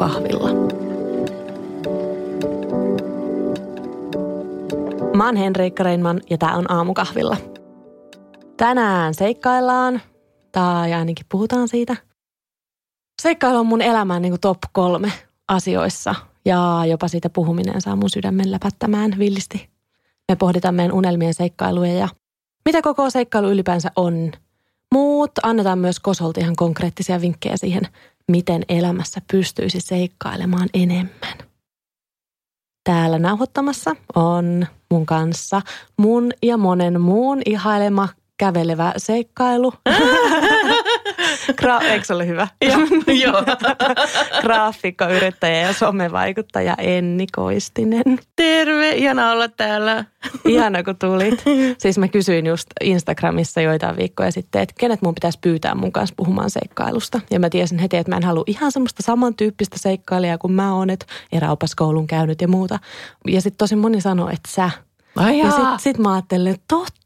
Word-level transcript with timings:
aamukahvilla. 0.00 0.50
Mä 5.16 5.26
oon 5.26 5.36
Henriikka 5.36 5.82
Reinman 5.82 6.20
ja 6.30 6.38
tää 6.38 6.56
on 6.56 6.70
aamukahvilla. 6.70 7.36
Tänään 8.56 9.14
seikkaillaan, 9.14 10.00
tai 10.52 10.92
ainakin 10.92 11.26
puhutaan 11.28 11.68
siitä. 11.68 11.96
Seikkailu 13.22 13.58
on 13.58 13.66
mun 13.66 13.82
elämän 13.82 14.22
niin 14.22 14.32
kuin 14.32 14.40
top 14.40 14.58
kolme 14.72 15.12
asioissa 15.48 16.14
ja 16.44 16.82
jopa 16.88 17.08
siitä 17.08 17.30
puhuminen 17.30 17.80
saa 17.80 17.96
mun 17.96 18.10
sydämen 18.10 18.50
läpättämään 18.50 19.18
villisti. 19.18 19.70
Me 20.28 20.36
pohditaan 20.36 20.74
meidän 20.74 20.92
unelmien 20.92 21.34
seikkailuja 21.34 21.94
ja 21.94 22.08
mitä 22.64 22.82
koko 22.82 23.10
seikkailu 23.10 23.50
ylipäänsä 23.50 23.90
on. 23.96 24.32
Muut 24.94 25.30
annetaan 25.42 25.78
myös 25.78 26.00
Kosolta 26.00 26.40
ihan 26.40 26.56
konkreettisia 26.56 27.20
vinkkejä 27.20 27.56
siihen, 27.56 27.82
miten 28.30 28.62
elämässä 28.68 29.20
pystyisi 29.32 29.80
seikkailemaan 29.80 30.68
enemmän. 30.74 31.38
Täällä 32.84 33.18
nauhoittamassa 33.18 33.96
on 34.14 34.66
mun 34.90 35.06
kanssa 35.06 35.62
mun 35.96 36.32
ja 36.42 36.56
monen 36.56 37.00
muun 37.00 37.42
ihailema 37.46 38.08
kävelevä 38.38 38.92
seikkailu. 38.96 39.72
Gra- 41.62 41.84
eikö 41.84 42.04
se 42.04 42.14
ole 42.14 42.26
hyvä? 42.26 42.48
Joo. 43.24 43.42
Graafikko, 44.40 45.04
yrittäjä 45.08 45.60
ja 45.60 45.72
somevaikuttaja 45.72 46.74
Enni 46.78 47.26
Koistinen. 47.26 48.18
Terve, 48.36 48.90
ihana 48.90 49.32
olla 49.32 49.48
täällä. 49.48 50.04
Ihana 50.44 50.82
kun 50.82 50.96
tulit. 50.96 51.44
Siis 51.78 51.98
mä 51.98 52.08
kysyin 52.08 52.46
just 52.46 52.66
Instagramissa 52.80 53.60
joitain 53.60 53.96
viikkoja 53.96 54.32
sitten, 54.32 54.62
että 54.62 54.74
kenet 54.78 55.02
mun 55.02 55.14
pitäisi 55.14 55.38
pyytää 55.40 55.74
mun 55.74 55.92
kanssa 55.92 56.14
puhumaan 56.16 56.50
seikkailusta. 56.50 57.20
Ja 57.30 57.40
mä 57.40 57.50
tiesin 57.50 57.78
heti, 57.78 57.96
että 57.96 58.12
mä 58.12 58.16
en 58.16 58.24
halua 58.24 58.44
ihan 58.46 58.72
semmoista 58.72 59.02
samantyyppistä 59.02 59.78
seikkailijaa 59.78 60.38
kuin 60.38 60.52
mä 60.52 60.74
oon, 60.74 60.90
että 60.90 61.06
eräopaskoulun 61.32 62.06
käynyt 62.06 62.40
ja 62.40 62.48
muuta. 62.48 62.78
Ja 63.28 63.40
sitten 63.40 63.58
tosi 63.58 63.76
moni 63.76 64.00
sanoi, 64.00 64.32
että 64.32 64.50
sä. 64.50 64.70
Ai 65.16 65.38
Ja 65.38 65.50
sitten 65.50 65.78
sit 65.78 65.98
mä 65.98 66.12
ajattelin, 66.12 66.52
että 66.52 66.64
totta, 66.68 66.99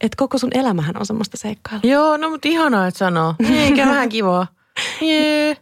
että 0.00 0.16
koko 0.16 0.38
sun 0.38 0.50
elämähän 0.54 0.98
on 0.98 1.06
semmoista 1.06 1.36
seikkailua. 1.36 1.80
Joo, 1.84 2.16
no 2.16 2.30
mutta 2.30 2.48
ihanaa, 2.48 2.86
että 2.86 2.98
sanoo. 2.98 3.34
Eikä 3.50 3.86
vähän 3.86 4.08
kivaa. 4.08 4.46
Jee. 5.00 5.56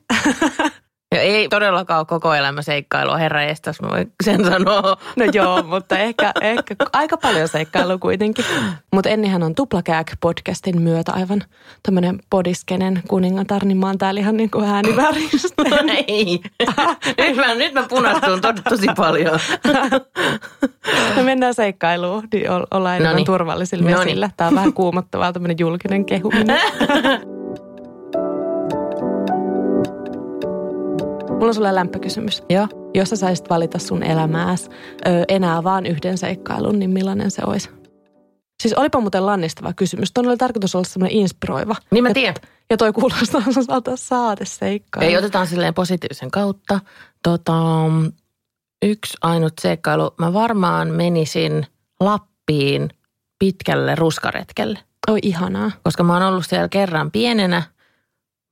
Ja 1.14 1.20
ei 1.20 1.48
todellakaan 1.48 1.98
ole 1.98 2.06
koko 2.06 2.34
elämä 2.34 2.62
seikkailua, 2.62 3.16
herra 3.16 3.42
jestas, 3.42 3.82
mä 3.82 3.88
voin 3.88 4.12
sen 4.24 4.44
sanoa. 4.44 4.96
No 5.16 5.24
joo, 5.32 5.62
mutta 5.62 5.98
ehkä, 5.98 6.32
ehkä 6.40 6.74
aika 6.92 7.16
paljon 7.16 7.48
seikkailua 7.48 7.98
kuitenkin. 7.98 8.44
Mutta 8.92 9.10
Ennihän 9.10 9.42
on 9.42 9.54
Tuplakääk-podcastin 9.54 10.80
myötä 10.80 11.12
aivan 11.12 11.42
tämmöinen 11.82 12.18
podiskenen 12.30 13.02
kuningatar, 13.08 13.64
niin 13.64 13.76
mä 13.76 13.86
oon 13.86 13.98
täällä 13.98 14.20
ihan 14.20 14.36
niin 14.36 14.50
kuin 14.50 14.64
ääniväristä. 14.64 15.62
ei. 16.06 16.40
Nyt 17.18 17.36
mä, 17.36 17.54
nyt 17.54 17.74
mä 17.74 17.86
punastun 17.88 18.40
to, 18.40 18.52
tosi 18.68 18.86
paljon. 18.96 19.40
Me 21.16 21.22
mennään 21.22 21.54
seikkailuun, 21.54 22.28
niin 22.32 22.46
ollaan 22.70 22.96
enemmän 22.96 23.24
turvallisilla 23.24 23.90
Noniin. 23.90 23.98
vesillä. 24.06 24.30
Tämä 24.36 24.48
on 24.48 24.54
vähän 24.54 24.72
kuumottavaa 24.72 25.32
tämmöinen 25.32 25.56
julkinen 25.58 26.04
kehuminen. 26.04 26.60
Mulla 31.34 31.46
on 31.46 31.54
sulle 31.54 31.74
lämpökysymys. 31.74 32.42
Joo. 32.50 32.68
Jos 32.94 33.10
sä 33.10 33.16
saisit 33.16 33.50
valita 33.50 33.78
sun 33.78 34.02
elämääs 34.02 34.68
ö, 34.68 35.24
enää 35.28 35.64
vaan 35.64 35.86
yhden 35.86 36.18
seikkailun, 36.18 36.78
niin 36.78 36.90
millainen 36.90 37.30
se 37.30 37.42
olisi? 37.46 37.70
Siis 38.62 38.74
olipa 38.74 39.00
muuten 39.00 39.26
lannistava 39.26 39.72
kysymys. 39.72 40.12
Tuon 40.12 40.26
oli 40.26 40.36
tarkoitus 40.36 40.74
olla 40.74 40.84
semmoinen 40.84 41.18
inspiroiva. 41.18 41.76
Niin 41.90 42.02
mä 42.04 42.08
Ja- 42.10 42.14
tiedän. 42.14 42.34
Ja 42.70 42.76
toi 42.76 42.92
kuulostaa 42.92 43.40
sellaiselta 43.40 43.96
saateseikkailu. 43.96 45.08
Ei, 45.08 45.16
otetaan 45.16 45.46
silleen 45.46 45.74
positiivisen 45.74 46.30
kautta. 46.30 46.80
Tota, 47.22 47.52
yksi 48.84 49.16
ainut 49.22 49.52
seikkailu. 49.60 50.10
Mä 50.18 50.32
varmaan 50.32 50.88
menisin 50.88 51.66
Lappiin 52.00 52.88
pitkälle 53.38 53.94
ruskaretkelle. 53.94 54.78
Oi 55.10 55.18
ihanaa. 55.22 55.70
Koska 55.82 56.02
mä 56.02 56.12
oon 56.14 56.22
ollut 56.22 56.46
siellä 56.46 56.68
kerran 56.68 57.10
pienenä, 57.10 57.62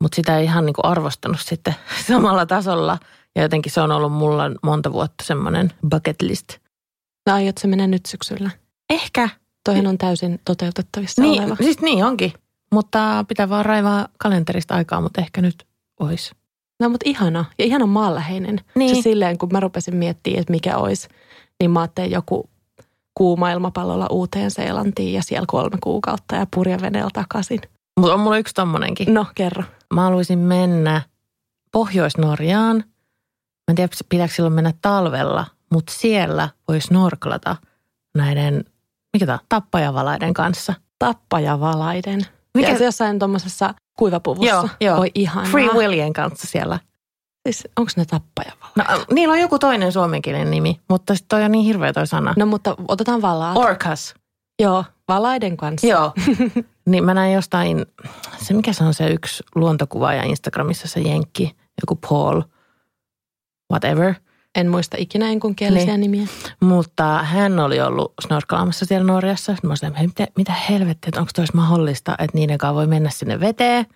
mutta 0.03 0.17
sitä 0.17 0.39
ei 0.39 0.45
ihan 0.45 0.67
niin 0.67 0.75
kuin 0.75 0.85
arvostanut 0.85 1.41
sitten 1.41 1.75
samalla 2.09 2.47
tasolla. 2.47 2.99
Ja 3.37 3.43
jotenkin 3.43 3.73
se 3.73 3.81
on 3.81 3.93
ollut 3.93 4.13
mulla 4.13 4.45
monta 4.63 4.93
vuotta 4.93 5.25
semmoinen 5.25 5.73
bucket 5.91 6.23
list. 6.23 6.49
No 7.27 7.35
aiot 7.35 7.59
se 7.59 7.67
mennä 7.69 7.87
nyt 7.87 8.07
syksyllä? 8.07 8.51
Ehkä. 8.91 9.29
Toihan 9.65 9.87
on 9.87 9.99
täysin 9.99 10.41
toteutettavissa 10.45 11.23
Niin, 11.23 11.43
oleva. 11.43 11.57
siis 11.57 11.81
niin 11.81 12.05
onkin. 12.05 12.33
Mutta 12.73 13.25
pitää 13.29 13.49
vaan 13.49 13.65
raivaa 13.67 14.09
kalenterista 14.19 14.75
aikaa, 14.75 15.01
mutta 15.01 15.21
ehkä 15.21 15.43
nyt 15.43 15.67
olisi. 16.01 16.33
No 16.81 16.89
mutta 16.89 17.09
ihana. 17.09 17.45
Ja 17.59 17.65
ihana 17.65 17.87
maanläheinen. 17.87 18.61
Niin. 18.75 18.97
Se 18.97 19.03
silleen, 19.03 19.39
kun 19.39 19.49
mä 19.53 19.61
rupesin 19.61 19.97
miettimään, 19.97 20.41
että 20.41 20.51
mikä 20.51 20.77
olisi, 20.77 21.09
niin 21.61 21.71
mä 21.71 21.81
ajattelin 21.81 22.11
joku 22.11 22.51
kuuma 23.15 23.51
ilmapallolla 23.51 24.07
uuteen 24.11 24.51
Seelantiin 24.51 25.13
ja 25.13 25.23
siellä 25.23 25.47
kolme 25.49 25.77
kuukautta 25.83 26.37
ja 26.37 26.47
purjeveneellä 26.55 27.11
takaisin. 27.13 27.61
Mutta 28.01 28.15
on 28.15 28.21
mulla 28.21 28.39
yksi 28.39 28.55
tommonenkin. 28.55 29.15
No 29.15 29.27
kerro. 29.35 29.65
Mä 29.95 30.03
haluaisin 30.03 30.39
mennä 30.39 31.03
Pohjois-Norjaan. 31.73 32.77
Mä 32.77 33.69
en 33.69 33.75
tiedä, 33.75 33.93
pitääkö 34.09 34.35
silloin 34.35 34.53
mennä 34.53 34.73
talvella, 34.83 35.47
mutta 35.73 35.93
siellä 35.97 36.49
voi 36.69 36.81
snorklata 36.81 37.57
näiden, 38.17 38.65
mikä 39.13 39.27
tämä, 39.27 39.39
tappajavalaiden 39.49 40.35
kanssa. 40.35 40.75
Tappajavalaiden. 40.99 42.21
Mikä-? 42.59 42.71
Ja 42.71 42.79
se 42.79 42.85
jossain 42.85 43.19
tuommoisessa 43.19 43.75
kuivapuvussa. 43.99 44.51
Joo, 44.51 44.69
joo. 44.81 44.99
Oi 45.01 45.11
ihanaa. 45.15 45.51
Free 45.51 45.69
Willien 45.69 46.13
kanssa 46.13 46.47
siellä. 46.47 46.79
Siis 47.49 47.69
onko 47.77 47.93
ne 47.97 48.05
tappajavalaiden? 48.05 48.99
No, 48.99 49.15
niillä 49.15 49.33
on 49.33 49.41
joku 49.41 49.59
toinen 49.59 49.93
suomenkielinen 49.93 50.51
nimi, 50.51 50.81
mutta 50.89 51.15
sitten 51.15 51.29
toi 51.29 51.45
on 51.45 51.53
niin 51.53 51.65
hirveä 51.65 51.93
toi 51.93 52.07
sana. 52.07 52.35
No 52.37 52.47
mutta 52.47 52.77
otetaan 52.89 53.23
valaat. 53.23 53.57
Orcas. 53.57 54.15
Joo, 54.63 54.85
valaiden 55.09 55.57
kanssa. 55.57 55.87
Joo. 55.87 56.13
niin 56.91 57.05
mä 57.05 57.15
näin 57.15 57.33
jostain, 57.33 57.87
se 58.37 58.55
mikä 58.55 58.73
se 58.73 58.85
on 58.85 58.95
se 58.95 59.11
yksi 59.11 59.45
luontokuvaaja 59.55 60.23
Instagramissa, 60.23 60.89
se 60.89 61.01
jenkki, 61.01 61.57
joku 61.83 61.99
Paul, 62.09 62.43
whatever. 63.73 64.15
En 64.55 64.71
muista 64.71 64.97
ikinä 65.01 65.29
enkunkielisiä 65.31 65.97
Niin. 65.97 66.01
nimiä. 66.01 66.27
Mutta 66.61 67.23
hän 67.23 67.59
oli 67.59 67.81
ollut 67.81 68.13
snorklaamassa 68.27 68.87
siellä 68.87 69.07
Norjassa. 69.07 69.57
Mä 69.63 69.75
olin, 69.83 69.95
hei, 69.95 70.07
mitä, 70.07 70.27
mitä 70.37 70.53
helvettiä, 70.53 71.09
että 71.09 71.21
onko 71.21 71.31
tois 71.35 71.55
mahdollista, 71.55 72.13
että 72.19 72.39
niiden 72.39 72.59
kanssa 72.59 72.75
voi 72.75 72.87
mennä 72.87 73.11
sinne 73.11 73.41
veteen. 73.41 73.87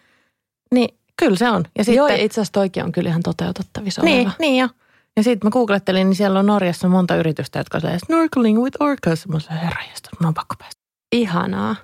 Niin 0.74 0.98
kyllä 1.16 1.36
se 1.36 1.50
on. 1.50 1.64
Ja 1.78 1.84
sitten, 1.84 1.96
Joo, 1.96 2.08
ja 2.08 2.16
itse 2.16 2.40
asiassa 2.40 2.52
toikin 2.52 2.84
on 2.84 2.92
kyllä 2.92 3.08
ihan 3.10 3.22
toteutettavissa 3.22 4.02
niin, 4.02 4.20
oleva. 4.20 4.32
niin 4.38 4.60
jo. 4.62 4.68
Ja 5.16 5.22
sitten 5.22 5.46
mä 5.46 5.50
googlettelin, 5.50 6.06
niin 6.06 6.16
siellä 6.16 6.38
on 6.38 6.46
Norjassa 6.46 6.88
monta 6.88 7.16
yritystä, 7.16 7.58
jotka 7.58 7.80
on 7.84 8.00
snorkeling 8.06 8.62
with 8.62 8.76
orcas. 8.80 9.28
Mä 9.28 9.34
olin, 9.34 9.62
herra 9.62 9.82
mun 10.20 10.28
on 10.28 10.34
pakko 10.34 10.54
päästä. 10.58 10.85
Ihanaa. 11.12 11.76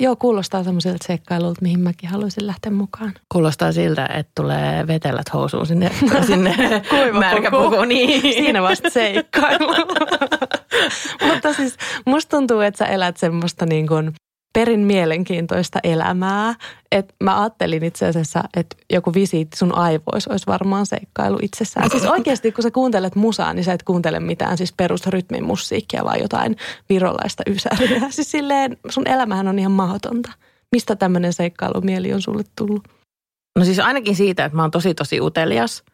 Joo, 0.00 0.16
kuulostaa 0.16 0.64
semmoiselta 0.64 1.04
seikkailulta, 1.06 1.62
mihin 1.62 1.80
mäkin 1.80 2.10
haluaisin 2.10 2.46
lähteä 2.46 2.72
mukaan. 2.72 3.12
Kuulostaa 3.32 3.72
siltä, 3.72 4.06
että 4.06 4.32
tulee 4.34 4.86
vetellät 4.86 5.32
housuun 5.32 5.66
sinne, 5.66 5.90
sinne 6.26 6.82
Kuiva 6.90 7.18
märkäpukuun. 7.18 7.70
puku. 7.70 7.84
Niin. 7.84 8.22
Siinä 8.22 8.62
vasta 8.62 8.90
seikkailu. 8.90 9.74
Mutta 11.32 11.52
siis 11.52 11.76
musta 12.06 12.36
tuntuu, 12.36 12.60
että 12.60 12.78
sä 12.78 12.86
elät 12.86 13.16
semmoista 13.16 13.66
niin 13.66 13.86
kuin 13.86 14.12
perin 14.56 14.80
mielenkiintoista 14.80 15.78
elämää. 15.82 16.54
Että 16.92 17.14
mä 17.22 17.40
ajattelin 17.40 17.84
itse 17.84 18.06
asiassa, 18.06 18.44
että 18.56 18.76
joku 18.92 19.14
visiitti 19.14 19.56
sun 19.56 19.74
aivoissa 19.74 20.30
olisi 20.30 20.46
varmaan 20.46 20.86
seikkailu 20.86 21.38
itsessään. 21.42 21.90
Siis 21.90 22.04
oikeasti, 22.06 22.52
kun 22.52 22.62
sä 22.62 22.70
kuuntelet 22.70 23.14
musaa, 23.14 23.52
niin 23.52 23.64
sä 23.64 23.72
et 23.72 23.82
kuuntele 23.82 24.20
mitään 24.20 24.56
siis 24.56 24.72
perusrytmin 24.72 25.44
musiikkia, 25.44 26.04
vaan 26.04 26.20
jotain 26.20 26.56
virolaista 26.88 27.42
ysäriä. 27.46 28.00
Siis 28.10 28.30
silleen 28.30 28.76
sun 28.88 29.08
elämähän 29.08 29.48
on 29.48 29.58
ihan 29.58 29.72
mahdotonta. 29.72 30.32
Mistä 30.72 30.96
tämmöinen 30.96 31.32
seikkailumieli 31.32 32.12
on 32.12 32.22
sulle 32.22 32.42
tullut? 32.58 32.88
No 33.58 33.64
siis 33.64 33.78
ainakin 33.78 34.16
siitä, 34.16 34.44
että 34.44 34.56
mä 34.56 34.62
oon 34.62 34.70
tosi 34.70 34.94
tosi 34.94 35.20
utelias 35.20 35.84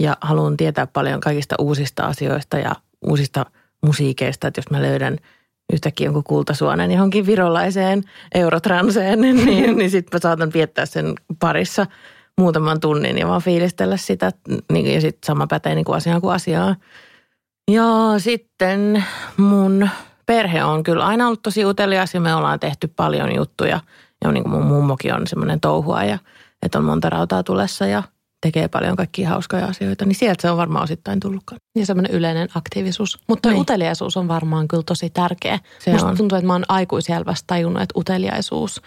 ja 0.00 0.16
haluan 0.20 0.56
tietää 0.56 0.86
paljon 0.86 1.20
kaikista 1.20 1.54
uusista 1.58 2.02
asioista 2.02 2.58
ja 2.58 2.76
uusista 3.06 3.46
musiikeista. 3.82 4.48
Että 4.48 4.58
jos 4.58 4.70
mä 4.70 4.82
löydän 4.82 5.18
yhtäkkiä 5.72 6.06
jonkun 6.06 6.24
kultasuonen 6.24 6.92
johonkin 6.92 7.26
virolaiseen 7.26 8.02
eurotranseen, 8.34 9.20
niin, 9.20 9.76
niin 9.78 9.90
sitten 9.90 10.16
mä 10.16 10.20
saatan 10.22 10.52
viettää 10.52 10.86
sen 10.86 11.14
parissa 11.38 11.86
muutaman 12.38 12.80
tunnin 12.80 13.18
ja 13.18 13.28
vaan 13.28 13.42
fiilistellä 13.42 13.96
sitä. 13.96 14.32
Niin, 14.72 14.94
ja 14.94 15.00
sitten 15.00 15.26
sama 15.26 15.46
pätee 15.46 15.74
niin 15.74 15.84
kuin 15.84 15.96
asiaan 15.96 16.20
kuin 16.20 16.34
asiaan. 16.34 16.76
Ja 17.70 17.84
sitten 18.18 19.04
mun 19.36 19.88
perhe 20.26 20.64
on 20.64 20.82
kyllä 20.82 21.06
aina 21.06 21.26
ollut 21.26 21.42
tosi 21.42 21.64
utelias 21.64 22.14
ja 22.14 22.20
me 22.20 22.34
ollaan 22.34 22.60
tehty 22.60 22.88
paljon 22.88 23.34
juttuja. 23.34 23.80
Ja 24.24 24.32
niin 24.32 24.44
kuin 24.44 24.52
mun 24.52 24.66
mummokin 24.66 25.14
on 25.14 25.26
semmoinen 25.26 25.60
touhuaja, 25.60 26.18
että 26.62 26.78
on 26.78 26.84
monta 26.84 27.10
rautaa 27.10 27.42
tulessa 27.42 27.86
ja 27.86 28.02
tekee 28.42 28.68
paljon 28.68 28.96
kaikkia 28.96 29.28
hauskoja 29.28 29.66
asioita. 29.66 30.04
Niin 30.04 30.14
sieltä 30.16 30.42
se 30.42 30.50
on 30.50 30.56
varmaan 30.56 30.84
osittain 30.84 31.20
tullutkaan. 31.20 31.58
Ja 31.78 31.86
semmoinen 31.86 32.12
yleinen 32.12 32.48
aktiivisuus. 32.54 33.18
Mutta 33.28 33.48
Niin. 33.48 33.60
uteliaisuus 33.60 34.16
on 34.16 34.28
varmaan 34.28 34.68
kyllä 34.68 34.82
tosi 34.86 35.10
tärkeä. 35.10 35.58
Se 35.78 35.92
Musta 35.92 36.08
on. 36.08 36.16
tuntuu, 36.16 36.38
että 36.38 36.46
mä 36.46 36.52
oon 36.52 36.64
aikuisiellä 36.68 37.24
vasta 37.26 37.46
tajunnut, 37.46 37.82
että 37.82 37.98
uteliaisuus 37.98 38.82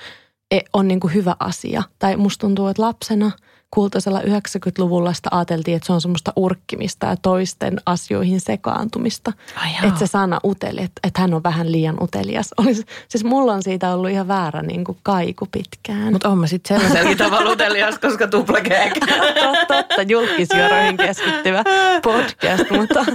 on 0.74 0.88
niin 0.88 1.00
kuin 1.00 1.14
hyvä 1.14 1.36
asia. 1.40 1.84
Tai 2.00 2.18
musta 2.18 2.42
tuntuu, 2.42 2.68
että 2.68 2.82
lapsena 2.82 3.32
kultaisella 3.72 4.22
90-luvulla 4.22 5.14
sitä 5.14 5.30
ajateltiin, 5.32 5.76
että 5.76 5.88
se 5.88 5.94
on 5.94 6.02
semmoista 6.02 6.34
urkkimista 6.36 7.06
ja 7.06 7.16
toisten 7.16 7.82
asioihin 7.86 8.42
sekaantumista. 8.42 9.34
Ai 9.56 9.88
että 9.88 10.00
se 10.00 10.08
sana 10.08 10.40
uteli, 10.44 10.82
että, 10.82 11.00
että 11.04 11.22
hän 11.22 11.34
on 11.34 11.44
vähän 11.44 11.72
liian 11.72 12.04
utelias. 12.04 12.50
Olisi, 12.62 12.84
siis 13.08 13.24
mulla 13.24 13.54
on 13.54 13.64
siitä 13.64 13.94
ollut 13.94 14.10
ihan 14.10 14.28
väärä 14.28 14.62
niin 14.62 14.84
kuin 14.84 14.98
kaiku 15.04 15.48
pitkään. 15.52 16.14
Mutta 16.14 16.30
on 16.30 16.38
mä 16.38 16.48
sitten 16.48 16.78
sellaisellakin 16.78 17.18
tavalla 17.18 17.52
utelias, 17.52 18.00
koska 18.00 18.28
tuplagag. 18.28 18.94
totta, 19.44 19.66
totta, 19.68 20.02
julkisjuoroihin 20.02 20.98
keskittyvä 20.98 21.64
podcast, 22.04 22.70
mutta, 22.72 23.06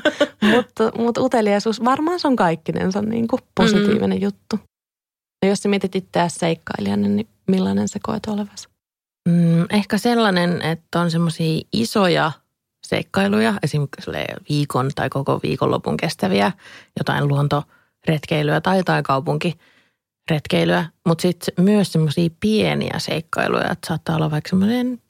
mutta, 0.42 0.92
mutta 0.98 1.20
uteliaisuus 1.20 1.84
varmaan 1.84 2.20
se 2.20 2.28
on 2.28 2.36
kaikkinensa 2.36 3.02
niin 3.02 3.28
kuin 3.28 3.42
positiivinen 3.54 4.18
mm. 4.18 4.22
juttu. 4.22 4.69
Ja 5.42 5.48
jos 5.48 5.58
sä 5.58 5.68
mietit 5.68 5.96
itseäsi 5.96 6.38
seikkailijana, 6.38 7.08
niin 7.08 7.28
millainen 7.48 7.88
se 7.88 7.98
koet 8.02 8.26
olevasi? 8.26 8.68
Mm, 9.28 9.66
ehkä 9.70 9.98
sellainen, 9.98 10.62
että 10.62 11.00
on 11.00 11.10
semmoisia 11.10 11.62
isoja 11.72 12.32
seikkailuja, 12.86 13.54
esimerkiksi 13.62 14.10
viikon 14.48 14.90
tai 14.94 15.10
koko 15.10 15.40
viikonlopun 15.42 15.96
kestäviä, 15.96 16.52
jotain 16.98 17.28
luontoretkeilyä 17.28 18.60
tai 18.60 18.76
jotain 18.76 19.04
kaupunkiretkeilyä, 19.04 20.84
mutta 21.06 21.22
sitten 21.22 21.64
myös 21.64 21.92
semmoisia 21.92 22.30
pieniä 22.40 22.98
seikkailuja, 22.98 23.70
että 23.70 23.88
saattaa 23.88 24.16
olla 24.16 24.30
vaikka 24.30 24.48
semmoinen 24.48 25.02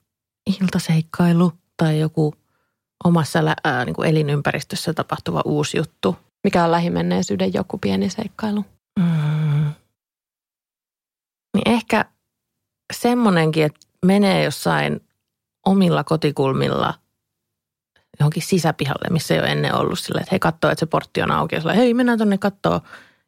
iltaseikkailu 0.63 1.53
tai 1.77 2.01
joku 2.01 2.35
omassa 3.05 3.39
ää, 3.65 3.85
niin 3.85 3.95
kuin 3.95 4.09
elinympäristössä 4.09 4.95
tapahtuva 4.95 5.43
uusi 5.45 5.77
juttu. 5.77 6.17
Mikä 6.45 6.65
on 6.65 6.71
lähimenneisyyden 6.71 7.55
joku 7.55 7.79
pieni 7.79 8.11
seikkailu? 8.11 8.65
Mm. 9.01 9.73
Niin 11.55 11.69
ehkä 11.69 12.05
semmoinenkin, 12.93 13.65
että 13.65 13.81
menee 14.07 14.45
jossain 14.45 15.01
omilla 15.67 16.05
kotikulmilla 16.05 16.95
johonkin 18.21 18.43
sisäpihalle, 18.43 19.09
missä 19.11 19.35
ei 19.35 19.41
ole 19.41 19.49
ennen 19.49 19.75
ollut 19.75 19.99
sillä, 19.99 20.21
että 20.21 20.35
he 20.35 20.39
katsoo, 20.39 20.71
että 20.71 20.81
se 20.81 20.87
portti 20.87 21.23
on 21.23 21.31
auki 21.31 21.55
ja 21.55 21.61
sillä, 21.61 21.75
hei 21.75 21.95
mennään 21.95 22.19
tuonne 22.19 22.39
katsoa. 22.39 22.81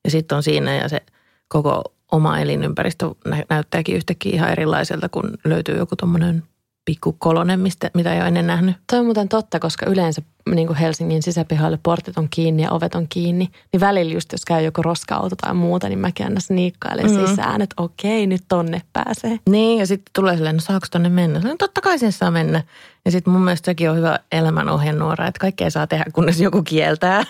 Ja 0.04 0.10
sitten 0.10 0.36
on 0.36 0.42
siinä 0.42 0.74
ja 0.74 0.88
se 0.88 1.02
koko 1.48 1.94
oma 2.12 2.38
elinympäristö 2.38 3.10
näyttääkin 3.50 3.96
yhtäkkiä 3.96 4.32
ihan 4.32 4.52
erilaiselta, 4.52 5.08
kun 5.08 5.38
löytyy 5.44 5.76
joku 5.76 5.96
tuommoinen 5.96 6.42
pikku 6.84 7.16
kolonen, 7.18 7.60
mistä, 7.60 7.90
mitä 7.94 8.14
ei 8.14 8.20
ole 8.20 8.28
ennen 8.28 8.46
nähnyt. 8.46 8.76
Toi 8.90 8.98
on 8.98 9.04
muuten 9.04 9.28
totta, 9.28 9.60
koska 9.60 9.86
yleensä 9.86 10.22
niin 10.54 10.66
kuin 10.66 10.76
Helsingin 10.76 11.22
sisäpihalle 11.22 11.78
portit 11.82 12.18
on 12.18 12.28
kiinni 12.30 12.62
ja 12.62 12.70
ovet 12.70 12.94
on 12.94 13.06
kiinni. 13.08 13.48
Niin 13.72 13.80
välillä 13.80 14.12
just 14.12 14.32
jos 14.32 14.44
käy 14.44 14.64
joku 14.64 14.82
roska-auto 14.82 15.36
tai 15.36 15.54
muuta, 15.54 15.88
niin 15.88 15.98
mäkin 15.98 16.26
aina 16.26 16.40
sniikkailen 16.40 17.06
mm-hmm. 17.06 17.26
sisään, 17.26 17.62
että 17.62 17.82
okei, 17.82 18.26
nyt 18.26 18.42
tonne 18.48 18.82
pääsee. 18.92 19.38
Niin, 19.48 19.78
ja 19.78 19.86
sitten 19.86 20.10
tulee 20.14 20.36
silleen, 20.36 20.56
no 20.56 20.60
saako 20.60 20.86
tonne 20.90 21.08
mennä? 21.08 21.40
No 21.40 21.54
totta 21.58 21.80
kai 21.80 21.98
sen 21.98 22.12
saa 22.12 22.30
mennä. 22.30 22.62
Ja 23.04 23.10
sitten 23.10 23.32
mun 23.32 23.42
mielestä 23.42 23.66
sekin 23.66 23.90
on 23.90 23.96
hyvä 23.96 24.18
elämän 24.32 24.68
ohjenuora, 24.68 25.26
että 25.26 25.40
kaikkea 25.40 25.70
saa 25.70 25.86
tehdä, 25.86 26.04
kunnes 26.12 26.40
joku 26.40 26.62
kieltää. 26.62 27.24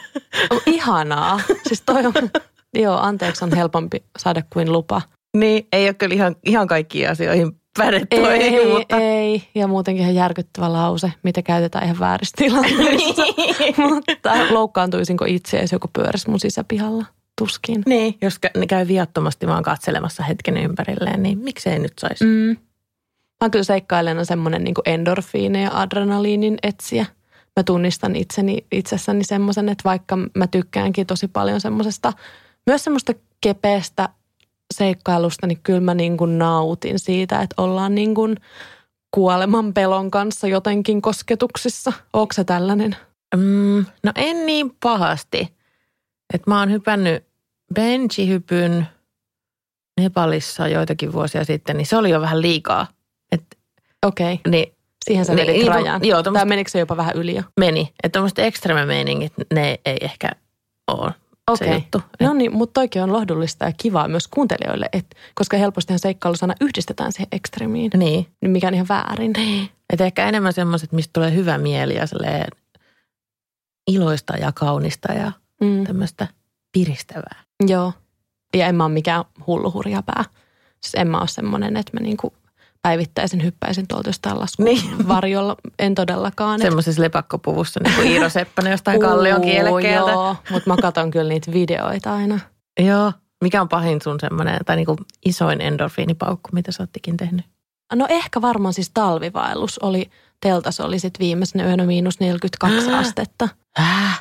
On 0.50 0.60
ihanaa. 0.66 1.40
siis 1.68 1.82
toi 1.86 2.06
on, 2.06 2.12
joo, 2.74 2.98
anteeksi 2.98 3.44
on 3.44 3.56
helpompi 3.56 4.04
saada 4.18 4.42
kuin 4.52 4.72
lupa. 4.72 5.02
Niin, 5.36 5.66
ei 5.72 5.86
ole 5.86 5.94
kyllä 5.94 6.14
ihan, 6.14 6.36
ihan 6.44 6.66
kaikkiin 6.66 7.10
asioihin 7.10 7.61
pädettu. 7.78 8.16
Ei, 8.16 8.42
ei, 8.42 8.72
mutta... 8.72 8.96
ei. 8.96 9.42
Ja 9.54 9.66
muutenkin 9.66 10.02
ihan 10.02 10.14
järkyttävä 10.14 10.72
lause, 10.72 11.12
mitä 11.22 11.42
käytetään 11.42 11.84
ihan 11.84 11.98
väärissä 11.98 12.34
tilanteissa. 12.36 13.22
mutta 13.94 14.30
loukkaantuisinko 14.50 15.24
itse, 15.28 15.60
jos 15.60 15.72
joku 15.72 15.88
pyörisi 15.92 16.30
mun 16.30 16.40
sisäpihalla? 16.40 17.04
Tuskin. 17.38 17.82
Niin, 17.86 18.18
jos 18.22 18.38
ne 18.56 18.66
käy 18.66 18.88
viattomasti 18.88 19.46
vaan 19.46 19.62
katselemassa 19.62 20.22
hetken 20.22 20.56
ympärilleen, 20.56 21.22
niin 21.22 21.38
miksei 21.38 21.78
nyt 21.78 21.92
saisi? 21.98 22.24
Mm. 22.24 22.56
Mä 23.44 23.50
kyllä 23.50 23.64
seikkailijana 23.64 24.24
semmoinen 24.24 24.64
niin 24.64 24.74
endorfiini 24.84 25.62
ja 25.62 25.70
adrenaliinin 25.80 26.58
etsiä. 26.62 27.06
Mä 27.56 27.62
tunnistan 27.62 28.16
itseni, 28.16 28.66
itsessäni 28.72 29.24
semmoisen, 29.24 29.68
että 29.68 29.84
vaikka 29.84 30.16
mä 30.16 30.46
tykkäänkin 30.46 31.06
tosi 31.06 31.28
paljon 31.28 31.60
semmoisesta, 31.60 32.12
myös 32.66 32.84
semmoista 32.84 33.12
kepeästä 33.40 34.08
seikkailusta, 34.72 35.46
niin 35.46 35.60
kyllä 35.62 35.80
mä 35.80 35.94
niin 35.94 36.16
kuin 36.16 36.38
nautin 36.38 36.98
siitä, 36.98 37.40
että 37.40 37.62
ollaan 37.62 37.94
niin 37.94 38.14
kuin 38.14 38.36
kuoleman 39.10 39.74
pelon 39.74 40.10
kanssa 40.10 40.46
jotenkin 40.46 41.02
kosketuksissa. 41.02 41.92
Onko 42.12 42.32
se 42.32 42.44
tällainen? 42.44 42.96
Mm, 43.36 43.84
no 44.02 44.12
en 44.16 44.46
niin 44.46 44.76
pahasti. 44.82 45.54
että 46.34 46.50
mä 46.50 46.58
oon 46.58 46.70
hypännyt 46.70 47.24
benchihypyn 47.74 48.86
Nepalissa 50.00 50.68
joitakin 50.68 51.12
vuosia 51.12 51.44
sitten, 51.44 51.76
niin 51.76 51.86
se 51.86 51.96
oli 51.96 52.10
jo 52.10 52.20
vähän 52.20 52.42
liikaa. 52.42 52.86
Okei. 54.06 54.34
Okay. 54.34 54.50
Niin, 54.50 54.74
Siihen 55.04 55.24
sä 55.24 55.36
vedit 55.36 55.56
niin, 55.56 55.68
rajan. 55.68 56.04
Joo, 56.04 56.22
tommost, 56.22 56.40
tai 56.40 56.48
menikö 56.48 56.70
se 56.70 56.78
jopa 56.78 56.96
vähän 56.96 57.16
yli 57.16 57.36
jo? 57.36 57.42
Meni. 57.60 57.92
Että 58.02 58.18
tuommoiset 58.18 58.38
ekstreme 58.38 58.86
meiningit, 58.86 59.32
ne 59.54 59.80
ei 59.84 59.98
ehkä 60.00 60.30
ole 60.86 61.12
okay. 61.52 61.68
se 61.68 61.74
juttu. 61.74 62.02
No 62.20 62.34
niin, 62.34 62.56
mutta 62.56 62.80
toikin 62.80 63.02
on 63.02 63.12
lohdullista 63.12 63.64
ja 63.64 63.72
kivaa 63.76 64.08
myös 64.08 64.28
kuuntelijoille, 64.28 64.88
et, 64.92 65.16
koska 65.34 65.56
helposti 65.56 65.98
seikkailusana 65.98 66.54
yhdistetään 66.60 67.12
siihen 67.12 67.28
ekstremiin. 67.32 67.90
Niin. 67.96 68.26
Mikä 68.40 68.66
on 68.66 68.74
ihan 68.74 68.88
väärin. 68.88 69.32
Niin. 69.36 69.68
Että 69.92 70.04
ehkä 70.04 70.28
enemmän 70.28 70.52
semmoiset, 70.52 70.92
mistä 70.92 71.10
tulee 71.12 71.34
hyvä 71.34 71.58
mieli 71.58 71.94
ja 71.94 72.06
iloista 73.86 74.36
ja 74.36 74.52
kaunista 74.52 75.12
ja 75.12 75.32
mm. 75.60 75.84
tämmöistä 75.84 76.26
piristävää. 76.72 77.42
Joo. 77.66 77.92
Ja 78.56 78.66
en 78.66 78.74
mä 78.74 78.84
ole 78.84 78.92
mikään 78.92 79.24
hullu 79.46 79.72
hurjapää. 79.72 80.24
Siis 80.80 80.94
en 80.94 81.08
mä 81.08 81.18
ole 81.18 81.28
semmoinen, 81.28 81.76
että 81.76 81.96
mä 81.96 82.00
niinku 82.00 82.32
päivittäisen 82.82 83.42
hyppäisin 83.42 83.88
tuolta 83.88 84.08
jostain 84.08 84.40
laskun 84.40 84.64
niin. 84.64 85.08
varjolla. 85.08 85.56
En 85.78 85.94
todellakaan. 85.94 86.60
Semmoisessa 86.60 87.02
lepakkopuvussa, 87.02 87.80
niin 87.84 87.94
kuin 87.94 88.08
Iiro 88.08 88.28
Seppänen 88.28 88.70
jostain 88.70 89.00
kallion 89.00 89.40
kielekkeeltä. 89.40 90.12
Joo, 90.12 90.36
mutta 90.50 90.70
mä 90.70 90.76
katson 90.76 91.10
kyllä 91.10 91.28
niitä 91.28 91.52
videoita 91.52 92.14
aina. 92.14 92.40
Joo. 92.80 93.12
Mikä 93.42 93.60
on 93.60 93.68
pahin 93.68 94.02
sun 94.02 94.20
semmoinen, 94.20 94.58
tai 94.66 94.76
niin 94.76 94.86
kuin 94.86 94.98
isoin 95.24 95.60
endorfiinipaukku, 95.60 96.50
mitä 96.52 96.72
sä 96.72 96.82
oottikin 96.82 97.16
tehnyt? 97.16 97.46
No 97.94 98.06
ehkä 98.08 98.42
varmaan 98.42 98.74
siis 98.74 98.90
talvivaellus 98.94 99.78
oli, 99.78 100.10
teltas 100.40 100.80
oli 100.80 100.98
sitten 100.98 101.18
viimeisenä 101.18 101.64
yönä 101.64 101.86
miinus 101.86 102.20
42 102.20 102.90
Hää? 102.90 102.98
astetta. 102.98 103.48
Hää? 103.76 104.14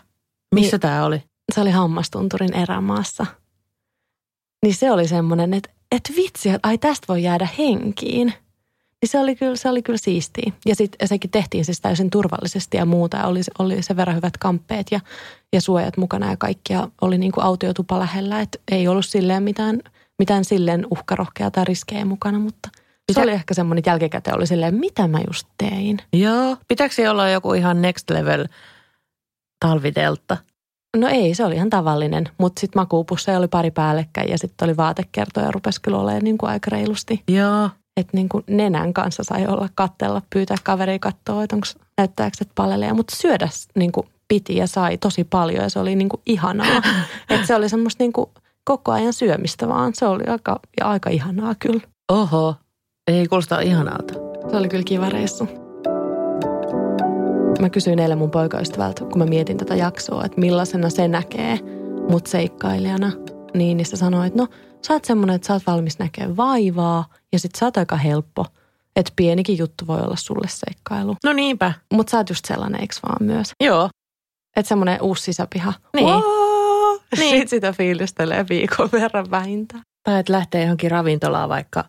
Missä 0.55 0.75
niin, 0.75 0.81
tämä 0.81 1.05
oli? 1.05 1.23
Se 1.53 1.61
oli 1.61 1.71
Hammastunturin 1.71 2.53
erämaassa. 2.53 3.25
Niin 4.65 4.75
se 4.75 4.91
oli 4.91 5.07
semmoinen, 5.07 5.53
että, 5.53 5.69
että 5.91 6.13
vitsi, 6.15 6.49
ai 6.63 6.77
tästä 6.77 7.05
voi 7.07 7.23
jäädä 7.23 7.47
henkiin. 7.57 8.33
Se 9.05 9.19
oli 9.19 9.35
kyllä, 9.35 9.55
se 9.55 9.69
oli 9.69 9.81
kyllä 9.81 9.97
siistiä. 9.97 10.51
Ja 10.65 10.75
sitten 10.75 11.07
sekin 11.07 11.31
tehtiin 11.31 11.65
siis 11.65 11.81
täysin 11.81 12.09
turvallisesti 12.09 12.77
ja 12.77 12.85
muuta. 12.85 13.17
Ja 13.17 13.27
oli, 13.27 13.41
oli 13.59 13.83
sen 13.83 13.97
verran 13.97 14.15
hyvät 14.15 14.37
kamppeet 14.37 14.87
ja, 14.91 14.99
ja 15.53 15.61
suojat 15.61 15.97
mukana 15.97 16.29
ja 16.29 16.37
kaikkia. 16.37 16.87
Oli 17.01 17.17
niin 17.17 17.31
kuin 17.31 17.43
autiotupa 17.43 17.99
lähellä, 17.99 18.41
että 18.41 18.59
ei 18.71 18.87
ollut 18.87 19.05
silleen 19.05 19.43
mitään, 19.43 19.79
mitään 20.19 20.45
silleen 20.45 20.87
uhkarohkea 20.91 21.51
tai 21.51 21.65
riskejä 21.65 22.05
mukana, 22.05 22.39
mutta 22.39 22.69
se 23.11 23.21
oli 23.21 23.31
ehkä 23.31 23.53
semmoinen, 23.53 23.79
että 23.79 23.89
jälkikäteen 23.89 24.37
oli 24.37 24.47
silleen, 24.47 24.75
mitä 24.75 25.07
mä 25.07 25.19
just 25.27 25.47
tein. 25.57 25.97
Joo. 26.13 26.57
Pitääkö 26.67 27.11
olla 27.11 27.29
joku 27.29 27.53
ihan 27.53 27.81
next 27.81 28.09
level 28.09 28.45
talviteltta? 29.65 30.37
No 30.97 31.07
ei, 31.07 31.35
se 31.35 31.45
oli 31.45 31.55
ihan 31.55 31.69
tavallinen, 31.69 32.29
mutta 32.37 32.59
sitten 32.59 32.79
makuupusseja 32.79 33.37
oli 33.37 33.47
pari 33.47 33.71
päällekkäin 33.71 34.29
ja 34.29 34.37
sitten 34.37 34.65
oli 34.65 34.77
vaatekertoja 34.77 35.45
ja 35.45 35.51
rupesi 35.51 35.81
kyllä 35.81 35.97
olemaan 35.97 36.23
niin 36.23 36.37
kuin 36.37 36.49
aika 36.49 36.69
reilusti. 36.71 37.23
Joo 37.27 37.69
että 37.97 38.17
niin 38.17 38.29
kuin 38.29 38.43
nenän 38.47 38.93
kanssa 38.93 39.23
sai 39.23 39.47
olla 39.47 39.69
kattella, 39.75 40.21
pyytää 40.29 40.57
kaveri 40.63 40.99
katsoa, 40.99 41.43
että 41.43 41.55
onko 41.55 41.67
näyttääkö, 41.97 42.37
että 42.41 42.53
palelee. 42.55 42.93
Mutta 42.93 43.15
syödä 43.15 43.49
niin 43.75 43.91
kuin 43.91 44.07
piti 44.27 44.55
ja 44.55 44.67
sai 44.67 44.97
tosi 44.97 45.23
paljon 45.23 45.63
ja 45.63 45.69
se 45.69 45.79
oli 45.79 45.95
niin 45.95 46.09
kuin 46.09 46.21
ihanaa. 46.25 46.81
että 47.29 47.47
se 47.47 47.55
oli 47.55 47.69
semmoista 47.69 48.03
niin 48.03 48.13
kuin 48.13 48.29
koko 48.63 48.91
ajan 48.91 49.13
syömistä 49.13 49.67
vaan. 49.67 49.91
Se 49.95 50.05
oli 50.05 50.23
aika, 50.23 50.59
ja 50.79 50.89
aika 50.89 51.09
ihanaa 51.09 51.55
kyllä. 51.59 51.81
Oho, 52.11 52.55
ei 53.07 53.27
kuulosta 53.27 53.59
ihanalta. 53.59 54.13
Se 54.51 54.57
oli 54.57 54.69
kyllä 54.69 54.83
kiva 54.83 55.09
reissu. 55.09 55.47
Mä 57.59 57.69
kysyin 57.69 57.99
eilen 57.99 58.17
mun 58.17 58.31
poikaystävältä, 58.31 59.05
kun 59.05 59.17
mä 59.17 59.25
mietin 59.25 59.57
tätä 59.57 59.75
jaksoa, 59.75 60.25
että 60.25 60.39
millaisena 60.39 60.89
se 60.89 61.07
näkee 61.07 61.59
mut 62.09 62.27
seikkailijana. 62.27 63.11
Niin, 63.53 63.77
niin 63.77 63.85
se 63.85 63.97
sanoi, 63.97 64.27
että 64.27 64.39
no– 64.39 64.47
sä 64.87 64.93
oot 64.93 65.05
semmoinen, 65.05 65.35
että 65.35 65.47
sä 65.47 65.53
oot 65.53 65.63
valmis 65.67 65.99
näkemään 65.99 66.37
vaivaa 66.37 67.05
ja 67.33 67.39
sit 67.39 67.55
sä 67.55 67.65
oot 67.65 67.77
aika 67.77 67.95
helppo. 67.95 68.45
Että 68.95 69.13
pienikin 69.15 69.57
juttu 69.57 69.87
voi 69.87 70.01
olla 70.01 70.15
sulle 70.15 70.47
seikkailu. 70.47 71.15
No 71.23 71.33
niinpä. 71.33 71.73
Mutta 71.93 72.11
sä 72.11 72.17
oot 72.17 72.29
just 72.29 72.45
sellainen, 72.45 72.81
eikö 72.81 72.95
vaan 73.03 73.27
myös? 73.27 73.51
Joo. 73.59 73.89
Että 74.55 74.69
semmoinen 74.69 75.01
uusi 75.01 75.23
sisäpiha. 75.23 75.73
Niin. 75.93 76.07
Wow! 76.07 76.21
niin. 77.17 77.29
Sitten 77.31 77.47
sitä 77.47 77.73
fiilistelee 77.73 78.45
viikon 78.49 78.89
verran 78.91 79.31
vähintään. 79.31 79.83
Tai 80.03 80.19
että 80.19 80.33
lähtee 80.33 80.61
johonkin 80.61 80.91
ravintolaan 80.91 81.49
vaikka 81.49 81.85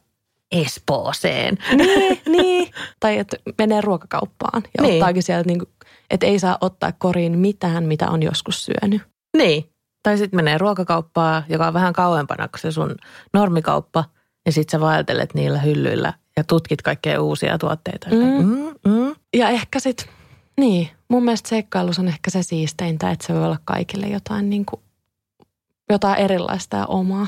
Espooseen. 0.53 1.59
Niin, 1.77 2.21
niin. 2.27 2.71
Tai 3.01 3.19
että 3.19 3.37
menee 3.59 3.81
ruokakauppaan 3.81 4.63
ja 4.79 4.83
niin. 4.83 4.95
ottaakin 4.95 5.23
sieltä, 5.23 5.47
niin 5.47 5.59
kuin, 5.59 5.69
että 6.11 6.27
ei 6.27 6.39
saa 6.39 6.59
ottaa 6.61 6.93
koriin 6.93 7.39
mitään, 7.39 7.85
mitä 7.85 8.11
on 8.11 8.23
joskus 8.23 8.65
syönyt. 8.65 9.03
Niin. 9.37 9.69
Tai 10.03 10.19
sitten 10.19 10.39
menee 10.39 10.59
ruokakauppaa, 10.59 11.43
joka 11.49 11.67
on 11.67 11.75
vähän 11.75 11.93
kauempana 11.93 12.49
kuin 12.49 12.61
se 12.61 12.73
sun 12.73 12.97
normikauppa. 13.33 14.05
Ja 14.47 14.53
sit 14.53 14.69
sä 14.69 14.81
vaeltelet 14.81 15.35
niillä 15.35 15.59
hyllyillä 15.59 16.13
ja 16.37 16.45
tutkit 16.45 16.83
kaikkea 16.83 17.23
uusia 17.23 17.59
tuotteita. 17.59 18.09
Mm. 18.11 18.47
Mm, 18.47 18.75
mm. 18.87 19.15
Ja 19.37 19.49
ehkä 19.49 19.81
sit, 19.81 20.09
niin, 20.61 20.89
mun 21.09 21.25
mielestä 21.25 21.49
seikkailus 21.49 21.99
on 21.99 22.09
ehkä 22.09 22.31
se 22.31 22.43
siisteintä, 22.43 23.11
että 23.11 23.27
se 23.27 23.35
voi 23.35 23.45
olla 23.45 23.59
kaikille 23.65 24.07
jotain, 24.07 24.51
niin 24.51 24.65
kuin, 24.65 24.83
jotain 25.91 26.21
erilaista 26.21 26.77
ja 26.77 26.87
omaa. 26.87 27.27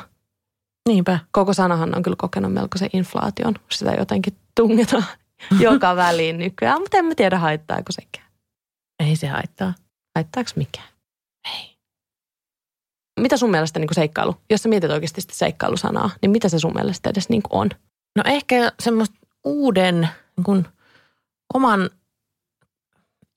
Niinpä. 0.88 1.18
Koko 1.32 1.52
sanahan 1.52 1.96
on 1.96 2.02
kyllä 2.02 2.16
kokenut 2.18 2.52
melkoisen 2.52 2.90
inflaation. 2.92 3.54
Sitä 3.70 3.92
jotenkin 3.92 4.36
tungetaan 4.54 5.04
joka 5.60 5.96
väliin 5.96 6.38
nykyään, 6.38 6.80
mutta 6.80 6.96
en 6.96 7.04
mä 7.04 7.14
tiedä 7.14 7.38
haittaako 7.38 7.92
sekään. 7.92 8.28
Ei 9.00 9.16
se 9.16 9.26
haittaa. 9.26 9.74
Haittaako 10.14 10.50
mikään? 10.56 10.88
Ei. 11.54 11.73
Mitä 13.20 13.36
sun 13.36 13.50
mielestä 13.50 13.78
niin 13.78 13.88
kuin 13.88 13.94
seikkailu, 13.94 14.36
jos 14.50 14.62
sä 14.62 14.68
mietit 14.68 14.90
oikeasti 14.90 15.20
sitä 15.20 15.34
seikkailusanaa, 15.34 16.10
niin 16.22 16.30
mitä 16.30 16.48
se 16.48 16.58
sun 16.58 16.74
mielestä 16.74 17.10
edes 17.10 17.28
niin 17.28 17.42
kuin 17.42 17.60
on? 17.60 17.70
No 18.16 18.22
ehkä 18.26 18.72
semmoista 18.80 19.16
uuden 19.44 20.08
niin 20.36 20.44
kuin, 20.44 20.66
oman 21.54 21.90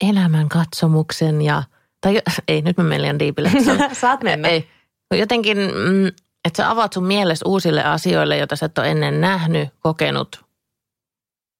elämän 0.00 0.48
katsomuksen 0.48 1.42
ja, 1.42 1.62
tai 2.00 2.20
ei 2.48 2.62
nyt 2.62 2.76
mä 2.76 2.84
menen 2.84 3.02
liian 3.02 3.18
diipille. 3.18 3.50
Saat 3.92 4.22
mennä. 4.22 4.48
Ei. 4.48 4.68
Jotenkin, 5.14 5.58
mm, 5.58 6.06
että 6.44 6.56
sä 6.56 6.70
avaat 6.70 6.92
sun 6.92 7.04
mielessä 7.04 7.48
uusille 7.48 7.84
asioille, 7.84 8.36
joita 8.36 8.56
sä 8.56 8.66
et 8.66 8.78
ole 8.78 8.90
ennen 8.90 9.20
nähnyt, 9.20 9.68
kokenut 9.80 10.44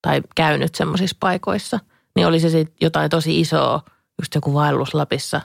tai 0.03 0.23
käynyt 0.35 0.75
semmoisissa 0.75 1.17
paikoissa. 1.21 1.81
Niin 2.17 2.27
oli 2.27 2.41
se 2.41 2.51
sitten 2.51 2.77
jotain 2.81 3.11
tosi 3.11 3.41
isoa, 3.41 3.83
just 4.21 4.35
joku 4.35 4.55
vaellus 4.55 4.95
Lapissa 4.95 5.41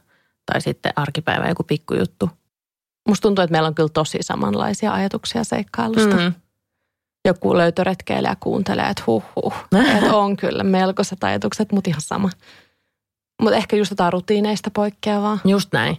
tai 0.46 0.62
sitten 0.62 0.94
arkipäivä 0.96 1.50
joku 1.50 1.64
pikkujuttu. 1.64 2.30
Musta 3.08 3.22
tuntuu, 3.22 3.44
että 3.44 3.52
meillä 3.52 3.68
on 3.68 3.76
kyllä 3.76 3.90
tosi 3.94 4.18
samanlaisia 4.22 4.94
ajatuksia 4.94 5.44
seikkailusta. 5.44 6.16
Mm. 6.16 6.34
Joku 7.28 7.58
löytöretkeilijä 7.58 8.36
kuuntelee, 8.40 8.86
että 8.90 9.04
huh 9.08 9.24
huh. 9.36 9.54
että 9.98 10.16
on 10.16 10.38
kyllä 10.38 10.64
melkoiset 10.64 11.24
ajatukset, 11.24 11.72
mutta 11.72 11.90
ihan 11.90 12.02
sama. 12.02 12.30
Mutta 13.42 13.58
ehkä 13.58 13.76
just 13.76 13.92
jotain 13.92 14.14
rutiineista 14.14 14.72
poikkeavaa. 14.72 15.38
Just 15.46 15.70
näin. 15.74 15.98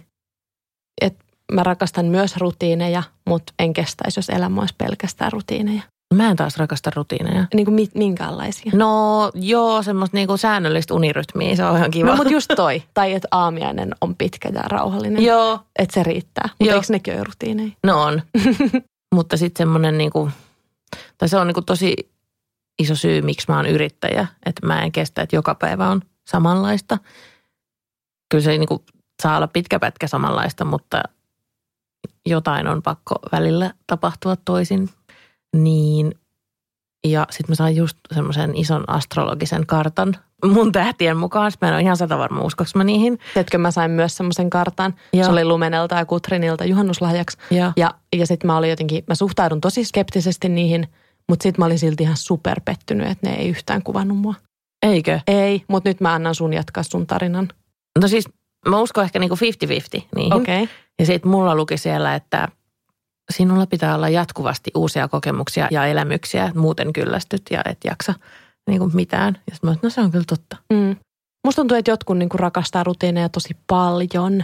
Mä 1.51 1.63
rakastan 1.63 2.05
myös 2.05 2.37
rutiineja, 2.37 3.03
mutta 3.25 3.53
en 3.59 3.73
kestäisi, 3.73 4.19
jos 4.19 4.29
elämä 4.29 4.61
olisi 4.61 4.75
pelkästään 4.77 5.31
rutiineja. 5.31 5.81
Mä 6.15 6.29
en 6.29 6.35
taas 6.35 6.57
rakasta 6.57 6.91
rutiineja. 6.95 7.45
Niin 7.53 7.65
kuin 7.65 7.75
mi- 7.75 7.89
minkäänlaisia. 7.95 8.71
No 8.75 9.31
joo, 9.35 9.83
semmoista 9.83 10.17
niinku 10.17 10.37
säännöllistä 10.37 10.93
unirytmiä, 10.93 11.55
se 11.55 11.65
on 11.65 11.77
ihan 11.77 11.91
kiva. 11.91 12.09
No, 12.09 12.15
mutta 12.15 12.33
just 12.33 12.51
toi. 12.55 12.83
Tai 12.93 13.13
että 13.13 13.27
aamiainen 13.31 13.95
on 14.01 14.15
pitkä 14.15 14.49
ja 14.53 14.61
rauhallinen. 14.61 15.23
joo, 15.23 15.59
Että 15.79 15.93
se 15.93 16.03
riittää. 16.03 16.49
Mutta 16.59 16.73
eikö 16.73 16.85
nekin 16.89 17.13
ole 17.13 17.23
rutiineja? 17.23 17.71
no 17.83 18.01
on. 18.03 18.21
mutta 19.15 19.37
sitten 19.37 19.57
semmoinen 19.65 19.97
niinku, 19.97 20.29
tai 21.17 21.29
se 21.29 21.37
on 21.37 21.47
niinku 21.47 21.61
tosi 21.61 21.93
iso 22.79 22.95
syy, 22.95 23.21
miksi 23.21 23.45
mä 23.51 23.55
oon 23.57 23.65
yrittäjä. 23.65 24.27
Että 24.45 24.67
mä 24.67 24.81
en 24.83 24.91
kestä, 24.91 25.21
että 25.21 25.35
joka 25.35 25.55
päivä 25.55 25.89
on 25.89 26.01
samanlaista. 26.27 26.97
Kyllä 28.29 28.43
se 28.43 28.57
niinku 28.57 28.83
saa 29.23 29.37
olla 29.37 29.47
pitkä 29.47 29.79
pätkä 29.79 30.07
samanlaista, 30.07 30.65
mutta 30.65 31.03
jotain 32.25 32.67
on 32.67 32.81
pakko 32.81 33.15
välillä 33.31 33.73
tapahtua 33.87 34.35
toisin. 34.45 34.89
Niin, 35.63 36.11
ja 37.07 37.27
sitten 37.29 37.51
mä 37.51 37.55
sain 37.55 37.75
just 37.75 37.97
semmoisen 38.13 38.55
ison 38.55 38.83
astrologisen 38.87 39.65
kartan 39.65 40.15
mun 40.53 40.71
tähtien 40.71 41.17
mukaan. 41.17 41.51
Sitten 41.51 41.67
Mä 41.67 41.69
en 41.69 41.75
ole 41.75 41.81
ihan 41.81 41.97
sata 41.97 42.17
varma, 42.17 42.41
uskoks 42.41 42.75
mä 42.75 42.83
niihin. 42.83 43.19
Tiedätkö, 43.33 43.57
mä 43.57 43.71
sain 43.71 43.91
myös 43.91 44.17
semmoisen 44.17 44.49
kartan. 44.49 44.93
Joo. 45.13 45.23
Se 45.23 45.31
oli 45.31 45.45
Lumenelta 45.45 45.95
ja 45.95 46.05
Kutrinilta 46.05 46.65
juhannuslahjaksi. 46.65 47.37
Ja, 47.51 47.73
Ja, 47.77 47.93
ja 48.15 48.27
sitten 48.27 48.47
mä 48.47 48.57
olin 48.57 48.69
jotenkin, 48.69 49.03
mä 49.07 49.15
suhtaudun 49.15 49.61
tosi 49.61 49.83
skeptisesti 49.83 50.49
niihin, 50.49 50.87
mutta 51.29 51.43
sitten 51.43 51.61
mä 51.61 51.65
olin 51.65 51.79
silti 51.79 52.03
ihan 52.03 52.17
superpettynyt, 52.17 53.07
että 53.07 53.29
ne 53.29 53.35
ei 53.35 53.49
yhtään 53.49 53.83
kuvannut 53.83 54.17
mua. 54.17 54.33
eikö? 54.85 55.19
Ei, 55.27 55.63
mutta 55.67 55.89
nyt 55.89 56.01
mä 56.01 56.13
annan 56.13 56.35
sun 56.35 56.53
jatkaa 56.53 56.83
sun 56.83 57.07
tarinan. 57.07 57.49
No 58.01 58.07
siis 58.07 58.25
mä 58.69 58.79
uskon 58.79 59.03
ehkä 59.03 59.19
niinku 59.19 59.35
50-50 59.35 59.39
niihin. 60.15 60.33
Okei. 60.33 60.63
Okay. 60.63 60.75
Ja 60.99 61.05
sitten 61.05 61.31
mulla 61.31 61.55
luki 61.55 61.77
siellä, 61.77 62.15
että 62.15 62.47
sinulla 63.29 63.65
pitää 63.65 63.95
olla 63.95 64.09
jatkuvasti 64.09 64.71
uusia 64.75 65.07
kokemuksia 65.07 65.67
ja 65.71 65.85
elämyksiä, 65.85 66.51
muuten 66.55 66.93
kyllästyt 66.93 67.41
ja 67.51 67.61
et 67.65 67.77
jaksa 67.83 68.13
niinku 68.67 68.91
mitään. 68.93 69.37
Ja 69.51 69.57
mä 69.61 69.75
no 69.81 69.89
se 69.89 70.01
on 70.01 70.11
kyllä 70.11 70.25
totta. 70.27 70.57
Mm. 70.73 70.95
Musta 71.45 71.61
tuntuu, 71.61 71.77
että 71.77 71.91
jotkut 71.91 72.17
niinku 72.17 72.37
rakastaa 72.37 72.83
rutiineja 72.83 73.29
tosi 73.29 73.57
paljon, 73.67 74.43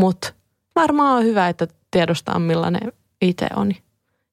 mutta 0.00 0.32
varmaan 0.76 1.16
on 1.16 1.24
hyvä, 1.24 1.48
että 1.48 1.66
tiedostaa 1.90 2.38
millainen 2.38 2.92
itse 3.22 3.46
on 3.56 3.72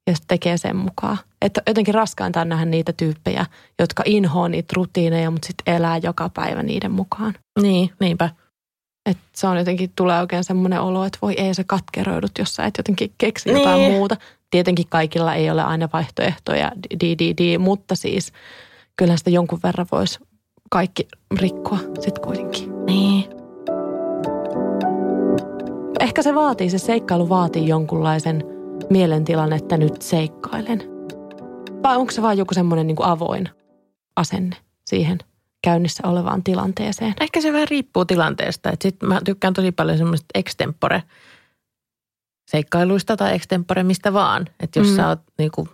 ja 0.07 0.15
sitten 0.15 0.27
tekee 0.27 0.57
sen 0.57 0.75
mukaan. 0.75 1.17
Että 1.41 1.62
jotenkin 1.67 1.93
raskainta 1.93 2.41
on 2.41 2.50
nähdä 2.50 2.65
niitä 2.65 2.93
tyyppejä, 2.93 3.45
jotka 3.79 4.03
inhoaa 4.05 4.50
niitä 4.50 4.74
rutiineja, 4.75 5.31
mutta 5.31 5.48
sitten 5.48 5.75
elää 5.75 5.98
joka 5.98 6.29
päivä 6.29 6.63
niiden 6.63 6.91
mukaan. 6.91 7.34
Niin, 7.62 7.91
niinpä. 8.00 8.29
Että 9.05 9.24
se 9.35 9.47
on 9.47 9.57
jotenkin, 9.57 9.91
tulee 9.95 10.19
oikein 10.21 10.43
semmoinen 10.43 10.81
olo, 10.81 11.03
että 11.05 11.19
voi 11.21 11.33
ei 11.38 11.53
se 11.53 11.63
katkeroidut, 11.63 12.31
jos 12.39 12.55
sä 12.55 12.65
et 12.65 12.74
jotenkin 12.77 13.13
keksi 13.17 13.50
jotain 13.50 13.79
Niin. 13.79 13.91
muuta. 13.91 14.17
Tietenkin 14.51 14.85
kaikilla 14.89 15.33
ei 15.33 15.50
ole 15.50 15.63
aina 15.63 15.89
vaihtoehtoja, 15.93 16.71
di, 17.01 17.15
di, 17.19 17.33
di, 17.38 17.57
mutta 17.57 17.95
siis 17.95 18.31
kyllähän 18.95 19.17
sitä 19.17 19.29
jonkun 19.29 19.59
verran 19.63 19.88
voisi 19.91 20.19
kaikki 20.71 21.07
rikkoa 21.39 21.77
sitten 21.79 22.24
kuitenkin. 22.24 22.85
Niin. 22.85 23.25
Ehkä 26.00 26.21
se 26.21 26.35
vaatii, 26.35 26.69
se 26.69 26.77
seikkailu 26.77 27.29
vaatii 27.29 27.67
jonkunlaisen 27.67 28.43
mielentilan, 28.89 29.53
että 29.53 29.77
nyt 29.77 30.01
seikkailen. 30.01 30.83
Vai 31.83 31.97
onko 31.97 32.12
se 32.12 32.21
vaan 32.21 32.38
joku 32.38 32.53
semmoinen 32.53 32.88
niin 32.88 32.97
avoin 33.00 33.50
asenne 34.15 34.55
siihen 34.85 35.17
käynnissä 35.65 36.07
olevaan 36.07 36.43
tilanteeseen? 36.43 37.13
Ehkä 37.22 37.41
se 37.41 37.53
vähän 37.53 37.67
riippuu 37.67 38.05
tilanteesta. 38.05 38.69
Että 38.69 38.84
sit 38.84 38.95
mä 39.03 39.22
tykkään 39.25 39.53
tosi 39.53 39.72
paljon 39.72 39.98
semmoisesta 39.98 40.27
extempore 40.36 41.03
seikkailuista 42.51 43.17
tai 43.17 43.36
extempore 43.36 43.84
mistä 43.84 44.13
vaan. 44.13 44.45
Että 44.60 44.79
jos 44.79 44.88
Mm. 44.89 44.95
sä 44.95 45.07
oot 45.07 45.19
niinku, 45.38 45.67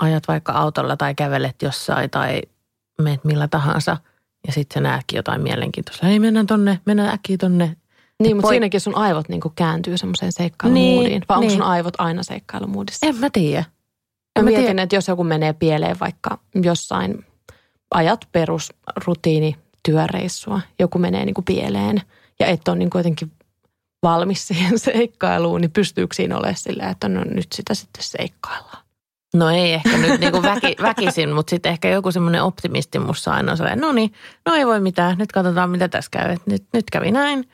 ajat 0.00 0.28
vaikka 0.28 0.52
autolla 0.52 0.96
tai 0.96 1.14
kävelet 1.14 1.62
jossain 1.62 2.10
tai 2.10 2.40
meet 3.02 3.24
millä 3.24 3.48
tahansa 3.48 3.96
ja 4.46 4.52
sitten 4.52 4.74
sä 4.74 4.80
näetkin 4.80 5.16
jotain 5.16 5.40
mielenkiintoista. 5.40 6.06
Hei 6.06 6.18
mennään 6.18 6.46
tonne, 6.46 6.80
mennään 6.86 7.14
äkkiä 7.14 7.36
tonne. 7.38 7.76
Niin, 8.22 8.36
mutta 8.36 8.46
Voi- 8.46 8.54
siinäkin 8.54 8.80
sun 8.80 8.96
aivot 8.96 9.28
niin 9.28 9.40
kääntyy 9.56 9.98
semmoiseen 9.98 10.32
seikkailumuudiin. 10.32 11.10
Niin, 11.10 11.22
Vai 11.28 11.36
onko 11.36 11.48
niin. 11.48 11.56
sun 11.56 11.66
aivot 11.66 11.94
aina 11.98 12.22
seikkailumuudissa? 12.22 13.06
En 13.06 13.16
mä 13.16 13.30
tiedä. 13.30 13.64
Mä 14.38 14.42
mä 14.42 14.50
mietin, 14.50 14.66
tiedä. 14.66 14.82
että 14.82 14.96
jos 14.96 15.08
joku 15.08 15.24
menee 15.24 15.52
pieleen 15.52 15.96
vaikka 16.00 16.38
jossain 16.62 17.24
ajat 17.94 18.28
perusrutiini 18.32 19.56
työreissua, 19.82 20.60
joku 20.78 20.98
menee 20.98 21.24
niin 21.24 21.34
kuin 21.34 21.44
pieleen 21.44 22.02
ja 22.40 22.46
et 22.46 22.68
ole 22.68 22.76
niin 22.76 22.90
kuin 22.90 23.00
jotenkin 23.00 23.32
valmis 24.02 24.46
siihen 24.48 24.78
seikkailuun, 24.78 25.60
niin 25.60 25.70
pystyykö 25.70 26.14
siinä 26.14 26.36
olemaan 26.36 26.56
silleen, 26.56 26.90
että 26.90 27.08
no 27.08 27.24
nyt 27.24 27.52
sitä 27.52 27.74
sitten 27.74 28.02
seikkaillaan. 28.02 28.84
No 29.34 29.50
ei 29.50 29.72
ehkä 29.72 29.98
nyt 29.98 30.20
niinku 30.20 30.42
väki, 30.42 30.76
väkisin, 30.82 31.32
mutta 31.34 31.50
sitten 31.50 31.72
ehkä 31.72 31.88
joku 31.88 32.12
semmoinen 32.12 32.42
optimisti 32.42 32.98
mussa 32.98 33.32
aina 33.32 33.50
on 33.52 33.56
sellainen, 33.56 33.80
no 33.82 33.92
niin, 33.92 34.12
no 34.46 34.54
ei 34.54 34.66
voi 34.66 34.80
mitään, 34.80 35.18
nyt 35.18 35.32
katsotaan 35.32 35.70
mitä 35.70 35.88
tässä 35.88 36.08
käy. 36.10 36.32
Et 36.32 36.46
Nyt, 36.46 36.64
nyt 36.72 36.84
kävi 36.92 37.10
näin, 37.10 37.48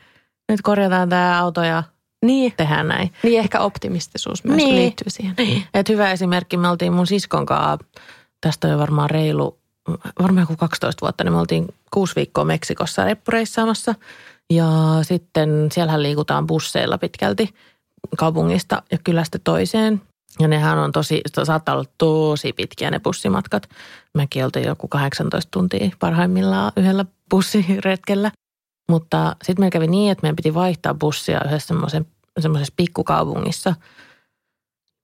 nyt 0.48 0.62
korjataan 0.62 1.08
tämä 1.08 1.40
auto 1.40 1.62
ja 1.62 1.82
Niin, 2.24 2.52
tehdään 2.56 2.88
näin. 2.88 3.12
niin 3.22 3.38
ehkä 3.38 3.60
optimistisuus 3.60 4.44
myös 4.44 4.56
Niin. 4.56 4.76
liittyy 4.76 5.06
siihen. 5.10 5.34
Et 5.74 5.88
hyvä 5.88 6.12
esimerkki, 6.12 6.56
me 6.56 6.68
oltiin 6.68 6.92
mun 6.92 7.06
siskon 7.06 7.46
kanssa, 7.46 7.78
tästä 8.40 8.66
on 8.66 8.72
jo 8.72 8.78
varmaan 8.78 9.10
reilu, 9.10 9.59
varmaan 10.22 10.42
joku 10.42 10.56
12 10.56 11.00
vuotta, 11.00 11.24
niin 11.24 11.32
me 11.32 11.38
oltiin 11.38 11.74
kuusi 11.90 12.16
viikkoa 12.16 12.44
Meksikossa 12.44 13.04
reppureissaamassa. 13.04 13.94
Ja 14.50 14.68
sitten 15.02 15.68
siellähän 15.72 16.02
liikutaan 16.02 16.46
busseilla 16.46 16.98
pitkälti 16.98 17.54
kaupungista 18.16 18.82
ja 18.92 18.98
kylästä 19.04 19.38
toiseen. 19.44 20.02
Ja 20.40 20.48
nehän 20.48 20.78
on 20.78 20.92
tosi, 20.92 21.20
saattaa 21.44 21.74
olla 21.74 21.84
tosi 21.98 22.52
pitkiä 22.52 22.90
ne 22.90 23.00
bussimatkat. 23.00 23.68
Mäkin 24.14 24.44
oltiin 24.44 24.66
joku 24.66 24.88
18 24.88 25.48
tuntia 25.50 25.90
parhaimmillaan 25.98 26.72
yhdellä 26.76 27.04
bussiretkellä. 27.30 28.32
Mutta 28.90 29.36
sitten 29.42 29.62
meillä 29.62 29.72
kävi 29.72 29.86
niin, 29.86 30.12
että 30.12 30.22
meidän 30.22 30.36
piti 30.36 30.54
vaihtaa 30.54 30.94
bussia 30.94 31.40
yhdessä 31.46 31.74
semmoisessa 32.40 32.74
pikkukaupungissa, 32.76 33.74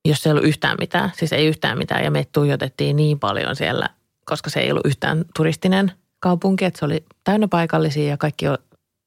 jossa 0.05 0.28
ei 0.28 0.33
ollut 0.33 0.49
yhtään 0.49 0.76
mitään. 0.81 1.12
Siis 1.16 1.33
ei 1.33 1.47
yhtään 1.47 1.78
mitään 1.78 2.05
ja 2.05 2.11
me 2.11 2.26
tuijotettiin 2.33 2.97
niin 2.97 3.19
paljon 3.19 3.57
siellä, 3.57 3.88
koska 4.30 4.50
se 4.50 4.61
ei 4.61 4.71
ollut 4.71 4.87
yhtään 4.87 5.25
turistinen 5.37 5.92
kaupunki, 6.21 6.64
että 6.64 6.78
se 6.78 6.85
oli 6.85 7.04
täynnä 7.25 7.49
paikallisia 7.49 8.09
ja 8.09 8.16
kaikki 8.16 8.45
jo 8.45 8.59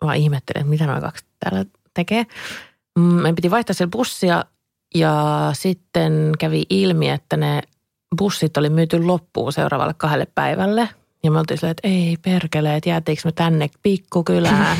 vaan 0.03 0.17
ihmetteli, 0.17 0.61
että 0.61 0.69
mitä 0.69 0.85
nämä 0.85 1.01
kaksi 1.01 1.25
täällä 1.39 1.65
tekee. 1.93 2.25
Mm, 2.99 3.03
Meidän 3.03 3.35
piti 3.35 3.51
vaihtaa 3.51 3.73
siellä 3.73 3.91
bussia 3.91 4.43
ja 4.95 5.49
sitten 5.53 6.31
kävi 6.39 6.65
ilmi, 6.69 7.09
että 7.09 7.37
ne 7.37 7.61
bussit 8.17 8.57
oli 8.57 8.69
myyty 8.69 9.03
loppuun 9.03 9.53
seuraavalle 9.53 9.93
kahdelle 9.97 10.27
päivälle. 10.35 10.89
Ja 11.23 11.31
me 11.31 11.39
oltiin 11.39 11.57
silleen, 11.57 11.71
että 11.71 11.87
ei 11.87 12.17
perkele, 12.21 12.75
että 12.75 12.89
jäätiinkö 12.89 13.21
me 13.25 13.31
tänne 13.31 13.69
pikkukylään. 13.83 14.77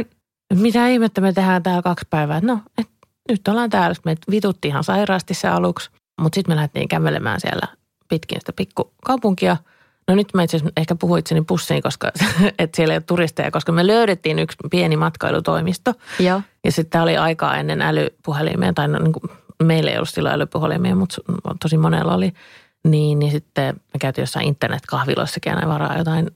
Mitä 0.54 0.88
ihmettä 0.88 1.20
me 1.20 1.32
tehdään 1.32 1.62
täällä 1.62 1.82
kaksi 1.82 2.06
päivää? 2.10 2.40
No, 2.40 2.60
et 2.78 2.88
nyt 3.28 3.48
ollaan 3.48 3.70
täällä. 3.70 3.96
Me 4.04 4.16
vituttiin 4.30 4.70
ihan 4.70 4.84
sairaasti 4.84 5.34
se 5.34 5.48
aluksi. 5.48 5.90
mutta 6.20 6.34
sitten 6.34 6.52
me 6.52 6.56
lähdettiin 6.56 6.88
kävelemään 6.88 7.40
siellä 7.40 7.68
pitkin 8.08 8.40
sitä 8.40 8.52
pikkukaupunkia. 8.52 9.56
No 10.08 10.14
nyt 10.14 10.28
mä 10.34 10.42
itse 10.42 10.60
ehkä 10.76 10.94
puhuin 10.94 11.18
itseni 11.18 11.42
pussiin, 11.42 11.82
koska 11.82 12.12
että 12.58 12.76
siellä 12.76 12.94
ei 12.94 12.96
ole 12.96 13.02
turisteja, 13.06 13.50
koska 13.50 13.72
me 13.72 13.86
löydettiin 13.86 14.38
yksi 14.38 14.56
pieni 14.70 14.96
matkailutoimisto. 14.96 15.94
Joo. 16.18 16.42
Ja 16.64 16.72
sitten 16.72 17.00
oli 17.00 17.16
aikaa 17.16 17.56
ennen 17.56 17.82
älypuhelimia, 17.82 18.72
tai 18.72 18.88
no, 18.88 18.98
niin 18.98 19.12
kuin, 19.12 19.30
meillä 19.62 19.90
ei 19.90 19.96
ollut 19.96 20.08
silloin 20.08 20.34
älypuhelimia, 20.34 20.96
mutta 20.96 21.16
tosi 21.62 21.78
monella 21.78 22.14
oli. 22.14 22.32
Niin, 22.88 23.18
niin 23.18 23.32
sitten 23.32 23.74
me 23.74 23.98
käytiin 24.00 24.22
jossain 24.22 24.46
internetkahviloissakin 24.46 25.50
ja 25.50 25.56
näin 25.56 25.68
varaa 25.68 25.98
jotain 25.98 26.30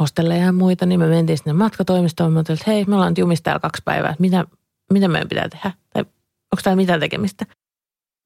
hostelleja 0.00 0.44
ja 0.44 0.52
muita, 0.52 0.86
niin 0.86 1.00
me 1.00 1.06
mentiin 1.06 1.38
sinne 1.38 1.52
matkatoimistoon. 1.52 2.32
Me 2.32 2.40
että 2.40 2.56
hei, 2.66 2.84
me 2.84 2.94
ollaan 2.94 3.10
nyt 3.10 3.18
jumissa 3.18 3.42
täällä 3.42 3.60
kaksi 3.60 3.82
päivää, 3.84 4.10
että 4.10 4.20
mitä, 4.20 4.44
mitä 4.92 5.08
meidän 5.08 5.28
pitää 5.28 5.48
tehdä? 5.48 5.72
Tai 5.92 6.02
onko 6.02 6.62
täällä 6.62 6.76
mitään 6.76 7.00
tekemistä? 7.00 7.46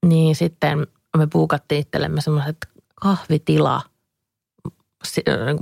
Niin 0.05 0.35
sitten 0.35 0.87
me 1.17 1.27
puukattiin 1.27 1.81
itsellemme 1.81 2.21
semmoiset 2.21 2.57
kahvitila 2.95 3.81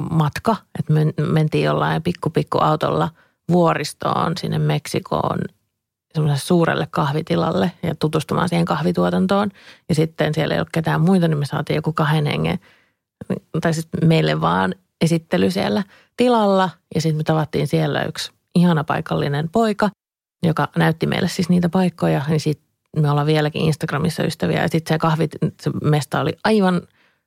matka, 0.10 0.56
että 0.80 0.94
me 0.94 1.06
mentiin 1.32 1.64
jollain 1.64 2.04
pikku 2.04 2.30
pikku 2.30 2.58
autolla 2.58 3.10
vuoristoon 3.52 4.38
sinne 4.38 4.60
Meksikoon 4.60 5.40
semmoiselle 6.14 6.40
suurelle 6.40 6.88
kahvitilalle 6.92 7.72
ja 7.84 7.96
tutustumaan 7.96 8.50
siihen 8.50 8.66
kahvituotantoon. 8.66 9.50
Ja 9.90 9.96
sitten 9.96 10.34
siellä 10.34 10.54
ei 10.54 10.60
ollut 10.60 10.70
ketään 10.72 11.02
muita, 11.02 11.28
niin 11.28 11.38
me 11.38 11.46
saatiin 11.46 11.76
joku 11.76 11.94
kahden 11.94 12.26
hengen, 12.26 12.60
tai 13.62 13.74
sitten 13.74 14.08
meille 14.08 14.42
vaan 14.42 14.76
esittely 15.02 15.52
siellä 15.52 15.84
tilalla. 16.18 16.70
Ja 16.96 17.02
sitten 17.02 17.18
me 17.18 17.24
tavattiin 17.24 17.68
siellä 17.68 18.04
yksi 18.04 18.32
ihana 18.56 18.84
paikallinen 18.84 19.50
poika, 19.50 19.90
joka 20.44 20.68
näytti 20.76 21.08
meille 21.08 21.28
siis 21.28 21.50
niitä 21.50 21.70
paikkoja. 21.70 22.22
Niin 22.28 22.40
sitten 22.40 22.68
me 22.98 23.12
ollaan 23.12 23.28
vieläkin 23.28 23.62
Instagramissa 23.62 24.24
ystäviä. 24.24 24.62
Ja 24.62 24.68
sitten 24.68 24.96
se 24.96 25.00
kahvimesta 25.00 26.20
oli 26.20 26.34
aivan 26.44 26.82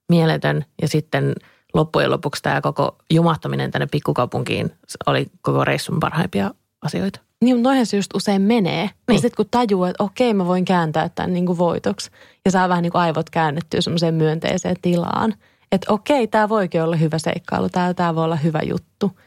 mieletön. 0.08 0.64
Ja 0.82 0.88
sitten 0.88 1.34
loppujen 1.74 2.10
lopuksi 2.10 2.42
tämä 2.42 2.60
koko 2.60 2.96
jumahtaminen 3.10 3.70
tänne 3.70 3.86
pikkukaupunkiin 3.86 4.72
oli 5.06 5.26
koko 5.42 5.64
reissun 5.64 6.00
parhaimpia 6.00 6.50
asioita. 6.82 7.20
Niin, 7.40 7.56
mutta 7.56 7.68
noihän 7.68 7.86
se 7.86 7.96
just 7.96 8.14
usein 8.14 8.42
menee. 8.42 8.82
Niin. 8.82 9.14
Ja 9.14 9.20
sitten 9.20 9.36
kun 9.36 9.46
tajuu, 9.50 9.84
että 9.84 10.04
okei, 10.04 10.34
mä 10.34 10.46
voin 10.46 10.64
kääntää 10.64 11.08
tämän 11.08 11.32
niin 11.32 11.46
kuin 11.46 11.58
voitoksi. 11.58 12.10
Ja 12.44 12.50
saa 12.50 12.68
vähän 12.68 12.82
niin 12.82 12.92
kuin 12.92 13.02
aivot 13.02 13.30
käännettyä 13.30 13.80
semmoiseen 13.80 14.14
myönteiseen 14.14 14.76
tilaan. 14.82 15.34
Että 15.72 15.92
okei, 15.92 16.26
tämä 16.26 16.48
voikin 16.48 16.82
olla 16.82 16.96
hyvä 16.96 17.18
seikkailu. 17.18 17.68
Tämä, 17.68 17.94
tämä 17.94 18.14
voi 18.14 18.24
olla 18.24 18.36
hyvä 18.36 18.60
juttu. 18.62 19.18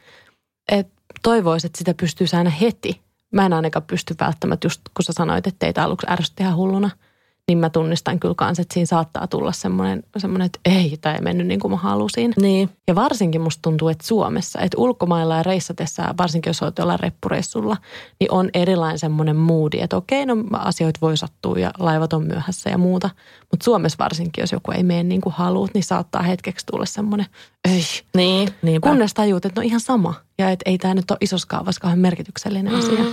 Et 0.72 0.88
toivoisin, 1.22 1.68
että 1.68 1.78
sitä 1.78 1.94
pystyy 1.94 2.26
aina 2.32 2.50
heti. 2.50 3.00
Mä 3.32 3.46
en 3.46 3.52
ainakaan 3.52 3.84
pysty 3.86 4.14
välttämättä, 4.20 4.66
just 4.66 4.80
kun 4.94 5.04
sä 5.04 5.12
sanoit, 5.12 5.46
että 5.46 5.58
teitä 5.58 5.82
aluksi 5.82 6.06
ärsytti 6.10 6.42
ihan 6.42 6.56
hulluna– 6.56 6.90
niin 7.48 7.58
mä 7.58 7.70
tunnistan 7.70 8.20
kyllä 8.20 8.34
kanssa, 8.34 8.62
että 8.62 8.74
siinä 8.74 8.86
saattaa 8.86 9.26
tulla 9.26 9.52
semmoinen, 9.52 10.02
semmoinen 10.16 10.46
että 10.46 10.58
ei, 10.64 10.98
tämä 11.00 11.14
ei 11.14 11.20
mennyt 11.20 11.46
niin 11.46 11.60
kuin 11.60 11.70
mä 11.70 11.76
halusin. 11.76 12.32
Niin. 12.40 12.70
Ja 12.88 12.94
varsinkin 12.94 13.40
musta 13.40 13.62
tuntuu, 13.62 13.88
että 13.88 14.06
Suomessa, 14.06 14.60
että 14.60 14.78
ulkomailla 14.80 15.36
ja 15.36 15.42
reissatessa, 15.42 16.14
varsinkin 16.18 16.50
jos 16.50 16.62
olet 16.62 16.78
jollain 16.78 17.00
reppureissulla, 17.00 17.76
niin 18.20 18.32
on 18.32 18.50
erilainen 18.54 18.98
semmoinen 18.98 19.36
moodi, 19.36 19.80
että 19.80 19.96
okei, 19.96 20.26
no 20.26 20.36
asioita 20.52 21.00
voi 21.02 21.16
sattua 21.16 21.58
ja 21.58 21.70
laivat 21.78 22.12
on 22.12 22.26
myöhässä 22.26 22.70
ja 22.70 22.78
muuta. 22.78 23.10
Mutta 23.50 23.64
Suomessa 23.64 23.98
varsinkin, 23.98 24.42
jos 24.42 24.52
joku 24.52 24.72
ei 24.72 24.82
mene 24.82 25.02
niin 25.02 25.20
kuin 25.20 25.32
haluat, 25.32 25.74
niin 25.74 25.84
saattaa 25.84 26.22
hetkeksi 26.22 26.66
tulla 26.66 26.86
semmoinen, 26.86 27.26
ei. 27.64 27.84
Niin, 28.16 28.48
niinpä. 28.62 28.88
Kunnes 28.88 29.14
tajuut, 29.14 29.44
että 29.44 29.60
no 29.60 29.66
ihan 29.66 29.80
sama. 29.80 30.14
Ja 30.38 30.50
että 30.50 30.70
ei 30.70 30.78
tämä 30.78 30.94
nyt 30.94 31.10
ole 31.10 31.18
isossa 31.20 31.48
kaavassa 31.48 31.80
kauhean 31.80 31.98
merkityksellinen 31.98 32.72
mm. 32.72 32.78
asia. 32.78 33.04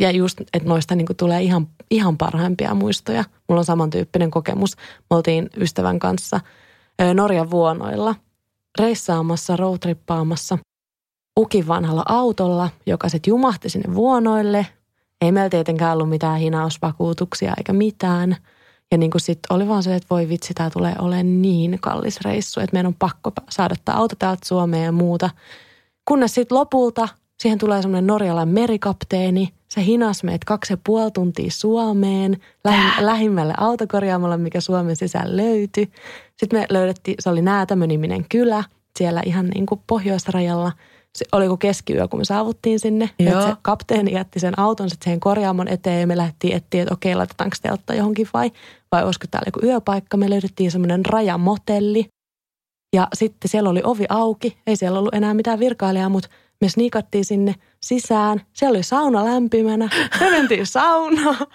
Ja 0.00 0.10
just, 0.10 0.40
että 0.40 0.68
noista 0.68 0.94
niin 0.94 1.06
tulee 1.16 1.42
ihan, 1.42 1.68
ihan 1.90 2.18
parhaimpia 2.18 2.74
muistoja. 2.74 3.24
Mulla 3.48 3.58
on 3.60 3.64
samantyyppinen 3.64 4.30
kokemus. 4.30 4.76
Me 5.10 5.16
oltiin 5.16 5.50
ystävän 5.56 5.98
kanssa 5.98 6.40
Norjan 7.14 7.50
vuonoilla 7.50 8.14
reissaamassa, 8.78 9.56
roadtrippaamassa 9.56 10.58
ukin 11.40 11.68
vanhalla 11.68 12.02
autolla, 12.08 12.70
joka 12.86 13.08
sitten 13.08 13.30
jumahti 13.30 13.68
sinne 13.68 13.94
vuonoille. 13.94 14.66
Ei 15.20 15.32
meillä 15.32 15.50
tietenkään 15.50 15.92
ollut 15.92 16.08
mitään 16.08 16.38
hinausvakuutuksia 16.38 17.54
eikä 17.58 17.72
mitään. 17.72 18.36
Ja 18.92 18.98
niin 18.98 19.10
sitten 19.16 19.56
oli 19.56 19.68
vaan 19.68 19.82
se, 19.82 19.94
että 19.94 20.06
voi 20.10 20.28
vitsi, 20.28 20.54
tämä 20.54 20.70
tulee 20.70 20.94
olemaan 20.98 21.42
niin 21.42 21.78
kallis 21.80 22.20
reissu, 22.20 22.60
että 22.60 22.74
meidän 22.74 22.86
on 22.86 22.94
pakko 22.98 23.32
saada 23.50 23.74
tämä 23.84 23.98
auto 23.98 24.14
täältä 24.18 24.48
Suomeen 24.48 24.84
ja 24.84 24.92
muuta. 24.92 25.30
Kunnes 26.04 26.34
sitten 26.34 26.58
lopulta 26.58 27.08
siihen 27.42 27.58
tulee 27.58 27.82
semmoinen 27.82 28.06
norjalainen 28.06 28.54
merikapteeni– 28.54 29.48
se 29.74 29.84
hinas 29.84 30.24
meitä 30.24 30.44
kaksi 30.46 30.72
ja 30.72 30.76
puoli 30.86 31.10
tuntia 31.10 31.50
Suomeen, 31.50 32.36
lähim, 32.64 32.90
lähimmälle 33.00 33.54
autokorjaamolle, 33.56 34.36
mikä 34.36 34.60
Suomen 34.60 34.96
sisällä 34.96 35.36
löytyi. 35.36 35.92
Sitten 36.36 36.60
me 36.60 36.66
löydettiin, 36.70 37.16
se 37.20 37.30
oli 37.30 37.42
Näätämö-niminen 37.42 38.24
kylä 38.28 38.64
siellä 38.98 39.22
ihan 39.26 39.46
niin 39.46 39.66
kuin 39.66 39.80
pohjoisrajalla. 39.86 40.72
Se 41.16 41.24
oli 41.32 41.48
kuin 41.48 41.58
keskiyö, 41.58 42.08
kun 42.08 42.20
me 42.20 42.24
saavuttiin 42.24 42.80
sinne. 42.80 43.10
Joo. 43.18 43.42
se 43.42 43.54
kapteeni 43.62 44.12
jätti 44.12 44.40
sen 44.40 44.58
auton 44.58 44.90
sitten 44.90 45.04
siihen 45.04 45.20
korjaamon 45.20 45.68
eteen 45.68 46.00
ja 46.00 46.06
me 46.06 46.16
lähdettiin 46.16 46.56
etsiä, 46.56 46.82
että 46.82 46.94
okei, 46.94 47.14
laitetaanko 47.14 47.56
teltta 47.62 47.94
johonkin 47.94 48.28
vai, 48.34 48.50
vai 48.92 49.04
olisiko 49.04 49.26
täällä 49.30 49.46
joku 49.46 49.66
yöpaikka. 49.66 50.16
Me 50.16 50.30
löydettiin 50.30 50.70
semmoinen 50.70 51.06
rajamotelli. 51.06 52.06
Ja 52.96 53.08
sitten 53.14 53.48
siellä 53.48 53.70
oli 53.70 53.80
ovi 53.84 54.04
auki, 54.08 54.56
ei 54.66 54.76
siellä 54.76 54.98
ollut 54.98 55.14
enää 55.14 55.34
mitään 55.34 55.58
virkailijaa, 55.58 56.08
mutta 56.08 56.28
me 56.64 56.68
sniikattiin 56.68 57.24
sinne 57.24 57.54
sisään. 57.82 58.40
Siellä 58.52 58.76
oli 58.76 58.82
sauna 58.82 59.24
lämpimänä. 59.24 59.88
Me 60.20 60.30
mentiin 60.30 60.66
saunaan. 60.66 61.46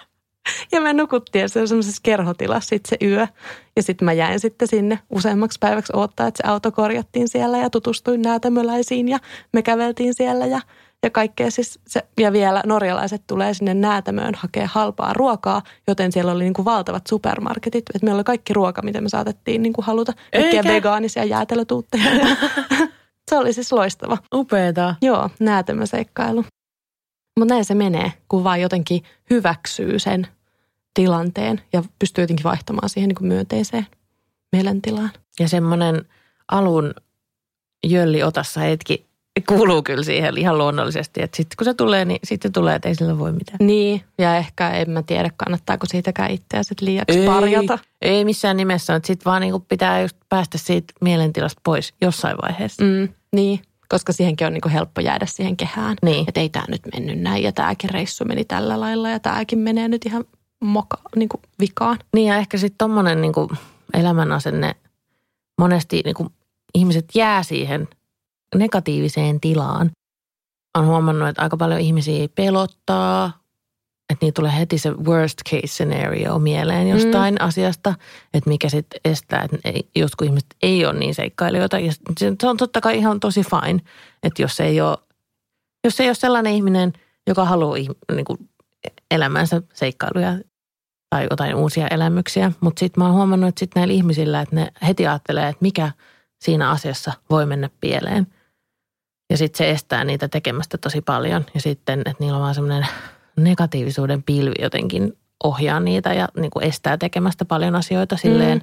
Ja 0.71 0.81
me 0.81 0.93
nukuttiin 0.93 1.49
se 1.49 1.67
semmoisessa 1.67 2.01
kerhotilassa 2.03 2.69
sitten 2.69 2.89
se 2.89 3.05
yö. 3.05 3.27
Ja 3.75 3.83
sitten 3.83 4.05
mä 4.05 4.13
jäin 4.13 4.39
sitten 4.39 4.67
sinne 4.67 4.99
useammaksi 5.09 5.59
päiväksi 5.59 5.93
odottaa, 5.95 6.27
että 6.27 6.43
se 6.43 6.51
auto 6.51 6.71
korjattiin 6.71 7.27
siellä 7.27 7.57
ja 7.57 7.69
tutustuin 7.69 8.21
näätämöläisiin 8.21 9.09
ja 9.09 9.19
me 9.53 9.61
käveltiin 9.61 10.13
siellä 10.13 10.45
ja, 10.45 10.61
ja 11.03 11.09
kaikkea 11.09 11.51
siis 11.51 11.79
se, 11.87 12.03
ja 12.19 12.33
vielä 12.33 12.63
norjalaiset 12.65 13.23
tulee 13.27 13.53
sinne 13.53 13.73
näätämöön 13.73 14.35
hakea 14.35 14.67
halpaa 14.71 15.13
ruokaa, 15.13 15.61
joten 15.87 16.11
siellä 16.11 16.31
oli 16.31 16.43
niin 16.43 16.53
kuin 16.53 16.65
valtavat 16.65 17.07
supermarketit. 17.07 17.85
Että 17.95 18.05
meillä 18.05 18.17
oli 18.17 18.23
kaikki 18.23 18.53
ruoka, 18.53 18.81
mitä 18.81 19.01
me 19.01 19.09
saatettiin 19.09 19.61
niin 19.61 19.73
kuin 19.73 19.85
haluta. 19.85 20.13
Kaikkia 20.33 20.63
vegaanisia 20.63 21.23
jäätelötuutteja. 21.23 22.11
Se 23.29 23.37
oli 23.37 23.53
siis 23.53 23.71
loistava. 23.71 24.17
Upeeta. 24.35 24.95
Joo, 25.01 25.29
näätämöseikkailu. 25.39 26.45
Mutta 27.39 27.53
näin 27.53 27.65
se 27.65 27.75
menee, 27.75 28.13
kun 28.29 28.43
vaan 28.43 28.61
jotenkin 28.61 29.03
hyväksyy 29.29 29.99
sen 29.99 30.27
tilanteen 30.93 31.61
ja 31.73 31.83
pystyy 31.99 32.23
jotenkin 32.23 32.43
vaihtamaan 32.43 32.89
siihen 32.89 33.07
niin 33.07 33.15
kuin 33.15 33.27
myönteiseen 33.27 33.87
mielentilaan. 34.51 35.11
Ja 35.39 35.47
semmoinen 35.47 36.05
alun 36.51 36.93
jölli 37.87 38.23
otassa 38.23 38.59
hetki 38.59 39.09
kuuluu 39.47 39.83
kyllä 39.83 40.03
siihen 40.03 40.37
ihan 40.37 40.57
luonnollisesti, 40.57 41.21
että 41.21 41.37
sitten 41.37 41.57
kun 41.57 41.65
se 41.65 41.73
tulee, 41.73 42.05
niin 42.05 42.19
sitten 42.23 42.51
tulee, 42.51 42.75
että 42.75 42.89
ei 42.89 42.95
sillä 42.95 43.17
voi 43.17 43.31
mitään. 43.31 43.57
Niin, 43.59 44.01
ja 44.17 44.37
ehkä 44.37 44.69
en 44.69 44.89
mä 44.89 45.03
tiedä, 45.03 45.29
kannattaako 45.37 45.85
siitäkään 45.85 46.31
itseä 46.31 46.63
sitten 46.63 46.85
liiaksi 46.85 47.19
ei, 47.19 47.25
parjata. 47.25 47.79
Ei 48.01 48.25
missään 48.25 48.57
nimessä, 48.57 48.95
että 48.95 49.07
sitten 49.07 49.25
vaan 49.25 49.41
niinku 49.41 49.59
pitää 49.59 50.01
just 50.01 50.17
päästä 50.29 50.57
siitä 50.57 50.93
mielentilasta 51.01 51.61
pois 51.63 51.93
jossain 52.01 52.37
vaiheessa. 52.41 52.83
Mm, 52.83 53.09
niin, 53.35 53.61
koska 53.89 54.13
siihenkin 54.13 54.47
on 54.47 54.53
niinku 54.53 54.69
helppo 54.69 55.01
jäädä 55.01 55.25
siihen 55.25 55.57
kehään. 55.57 55.97
Niin. 56.01 56.25
Että 56.27 56.39
ei 56.39 56.49
tämä 56.49 56.65
nyt 56.67 56.81
mennyt 56.93 57.19
näin 57.19 57.43
ja 57.43 57.51
tämäkin 57.51 57.89
reissu 57.89 58.25
meni 58.25 58.45
tällä 58.45 58.79
lailla 58.79 59.09
ja 59.09 59.19
tämäkin 59.19 59.59
menee 59.59 59.87
nyt 59.87 60.05
ihan 60.05 60.25
moka, 60.63 60.97
niinku 61.15 61.41
vikaan. 61.59 61.99
Niin 62.13 62.27
ja 62.27 62.37
ehkä 62.37 62.57
sitten 62.57 62.77
tommonen 62.77 63.21
niinku 63.21 63.51
elämänasenne, 63.93 64.75
monesti 65.61 66.01
niinku 66.05 66.31
ihmiset 66.75 67.05
jää 67.15 67.43
siihen– 67.43 67.87
negatiiviseen 68.55 69.39
tilaan. 69.39 69.91
Olen 70.77 70.87
huomannut, 70.87 71.27
että 71.29 71.41
aika 71.41 71.57
paljon 71.57 71.79
ihmisiä 71.79 72.27
pelottaa, 72.35 73.31
että 74.09 74.25
niitä 74.25 74.35
tulee 74.35 74.57
heti 74.59 74.77
se 74.77 74.91
worst 74.91 75.37
case 75.49 75.67
scenario 75.67 76.39
mieleen 76.39 76.87
jostain 76.87 77.33
mm. 77.33 77.45
asiasta, 77.45 77.95
että 78.33 78.49
mikä 78.49 78.69
sitten 78.69 79.01
estää, 79.05 79.43
että 79.43 79.79
jotkut 79.95 80.27
ihmiset 80.27 80.55
ei 80.61 80.85
ole 80.85 80.99
niin 80.99 81.15
seikkailijoita. 81.15 81.79
Ja 81.79 81.91
se 82.19 82.47
on 82.47 82.57
totta 82.57 82.81
kai 82.81 82.97
ihan 82.97 83.19
tosi 83.19 83.41
fine, 83.43 83.81
että 84.23 84.41
jos 84.41 84.59
ei 84.59 84.81
ole, 84.81 84.97
jos 85.83 85.99
ei 85.99 86.07
ole 86.07 86.15
sellainen 86.15 86.53
ihminen, 86.53 86.93
joka 87.27 87.45
haluaa 87.45 87.77
niin 88.15 88.25
kuin 88.25 88.49
elämänsä 89.11 89.61
seikkailuja 89.73 90.33
tai 91.09 91.27
jotain 91.29 91.55
uusia 91.55 91.87
elämyksiä. 91.87 92.51
Mutta 92.61 92.79
sitten 92.79 93.01
mä 93.03 93.07
oon 93.07 93.15
huomannut, 93.15 93.47
että 93.47 93.59
sitten 93.59 93.79
näillä 93.79 93.93
ihmisillä, 93.93 94.41
että 94.41 94.55
ne 94.55 94.67
heti 94.87 95.07
ajattelee, 95.07 95.49
että 95.49 95.63
mikä 95.63 95.91
siinä 96.41 96.69
asiassa 96.69 97.13
voi 97.29 97.45
mennä 97.45 97.69
pieleen– 97.81 98.27
ja 99.29 99.37
sitten 99.37 99.57
se 99.57 99.71
estää 99.71 100.03
niitä 100.03 100.27
tekemästä 100.27 100.77
tosi 100.77 101.01
paljon. 101.01 101.45
Ja 101.53 101.61
sitten, 101.61 101.99
että 101.99 102.15
niillä 102.19 102.35
on 102.35 102.41
vaan 102.41 102.55
semmoinen 102.55 102.87
negatiivisuuden 103.43 104.23
pilvi 104.23 104.55
jotenkin 104.61 105.17
ohjaa 105.43 105.79
niitä 105.79 106.13
ja 106.13 106.27
niin 106.37 106.51
kuin 106.51 106.65
estää 106.65 106.97
tekemästä 106.97 107.45
paljon 107.45 107.75
asioita. 107.75 108.17
Silleen 108.17 108.61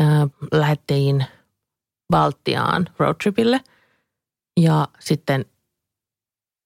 mm. 0.00 0.06
äh, 0.06 0.28
lähdettiin 0.52 1.24
Baltiaan 2.12 2.88
roadtripille 2.98 3.60
ja 4.60 4.88
sitten 4.98 5.44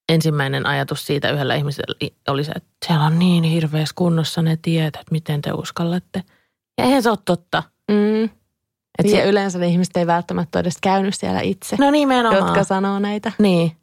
ensimmäinen 0.08 0.66
ajatus 0.66 1.06
siitä 1.06 1.30
yhdellä 1.30 1.54
ihmisellä 1.54 2.10
oli 2.28 2.44
se, 2.44 2.52
että 2.52 2.70
siellä 2.86 3.04
on 3.04 3.18
niin 3.18 3.44
hirveässä 3.44 3.92
kunnossa 3.96 4.42
ne 4.42 4.58
tiet, 4.62 4.96
että 4.96 5.12
miten 5.12 5.42
te 5.42 5.52
uskallatte. 5.52 6.22
Ja 6.78 6.84
eihän 6.84 7.02
se 7.02 7.10
ole 7.10 7.18
totta. 7.24 7.62
Mm. 7.90 8.24
Et 8.98 9.04
Ja 9.04 9.10
se, 9.10 9.24
yleensä 9.24 9.58
ne 9.58 9.66
ihmiset 9.66 9.96
ei 9.96 10.06
välttämättä 10.06 10.58
ole 10.58 10.60
edes 10.60 10.78
käynyt 10.82 11.14
siellä 11.14 11.40
itse, 11.40 11.76
no 11.78 11.90
nimenomaan. 11.90 12.42
jotka 12.42 12.64
sanoo 12.64 12.98
näitä. 12.98 13.32
Niin. 13.38 13.76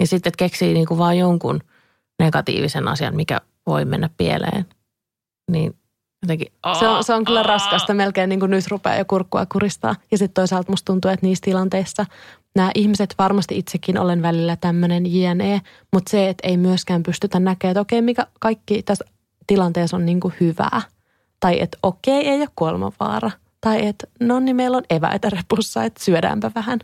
Ja 0.00 0.06
sitten, 0.06 0.30
että 0.30 0.38
keksii 0.38 0.74
niinku 0.74 0.98
vaan 0.98 1.18
jonkun 1.18 1.60
negatiivisen 2.20 2.88
asian, 2.88 3.16
mikä 3.16 3.40
voi 3.66 3.84
mennä 3.84 4.10
pieleen. 4.16 4.66
Niin 5.50 5.76
jotenkin... 6.22 6.52
Se 6.78 6.88
on, 6.88 7.04
se 7.04 7.14
on 7.14 7.24
kyllä 7.24 7.42
raskasta, 7.42 7.94
melkein 7.94 8.28
niin 8.28 8.40
kuin 8.40 8.50
nyt 8.50 8.68
rupeaa 8.68 8.96
jo 8.96 9.04
kurkkua 9.04 9.46
kuristaa. 9.46 9.96
Ja 10.10 10.18
sitten 10.18 10.34
toisaalta 10.34 10.72
musta 10.72 10.92
tuntuu, 10.92 11.10
että 11.10 11.26
niissä 11.26 11.44
tilanteissa 11.44 12.06
nämä 12.56 12.70
ihmiset, 12.74 13.14
varmasti 13.18 13.58
itsekin 13.58 13.98
olen 13.98 14.22
välillä 14.22 14.56
tämmöinen 14.56 15.14
jne, 15.14 15.60
mutta 15.92 16.10
se, 16.10 16.28
että 16.28 16.48
ei 16.48 16.56
myöskään 16.56 17.02
pystytä 17.02 17.40
näkemään, 17.40 17.72
että 17.72 17.80
okei, 17.80 18.02
mikä 18.02 18.26
kaikki 18.40 18.82
tässä 18.82 19.04
tilanteessa 19.46 19.96
on 19.96 20.06
niin 20.06 20.20
kuin 20.20 20.34
hyvää. 20.40 20.82
Tai 21.40 21.60
että 21.60 21.78
okei, 21.82 22.28
ei 22.28 22.40
ole 22.40 22.48
kuolemanvaara. 22.56 23.30
Tai 23.60 23.86
että 23.86 24.06
no 24.20 24.40
niin, 24.40 24.56
meillä 24.56 24.76
on 24.76 24.84
eväitä 24.90 25.30
repussa, 25.30 25.84
että 25.84 26.04
syödäänpä 26.04 26.50
vähän. 26.54 26.78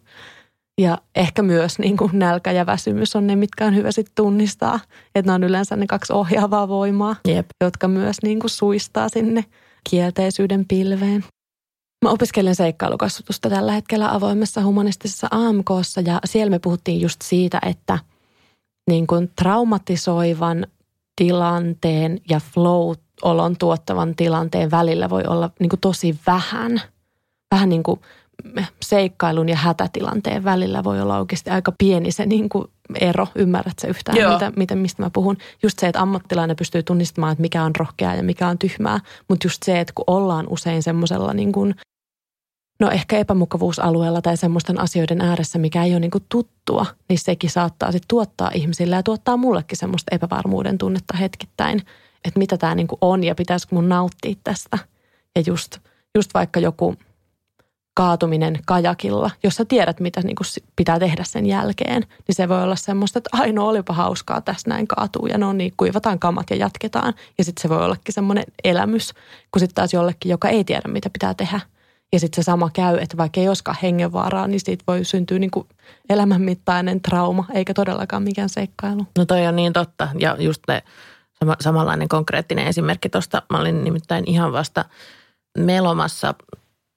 Ja 0.80 0.98
ehkä 1.14 1.42
myös 1.42 1.78
niin 1.78 1.96
kuin 1.96 2.10
nälkä 2.12 2.52
ja 2.52 2.66
väsymys 2.66 3.16
on 3.16 3.26
ne, 3.26 3.36
mitkä 3.36 3.66
on 3.66 3.74
hyvä 3.74 3.92
sitten 3.92 4.14
tunnistaa. 4.14 4.80
Että 5.14 5.34
on 5.34 5.44
yleensä 5.44 5.76
ne 5.76 5.86
kaksi 5.86 6.12
ohjaavaa 6.12 6.68
voimaa 6.68 7.16
Jep. 7.28 7.46
jotka 7.64 7.88
myös 7.88 8.16
niin 8.22 8.40
kuin 8.40 8.50
suistaa 8.50 9.08
sinne 9.08 9.44
kielteisyyden 9.90 10.64
pilveen. 10.68 11.24
Mä 12.04 12.10
opiskelen 12.10 12.54
seikkailukasvatusta 12.54 13.50
tällä 13.50 13.72
hetkellä 13.72 14.14
avoimessa 14.14 14.64
humanistisessa 14.64 15.28
AMKssa 15.30 16.00
ja 16.00 16.20
siellä 16.24 16.50
me 16.50 16.58
puhuttiin 16.58 17.00
just 17.00 17.22
siitä, 17.22 17.58
että 17.66 17.98
niin 18.90 19.06
kuin 19.06 19.30
traumatisoivan 19.36 20.66
tilanteen 21.16 22.20
ja 22.30 22.40
flow-olon 22.54 23.56
tuottavan 23.58 24.16
tilanteen 24.16 24.70
välillä 24.70 25.10
voi 25.10 25.22
olla 25.26 25.50
niin 25.60 25.68
kuin 25.68 25.80
tosi 25.80 26.18
vähän. 26.26 26.82
Vähän 27.54 27.68
niin 27.68 27.82
kuin 27.82 28.00
seikkailun 28.83 29.49
ja 29.49 29.57
hätätilanteen 29.57 30.44
välillä 30.44 30.85
voi 30.85 31.01
olla 31.01 31.18
oikeasti 31.18 31.51
aika 31.51 31.72
pieni 31.79 32.12
se 32.12 32.27
niin 32.27 32.49
kuin 32.49 32.64
ero. 33.01 33.27
Ymmärrät 33.35 33.79
se 33.79 33.88
yhtään, 33.88 34.18
Joo. 34.18 34.33
mitä, 34.33 34.53
mitä, 34.57 34.75
mistä 34.75 35.03
mä 35.03 35.11
puhun? 35.11 35.37
Just 35.62 35.79
se, 35.79 35.87
että 35.87 36.01
ammattilainen 36.01 36.57
pystyy 36.57 36.83
tunnistamaan, 36.83 37.33
että 37.33 37.42
mikä 37.42 37.64
on 37.64 37.77
rohkeaa 37.77 38.14
ja 38.14 38.22
mikä 38.22 38.49
on 38.49 38.59
tyhmää. 38.59 39.01
Mutta 39.29 39.46
just 39.46 39.62
se, 39.62 39.81
että 39.81 39.92
kun 39.94 40.05
ollaan 40.07 40.46
usein 40.51 40.83
semmoisella 40.83 41.35
niin 41.35 41.53
kuin, 41.53 41.75
no 42.81 42.90
ehkä 42.90 43.18
epämukavuusalueella 43.18 44.22
tai 44.22 44.37
semmoisten 44.37 44.81
asioiden 44.81 45.20
ääressä, 45.20 45.59
mikä 45.59 45.85
ei 45.85 45.92
ole 45.92 46.01
niin 46.01 46.11
kuin 46.11 46.25
tuttua, 46.29 46.87
niin 47.09 47.18
sekin 47.18 47.51
saattaa 47.51 47.92
sitten 47.92 48.09
tuottaa 48.09 48.51
ihmisille 48.55 48.96
ja 48.96 49.03
tuottaa 49.03 49.37
mullekin 49.37 49.79
semmoista 49.79 50.14
epävarmuuden 50.14 50.79
tunnetta 50.79 51.16
hetkittäin, 51.16 51.83
että 52.25 52.38
mitä 52.38 52.57
tämä 52.57 52.75
niin 52.75 52.88
kuin 52.88 52.99
on 53.01 53.25
ja 53.25 53.35
pitäisikö 53.35 53.75
mun 53.75 53.88
nauttia 53.88 54.35
tästä. 54.44 54.79
Ja 55.37 55.42
just, 55.46 55.79
just 56.14 56.35
vaikka 56.35 56.61
joku 56.61 56.96
kaatuminen 57.96 58.59
kajakilla, 58.66 59.30
jos 59.42 59.56
sä 59.56 59.64
tiedät, 59.64 60.00
mitä 60.00 60.20
niin 60.20 60.37
kuin 60.37 60.46
pitää 60.76 60.98
tehdä 60.98 61.24
sen 61.24 61.46
jälkeen, 61.46 62.02
niin 62.02 62.35
se 62.35 62.48
voi 62.48 62.62
olla 62.62 62.76
semmoista, 62.76 63.18
että 63.18 63.30
ainoa 63.32 63.70
olipa 63.70 63.92
hauskaa 63.92 64.40
tässä 64.40 64.70
näin 64.70 64.88
kaatuu 64.88 65.26
ja 65.26 65.38
no 65.38 65.52
niin, 65.52 65.72
kuivataan 65.76 66.18
kamat 66.18 66.50
ja 66.50 66.56
jatketaan. 66.56 67.14
Ja 67.38 67.44
sitten 67.44 67.62
se 67.62 67.68
voi 67.68 67.85
ollakin 67.85 68.14
semmoinen 68.14 68.44
elämys, 68.64 69.14
kun 69.52 69.61
sitten 69.61 69.74
taas 69.74 69.92
jollekin, 69.92 70.30
joka 70.30 70.48
ei 70.48 70.64
tiedä, 70.64 70.88
mitä 70.88 71.11
pitää 71.11 71.35
tehdä. 71.35 71.61
Ja 72.12 72.20
sitten 72.20 72.42
se 72.42 72.46
sama 72.46 72.70
käy, 72.70 72.98
että 72.98 73.16
vaikka 73.16 73.40
ei 73.40 73.48
olisikaan 73.48 73.78
hengenvaaraa, 73.82 74.46
niin 74.46 74.61
siitä 74.61 74.85
voi 74.87 75.04
syntyä 75.04 75.38
niin 75.38 75.50
kuin 75.50 75.66
elämänmittainen 76.09 77.00
trauma, 77.00 77.44
eikä 77.54 77.74
todellakaan 77.74 78.22
mikään 78.22 78.48
seikkailu. 78.48 79.06
No 79.18 79.24
toi 79.24 79.46
on 79.46 79.56
niin 79.56 79.72
totta. 79.72 80.09
Ja 80.18 80.37
just 80.38 80.62
ne 80.68 80.82
sama, 81.38 81.56
samanlainen 81.61 82.09
konkreettinen 82.09 82.66
esimerkki 82.66 83.09
tuosta. 83.09 83.42
Mä 83.50 83.59
olin 83.59 83.85
nimittäin 83.85 84.24
ihan 84.26 84.52
vasta 84.52 84.85
melomassa 85.59 86.35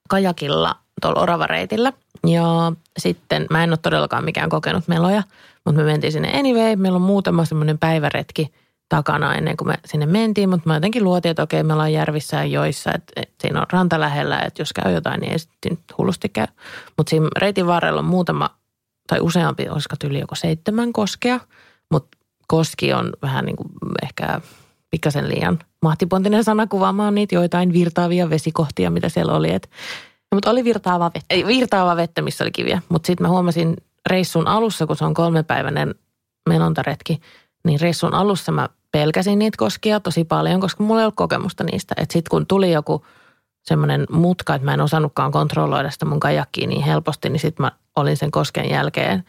kajakilla 0.09 0.75
tuolla 1.01 1.21
Oravareitillä. 1.21 1.93
Ja 2.27 2.71
sitten 2.97 3.47
mä 3.49 3.63
en 3.63 3.69
ole 3.69 3.79
todellakaan 3.81 4.25
mikään 4.25 4.49
kokenut 4.49 4.87
meloja, 4.87 5.23
mutta 5.65 5.81
me 5.81 5.85
mentiin 5.85 6.13
sinne 6.13 6.39
anyway. 6.39 6.75
Meillä 6.75 6.95
on 6.95 7.01
muutama 7.01 7.45
semmoinen 7.45 7.77
päiväretki 7.77 8.51
takana 8.89 9.35
ennen 9.35 9.57
kuin 9.57 9.67
me 9.67 9.75
sinne 9.85 10.05
mentiin, 10.05 10.49
mutta 10.49 10.69
mä 10.69 10.75
jotenkin 10.75 11.03
luotiin, 11.03 11.29
että 11.29 11.43
okei, 11.43 11.63
me 11.63 11.73
ollaan 11.73 11.93
järvissä 11.93 12.37
ja 12.37 12.45
joissa, 12.45 12.91
että, 12.95 13.13
että 13.15 13.35
siinä 13.41 13.59
on 13.59 13.65
ranta 13.71 13.99
lähellä, 13.99 14.39
että 14.39 14.61
jos 14.61 14.73
käy 14.73 14.93
jotain, 14.93 15.21
niin 15.21 15.31
ei 15.31 15.39
sitten 15.39 15.77
hullusti 15.97 16.29
käy. 16.29 16.47
Mutta 16.97 17.09
siinä 17.09 17.27
reitin 17.37 17.67
varrella 17.67 17.99
on 17.99 18.05
muutama 18.05 18.49
tai 19.07 19.19
useampi, 19.19 19.69
olisiko 19.69 19.95
yli 20.03 20.19
joko 20.19 20.35
seitsemän 20.35 20.93
koskea, 20.93 21.39
mutta 21.91 22.17
koski 22.47 22.93
on 22.93 23.13
vähän 23.21 23.45
niin 23.45 23.55
kuin 23.55 23.69
ehkä 24.03 24.41
pikkasen 24.89 25.29
liian 25.29 25.59
mahtipontinen 25.81 26.43
sana 26.43 26.67
kuvaamaan 26.67 27.15
niitä 27.15 27.35
joitain 27.35 27.73
virtaavia 27.73 28.29
vesikohtia, 28.29 28.89
mitä 28.89 29.09
siellä 29.09 29.33
oli. 29.33 29.53
Et 29.53 29.69
No, 30.31 30.35
mutta 30.35 30.49
oli 30.49 30.63
virtaava 30.63 31.11
vettä. 31.13 31.25
ei 31.29 31.45
virtaava 31.45 31.95
vettä, 31.95 32.21
missä 32.21 32.43
oli 32.43 32.51
kiviä. 32.51 32.81
Mutta 32.89 33.07
sitten 33.07 33.27
mä 33.27 33.29
huomasin 33.29 33.77
reissun 34.09 34.47
alussa, 34.47 34.87
kun 34.87 34.95
se 34.95 35.05
on 35.05 35.13
kolmepäiväinen 35.13 35.95
melontaretki, 36.49 37.21
niin 37.65 37.79
reissun 37.79 38.13
alussa 38.13 38.51
mä 38.51 38.69
pelkäsin 38.91 39.39
niitä 39.39 39.57
koskia 39.57 39.99
tosi 39.99 40.23
paljon, 40.23 40.61
koska 40.61 40.83
mulla 40.83 41.01
ei 41.01 41.03
ollut 41.03 41.15
kokemusta 41.15 41.63
niistä. 41.63 41.95
Että 41.97 42.13
sitten 42.13 42.29
kun 42.29 42.47
tuli 42.47 42.71
joku 42.71 43.05
semmoinen 43.61 44.05
mutka, 44.11 44.55
että 44.55 44.65
mä 44.65 44.73
en 44.73 44.81
osannutkaan 44.81 45.31
kontrolloida 45.31 45.89
sitä 45.89 46.05
mun 46.05 46.19
kajakkiä 46.19 46.67
niin 46.67 46.83
helposti, 46.83 47.29
niin 47.29 47.39
sitten 47.39 47.63
mä 47.63 47.71
olin 47.95 48.17
sen 48.17 48.31
kosken 48.31 48.69
jälkeen 48.69 49.23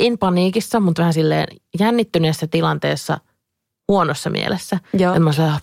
in 0.00 0.18
paniikissa, 0.18 0.80
mutta 0.80 1.02
vähän 1.02 1.12
silleen 1.12 1.48
jännittyneessä 1.80 2.46
tilanteessa 2.46 3.18
huonossa 3.88 4.30
mielessä. 4.30 4.78
Joo. 4.92 5.12
Että 5.12 5.24
mä 5.24 5.32
sanoin, 5.32 5.58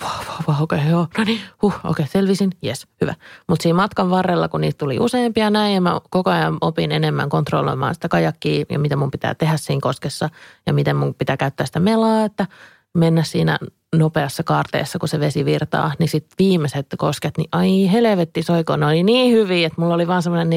okei, 0.62 0.79
joo, 0.89 1.07
no 1.17 1.23
niin, 1.23 1.41
huh, 1.62 1.73
okei, 1.84 2.07
selvisin, 2.07 2.49
jes, 2.62 2.88
hyvä. 3.01 3.15
Mutta 3.47 3.63
siinä 3.63 3.75
matkan 3.75 4.10
varrella, 4.10 4.47
kun 4.47 4.62
niitä 4.62 4.77
tuli 4.77 4.99
useampia 4.99 5.49
näin, 5.49 5.75
ja 5.75 5.81
mä 5.81 6.01
koko 6.10 6.29
ajan 6.29 6.57
opin 6.62 6.91
enemmän 6.91 7.29
kontrolloimaan 7.29 7.93
sitä 7.93 8.10
kajakkia 8.10 8.65
ja 8.69 8.79
mitä 8.79 8.95
mun 8.95 9.12
pitää 9.12 9.36
tehdä 9.36 9.57
siinä 9.57 9.79
koskessa 9.81 10.29
ja 10.67 10.73
miten 10.73 10.95
mun 10.95 11.15
pitää 11.15 11.38
käyttää 11.38 11.65
sitä 11.65 11.79
melaa, 11.79 12.25
että 12.25 12.47
mennä 12.93 13.23
siinä 13.23 13.60
nopeassa 13.95 14.43
kaarteessa, 14.43 14.99
kun 14.99 15.10
se 15.10 15.19
vesi 15.19 15.45
virtaa, 15.45 15.91
niin 15.99 16.10
sitten 16.10 16.36
viimeiset 16.39 16.88
kosket, 16.97 17.38
niin 17.38 17.49
ai 17.51 17.91
helvetti 17.91 18.43
soiko, 18.43 18.77
ne 18.77 18.86
oli 18.86 19.03
niin 19.03 19.34
hyviä, 19.34 19.67
että 19.67 19.81
mulla 19.81 19.95
oli 19.95 20.07
vaan 20.07 20.23
semmoinen 20.23 20.49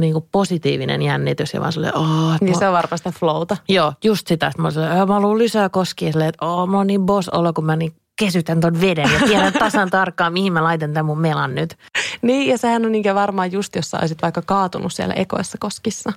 niinku, 0.00 0.18
niinku 0.18 0.28
positiivinen 0.32 1.02
jännitys 1.02 1.54
ja 1.54 1.60
vaan 1.60 1.72
silleen, 1.72 1.96
oh, 1.96 2.36
Niin 2.40 2.58
se 2.58 2.66
on 2.66 2.72
varmaan 2.72 2.98
sitä 2.98 3.12
flowta. 3.12 3.56
Joo, 3.68 3.92
just 4.04 4.26
sitä. 4.26 4.46
Että 4.46 4.62
mä 4.62 4.70
silleen, 4.70 5.08
mä 5.08 5.14
haluan 5.14 5.38
lisää 5.38 5.68
koskia. 5.68 6.12
Silleen, 6.12 6.28
että 6.28 6.46
oh, 6.46 6.68
mä 6.68 6.76
oon 6.76 6.86
niin 6.86 7.06
boss 7.06 7.28
olo, 7.28 7.52
kun 7.52 7.64
mä 7.64 7.76
niin 7.76 7.94
kesytän 8.18 8.60
ton 8.60 8.80
veden 8.80 9.10
ja 9.12 9.20
tiedän 9.26 9.52
tasan 9.52 9.90
tarkkaan, 9.90 10.32
mihin 10.32 10.52
mä 10.52 10.64
laitan 10.64 10.92
tämän 10.92 11.06
mun 11.06 11.20
melan 11.20 11.54
nyt. 11.54 11.76
Niin, 12.22 12.50
ja 12.50 12.58
sehän 12.58 12.84
on 12.84 12.92
niinkä 12.92 13.14
varmaan 13.14 13.52
just, 13.52 13.76
jos 13.76 13.90
sä 13.90 13.98
olisit 14.00 14.22
vaikka 14.22 14.42
kaatunut 14.46 14.92
siellä 14.92 15.14
ekoissa 15.14 15.58
koskissa. 15.60 16.12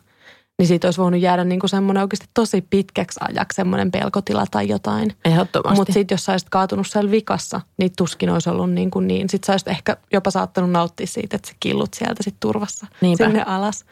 Niin 0.59 0.67
siitä 0.67 0.87
olisi 0.87 1.01
voinut 1.01 1.21
jäädä 1.21 1.43
niin 1.43 1.59
kuin 1.59 1.69
semmoinen 1.69 2.03
oikeasti 2.03 2.27
tosi 2.33 2.61
pitkäksi 2.69 3.19
ajaksi 3.29 3.55
semmoinen 3.55 3.91
pelkotila 3.91 4.45
tai 4.51 4.67
jotain. 4.67 5.13
Ehdottomasti. 5.25 5.79
Mutta 5.79 5.93
sitten 5.93 6.15
jos 6.15 6.25
sä 6.25 6.31
olisit 6.31 6.49
kaatunut 6.49 6.87
siellä 6.87 7.11
vikassa, 7.11 7.61
niin 7.77 7.91
tuskin 7.97 8.29
olisi 8.29 8.49
ollut 8.49 8.71
niin 8.71 8.91
kuin 8.91 9.07
niin. 9.07 9.29
Sitten 9.29 9.47
sä 9.47 9.53
olisit 9.53 9.67
ehkä 9.67 9.97
jopa 10.13 10.31
saattanut 10.31 10.71
nauttia 10.71 11.07
siitä, 11.07 11.35
että 11.35 11.47
sä 11.47 11.53
killut 11.59 11.93
sieltä 11.93 12.23
sit 12.23 12.35
turvassa 12.39 12.87
Niinpä. 13.01 13.25
sinne 13.25 13.43
alas. 13.43 13.85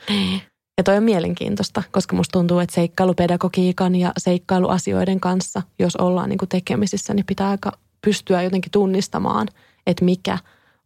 Ja 0.78 0.84
toi 0.84 0.98
on 0.98 1.04
mielenkiintoista, 1.04 1.84
koska 1.92 2.16
musta 2.16 2.32
tuntuu, 2.32 2.60
että 2.60 2.76
seikkailupedagogiikan 2.76 3.96
ja 3.96 4.12
seikkailuasioiden 4.18 5.20
kanssa, 5.20 5.62
jos 5.80 5.96
ollaan 5.96 6.30
niin 6.30 6.38
kuin 6.38 6.50
tekemisissä, 6.50 7.14
niin 7.14 7.26
pitää 7.26 7.50
aika 7.50 7.72
pystyä 8.06 8.42
jotenkin 8.42 8.72
tunnistamaan, 8.72 9.48
että 9.88 10.06
mikä 10.06 10.38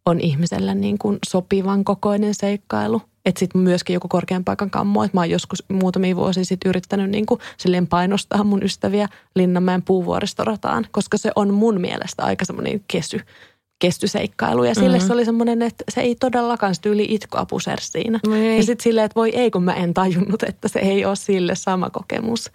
on 0.06 0.20
ihmiselle 0.20 0.74
niin 0.74 0.98
kuin 0.98 1.18
sopivan 1.28 1.84
kokoinen 1.84 2.34
seikkailu. 2.34 3.02
Että 3.28 3.38
sitten 3.38 3.60
myöskin 3.60 3.94
joku 3.94 4.08
korkean 4.08 4.44
paikan 4.44 4.70
kammo, 4.70 5.04
että 5.04 5.16
mä 5.16 5.20
oon 5.20 5.30
joskus 5.30 5.64
muutamia 5.68 6.16
vuosia 6.16 6.44
sitten 6.44 6.68
yrittänyt 6.68 7.10
niin 7.10 7.26
kuin 7.26 7.40
silleen 7.56 7.86
painostaa 7.86 8.44
mun 8.44 8.62
ystäviä 8.62 9.08
Linnanmäen 9.36 9.82
puuvuoristorataan, 9.82 10.86
koska 10.90 11.18
se 11.18 11.30
on 11.36 11.54
mun 11.54 11.80
mielestä 11.80 12.22
aika 12.24 12.44
semmoinen 12.44 12.80
kesy, 12.88 13.20
kestyseikkailu. 13.78 14.64
Ja 14.64 14.74
sille 14.74 14.98
Mhm. 14.98 15.06
se 15.06 15.12
oli 15.12 15.24
semmoinen, 15.24 15.62
että 15.62 15.84
se 15.88 16.00
ei 16.00 16.14
todellakaan 16.14 16.74
sitä 16.74 16.88
yli 16.88 17.06
itkoa 17.08 17.46
pusersi 17.46 17.90
siinä. 17.90 18.20
No 18.26 18.34
ei. 18.34 18.56
Ja 18.56 18.62
sitten 18.62 18.82
silleen, 18.84 19.04
että 19.04 19.16
voi 19.16 19.30
ei, 19.36 19.50
kun 19.50 19.62
mä 19.64 19.72
en 19.74 19.94
tajunnut, 19.94 20.42
että 20.42 20.68
se 20.68 20.78
ei 20.78 21.04
ole 21.04 21.16
sille 21.16 21.54
sama 21.54 21.90
kokemus. 21.90 22.50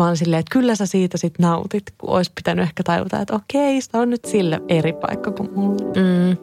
Mä 0.00 0.06
oon 0.06 0.16
silleen, 0.16 0.40
että 0.40 0.52
kyllä 0.52 0.74
sä 0.74 0.86
siitä 0.86 1.18
sit 1.18 1.34
nautit, 1.38 1.82
kun 1.98 2.10
olisi 2.10 2.32
pitänyt 2.34 2.62
ehkä 2.62 2.82
tajuta, 2.82 3.20
että 3.20 3.34
okei, 3.34 3.80
se 3.80 3.90
on 3.94 4.10
nyt 4.10 4.24
sille 4.24 4.60
eri 4.68 4.92
paikka 4.92 5.30
kuin 5.30 5.50
mulle. 5.54 5.84
Mm. 5.86 6.36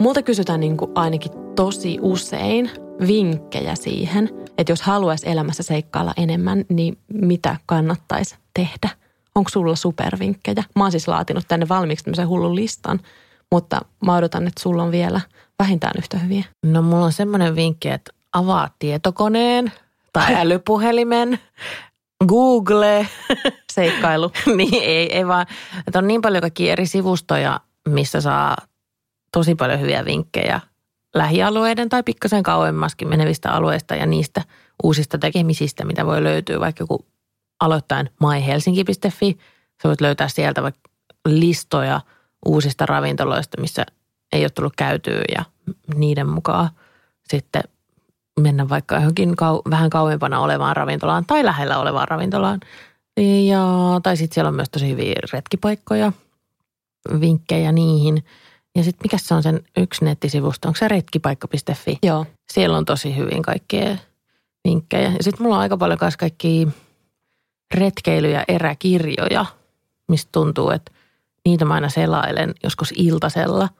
Multa 0.00 0.22
kysytään 0.22 0.60
niin 0.60 0.76
kuin 0.76 0.90
ainakin 0.94 1.32
tosi 1.54 1.98
usein 2.00 2.70
vinkkejä 3.06 3.74
siihen, 3.74 4.30
että 4.58 4.72
jos 4.72 4.82
haluaisi 4.82 5.28
elämässä 5.28 5.62
seikkailla 5.62 6.12
enemmän, 6.16 6.64
niin 6.68 6.98
mitä 7.12 7.56
kannattaisi 7.66 8.36
tehdä? 8.54 8.88
Onko 9.34 9.50
sulla 9.50 9.76
supervinkkejä? 9.76 10.64
Mä 10.76 10.84
oon 10.84 10.90
siis 10.90 11.08
laatinut 11.08 11.44
tänne 11.48 11.68
valmiiksi 11.68 12.04
tämmöisen 12.04 12.28
hullun 12.28 12.56
listan, 12.56 13.00
mutta 13.52 13.80
mä 14.06 14.16
odotan, 14.16 14.46
että 14.46 14.62
sulla 14.62 14.82
on 14.82 14.90
vielä 14.90 15.20
vähintään 15.58 15.94
yhtä 15.98 16.18
hyviä. 16.18 16.44
No 16.64 16.82
mulla 16.82 17.04
on 17.04 17.12
semmoinen 17.12 17.56
vinkki, 17.56 17.88
että 17.88 18.12
avaa 18.32 18.70
tietokoneen 18.78 19.72
tai 20.12 20.34
älypuhelimen, 20.40 21.38
Google. 22.28 23.06
Seikkailu. 23.72 24.32
niin, 24.56 24.82
ei, 24.82 25.16
ei 25.16 25.26
vaan. 25.26 25.46
Että 25.86 25.98
on 25.98 26.06
niin 26.06 26.22
paljon 26.22 26.40
kaikkia 26.40 26.72
eri 26.72 26.86
sivustoja, 26.86 27.60
missä 27.88 28.20
saa 28.20 28.56
tosi 29.36 29.54
paljon 29.54 29.80
hyviä 29.80 30.04
vinkkejä 30.04 30.60
lähialueiden 31.14 31.88
tai 31.88 32.02
pikkasen 32.02 32.42
kauemmaskin 32.42 33.08
menevistä 33.08 33.50
alueista 33.50 33.94
ja 33.94 34.06
niistä 34.06 34.42
uusista 34.82 35.18
tekemisistä, 35.18 35.84
mitä 35.84 36.06
voi 36.06 36.22
löytyä 36.24 36.60
vaikka 36.60 36.82
joku 36.82 37.06
aloittain 37.60 38.10
myhelsinki.fi. 38.20 39.38
Sä 39.82 39.88
voit 39.88 40.00
löytää 40.00 40.28
sieltä 40.28 40.62
vaikka 40.62 40.90
listoja 41.28 42.00
uusista 42.46 42.86
ravintoloista, 42.86 43.60
missä 43.60 43.86
ei 44.32 44.42
ole 44.42 44.50
tullut 44.50 44.72
käytyä 44.76 45.22
ja 45.36 45.44
niiden 45.94 46.28
mukaan 46.28 46.70
sitten 47.28 47.62
mennä 48.40 48.68
vaikka 48.68 48.94
johonkin 48.94 49.30
kau- 49.30 49.70
vähän 49.70 49.90
kauempana 49.90 50.40
olevaan 50.40 50.76
ravintolaan 50.76 51.24
tai 51.26 51.44
lähellä 51.44 51.78
olevaan 51.78 52.08
ravintolaan. 52.08 52.60
Ja, 53.46 53.64
tai 54.02 54.16
sitten 54.16 54.34
siellä 54.34 54.48
on 54.48 54.54
myös 54.54 54.70
tosi 54.70 54.88
hyviä 54.88 55.14
retkipaikkoja, 55.32 56.12
vinkkejä 57.20 57.72
niihin. 57.72 58.24
Ja 58.76 58.84
sitten 58.84 59.04
mikä 59.04 59.18
se 59.18 59.34
on 59.34 59.42
sen 59.42 59.60
yksi 59.76 60.04
nettisivusto, 60.04 60.68
onko 60.68 60.78
se 60.78 60.88
retkipaikka.fi? 60.88 61.98
Joo. 62.02 62.26
Siellä 62.52 62.76
on 62.76 62.84
tosi 62.84 63.16
hyvin 63.16 63.42
kaikkea 63.42 63.96
vinkkejä. 64.68 65.10
Ja 65.10 65.22
sitten 65.22 65.42
mulla 65.42 65.56
on 65.56 65.62
aika 65.62 65.76
paljon 65.76 65.98
myös 66.00 66.16
kaikki 66.16 66.68
retkeily- 67.74 68.30
ja 68.30 68.44
eräkirjoja, 68.48 69.46
mistä 70.08 70.28
tuntuu, 70.32 70.70
että 70.70 70.92
niitä 71.44 71.64
mä 71.64 71.74
aina 71.74 71.88
selailen 71.88 72.54
joskus 72.62 72.92
iltasella– 72.96 73.68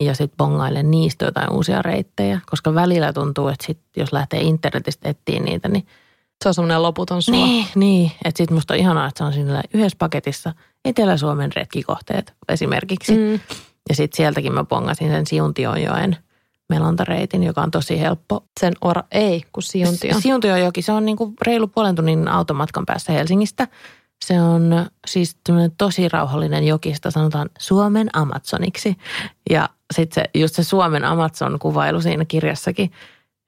ja 0.00 0.14
sitten 0.14 0.36
bongailen 0.36 0.90
niistä 0.90 1.24
jotain 1.24 1.52
uusia 1.52 1.82
reittejä, 1.82 2.40
koska 2.46 2.74
välillä 2.74 3.12
tuntuu, 3.12 3.48
että 3.48 3.66
sit, 3.66 3.78
jos 3.96 4.12
lähtee 4.12 4.40
internetistä 4.40 5.08
etsiä 5.08 5.40
niitä, 5.40 5.68
niin 5.68 5.86
se 6.42 6.48
on 6.48 6.54
semmoinen 6.54 6.82
loputon 6.82 7.22
suo. 7.22 7.34
Niin, 7.34 7.66
niin. 7.74 8.12
että 8.24 8.38
sitten 8.38 8.54
musta 8.54 8.74
on 8.74 8.80
ihanaa, 8.80 9.08
että 9.08 9.18
se 9.18 9.24
on 9.24 9.32
siinä 9.32 9.62
yhdessä 9.74 9.96
paketissa 9.98 10.52
Etelä-Suomen 10.84 11.52
retkikohteet 11.56 12.34
esimerkiksi. 12.48 13.16
Mm. 13.16 13.40
Ja 13.88 13.94
sitten 13.94 14.16
sieltäkin 14.16 14.54
mä 14.54 14.64
pongasin 14.64 15.10
sen 15.10 15.26
Siuntionjoen 15.26 16.16
melontareitin, 16.68 17.42
joka 17.42 17.62
on 17.62 17.70
tosi 17.70 18.00
helppo. 18.00 18.44
Sen 18.60 18.72
ora, 18.80 19.02
ei, 19.12 19.42
kun 19.52 19.62
Siuntio. 19.62 20.20
Siuntionjoki, 20.20 20.82
se 20.82 20.92
on 20.92 21.04
niinku 21.04 21.34
reilu 21.46 21.66
puolen 21.66 21.94
tunnin 21.94 22.28
automatkan 22.28 22.86
päässä 22.86 23.12
Helsingistä. 23.12 23.68
Se 24.24 24.40
on 24.40 24.86
siis 25.06 25.36
tosi 25.78 26.08
rauhallinen 26.08 26.64
joki, 26.66 26.94
sitä 26.94 27.10
sanotaan 27.10 27.50
Suomen 27.58 28.08
Amazoniksi. 28.12 28.96
Ja 29.50 29.68
sitten 29.94 30.24
se, 30.24 30.40
just 30.40 30.54
se 30.54 30.62
Suomen 30.64 31.04
Amazon-kuvailu 31.04 32.00
siinä 32.00 32.24
kirjassakin 32.24 32.90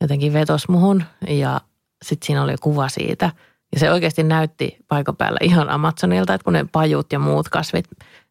jotenkin 0.01 0.33
vetos 0.33 0.68
muhun 0.68 1.05
ja 1.29 1.61
sitten 2.05 2.27
siinä 2.27 2.42
oli 2.42 2.55
kuva 2.61 2.88
siitä. 2.88 3.31
Ja 3.72 3.81
se 3.81 3.92
oikeasti 3.92 4.22
näytti 4.22 4.76
paikan 4.88 5.16
päällä 5.16 5.38
ihan 5.42 5.70
Amazonilta, 5.70 6.35
että 6.35 6.44
kun 6.44 6.52
ne 6.52 6.66
pajut 6.72 7.12
ja 7.12 7.18
muut 7.18 7.48
kasvit 7.48 7.85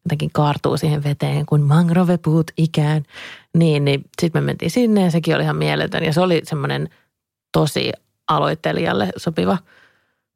jotenkin 0.04 0.30
kaartuu 0.32 0.76
siihen 0.76 1.04
veteen 1.04 1.46
kuin 1.46 1.62
mangrovepuut 1.62 2.50
ikään. 2.56 3.02
Niin, 3.58 3.84
niin 3.84 4.04
sitten 4.22 4.42
me 4.42 4.46
mentiin 4.46 4.70
sinne 4.70 5.04
ja 5.04 5.10
sekin 5.10 5.34
oli 5.34 5.42
ihan 5.42 5.56
mieletön. 5.56 6.04
Ja 6.04 6.12
se 6.12 6.20
oli 6.20 6.40
semmoinen 6.44 6.88
tosi 7.52 7.92
aloittelijalle 8.28 9.12
sopiva 9.16 9.58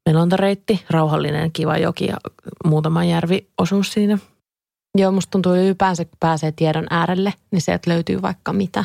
melontareitti, 0.07 0.85
rauhallinen, 0.91 1.53
kiva 1.53 1.79
joki 1.79 2.07
ja 2.07 2.17
muutama 2.65 3.05
järvi 3.05 3.47
osuus 3.59 3.93
siinä– 3.93 4.19
Joo, 4.99 5.13
musta 5.13 5.31
tuntuu 5.31 5.55
ylipäänsä, 5.55 6.05
kun 6.05 6.17
pääsee 6.21 6.53
tiedon 6.53 6.87
äärelle, 6.91 7.33
niin 7.51 7.61
sieltä 7.61 7.91
löytyy 7.91 8.23
vaikka 8.23 8.53
mitä. 8.53 8.85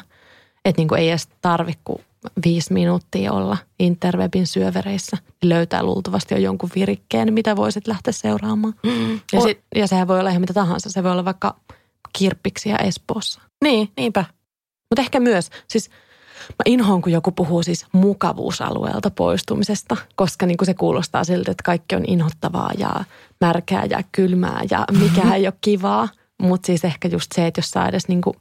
Että 0.65 0.81
niin 0.81 0.95
ei 0.97 1.09
edes 1.09 1.29
tarvitse 1.41 1.81
kuin 1.83 2.01
viisi 2.45 2.73
minuuttia 2.73 3.31
olla 3.31 3.57
interwebin 3.79 4.47
syövereissä. 4.47 5.17
Niin 5.41 5.49
löytää 5.49 5.83
luultavasti 5.83 6.33
jo 6.33 6.39
jonkun 6.39 6.69
virikkeen, 6.75 7.33
mitä 7.33 7.55
voisit 7.55 7.87
lähteä 7.87 8.13
seuraamaan. 8.13 8.73
Mm. 8.83 9.19
Ja, 9.33 9.41
sit, 9.41 9.59
ja 9.75 9.87
sehän 9.87 10.07
voi 10.07 10.19
olla 10.19 10.29
ihan 10.29 10.41
mitä 10.41 10.53
tahansa. 10.53 10.89
Se 10.89 11.03
voi 11.03 11.11
olla 11.11 11.25
vaikka 11.25 11.55
kirppiksiä 12.17 12.75
Espoossa. 12.75 13.41
Niin, 13.63 13.89
niinpä. 13.97 14.25
Mutta 14.89 15.01
ehkä 15.01 15.19
myös, 15.19 15.49
siis 15.67 15.89
Mä 16.49 16.63
inhoon, 16.65 17.01
kun 17.01 17.11
joku 17.11 17.31
puhuu 17.31 17.63
siis 17.63 17.85
mukavuusalueelta 17.91 19.11
poistumisesta, 19.11 19.97
koska 20.15 20.45
niin 20.45 20.57
kuin 20.57 20.65
se 20.65 20.73
kuulostaa 20.73 21.23
siltä, 21.23 21.51
että 21.51 21.63
kaikki 21.63 21.95
on 21.95 22.03
inhottavaa 22.07 22.71
ja 22.77 23.03
märkää 23.41 23.85
ja 23.89 24.03
kylmää 24.11 24.61
ja 24.71 24.85
mikä 24.99 25.33
ei 25.35 25.47
ole 25.47 25.53
kivaa. 25.61 26.09
Mutta 26.41 26.65
siis 26.65 26.85
ehkä 26.85 27.07
just 27.07 27.31
se, 27.35 27.47
että 27.47 27.59
jos 27.59 27.71
saa 27.71 27.89
edes 27.89 28.07
niin 28.07 28.21
kuin, 28.21 28.35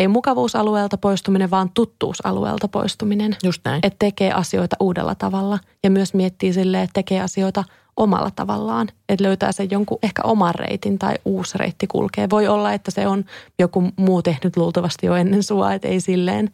ei 0.00 0.08
mukavuusalueelta 0.08 0.98
poistuminen, 0.98 1.50
vaan 1.50 1.70
tuttuusalueelta 1.74 2.68
poistuminen. 2.68 3.36
Just 3.42 3.60
näin. 3.64 3.80
Että 3.82 3.96
tekee 3.98 4.32
asioita 4.32 4.76
uudella 4.80 5.14
tavalla 5.14 5.58
ja 5.84 5.90
myös 5.90 6.14
miettii 6.14 6.52
silleen, 6.52 6.82
että 6.82 6.94
tekee 6.94 7.20
asioita 7.20 7.64
omalla 7.96 8.30
tavallaan. 8.36 8.88
Että 9.08 9.24
löytää 9.24 9.52
sen 9.52 9.70
jonkun 9.70 9.98
ehkä 10.02 10.22
oman 10.24 10.54
reitin 10.54 10.98
tai 10.98 11.14
uusi 11.24 11.58
reitti 11.58 11.86
kulkee. 11.86 12.30
Voi 12.30 12.48
olla, 12.48 12.72
että 12.72 12.90
se 12.90 13.06
on 13.06 13.24
joku 13.58 13.84
muu 13.96 14.22
tehnyt 14.22 14.56
luultavasti 14.56 15.06
jo 15.06 15.14
ennen 15.14 15.42
sua, 15.42 15.72
että 15.72 15.88
ei 15.88 16.00
silleen 16.00 16.50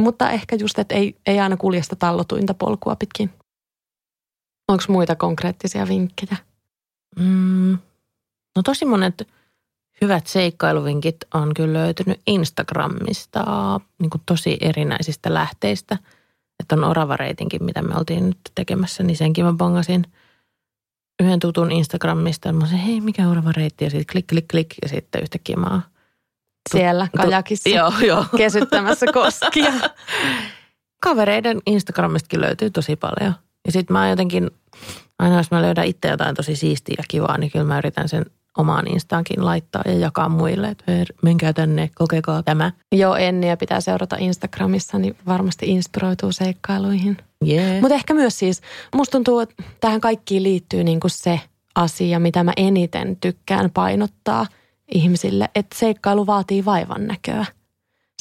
mutta 0.00 0.30
ehkä 0.30 0.56
just, 0.56 0.78
että 0.78 0.94
ei, 0.94 1.16
ei 1.26 1.40
aina 1.40 1.56
kulje 1.56 1.82
sitä 1.82 1.96
tallotuinta 1.96 2.54
polkua 2.54 2.96
pitkin. 2.96 3.30
Onko 4.68 4.84
muita 4.88 5.16
konkreettisia 5.16 5.88
vinkkejä? 5.88 6.36
Mm, 7.18 7.78
no 8.56 8.62
tosi 8.64 8.84
monet 8.84 9.28
hyvät 10.02 10.26
seikkailuvinkit 10.26 11.16
on 11.34 11.54
kyllä 11.54 11.78
löytynyt 11.78 12.20
Instagramista 12.26 13.44
niin 13.98 14.10
kuin 14.10 14.22
tosi 14.26 14.56
erinäisistä 14.60 15.34
lähteistä. 15.34 15.98
Että 16.60 16.74
on 16.74 16.84
oravareitinkin, 16.84 17.64
mitä 17.64 17.82
me 17.82 17.94
oltiin 17.96 18.26
nyt 18.26 18.38
tekemässä, 18.54 19.02
niin 19.02 19.16
senkin 19.16 19.44
mä 19.44 19.52
bongasin 19.52 20.04
yhden 21.22 21.40
tutun 21.40 21.72
Instagramista. 21.72 22.52
Mä 22.52 22.66
sanoin, 22.66 22.84
hei, 22.84 23.00
mikä 23.00 23.28
orava 23.28 23.52
reitti? 23.52 23.84
Ja 23.84 23.90
sitten 23.90 24.12
klik, 24.12 24.26
klik, 24.26 24.48
klik. 24.48 24.74
Ja 24.82 24.88
sitten 24.88 25.22
yhtäkkiä 25.22 25.56
mä 25.56 25.66
oon 25.66 25.82
siellä 26.70 27.08
kajakissa 27.16 27.68
joo, 27.78 27.92
joo. 28.06 28.24
kesyttämässä 28.36 29.06
koskia. 29.12 29.72
Kavereiden 31.04 31.60
Instagramistakin 31.66 32.40
löytyy 32.40 32.70
tosi 32.70 32.96
paljon. 32.96 33.34
Ja 33.66 33.72
sitten 33.72 33.94
mä 33.94 34.08
jotenkin, 34.08 34.50
aina 35.18 35.36
jos 35.36 35.50
mä 35.50 35.62
löydän 35.62 35.86
itse 35.86 36.08
jotain 36.08 36.34
tosi 36.34 36.56
siistiä 36.56 36.94
ja 36.98 37.04
kivaa, 37.08 37.38
niin 37.38 37.50
kyllä 37.50 37.64
mä 37.64 37.78
yritän 37.78 38.08
sen 38.08 38.26
omaan 38.58 38.86
instaankin 38.88 39.44
laittaa 39.44 39.82
ja 39.86 39.94
jakaa 39.94 40.28
muille, 40.28 40.68
että 40.68 40.84
menkää 41.22 41.52
tänne, 41.52 41.90
kokekaa 41.94 42.42
tämä. 42.42 42.72
Joo, 42.92 43.16
Enniä 43.16 43.56
pitää 43.56 43.80
seurata 43.80 44.16
Instagramissa, 44.18 44.98
niin 44.98 45.16
varmasti 45.26 45.66
inspiroituu 45.70 46.32
seikkailuihin. 46.32 47.16
Yeah. 47.48 47.80
Mutta 47.80 47.94
ehkä 47.94 48.14
myös 48.14 48.38
siis, 48.38 48.60
musta 48.94 49.12
tuntuu, 49.12 49.40
että 49.40 49.62
tähän 49.80 50.00
kaikkiin 50.00 50.42
liittyy 50.42 50.84
niinku 50.84 51.08
se 51.08 51.40
asia, 51.74 52.20
mitä 52.20 52.44
mä 52.44 52.52
eniten 52.56 53.16
tykkään 53.20 53.70
painottaa– 53.70 54.46
ihmisille, 54.94 55.48
että 55.54 55.78
seikkailu 55.78 56.26
vaatii 56.26 56.64
vaivan 56.64 57.06
näköä. 57.06 57.46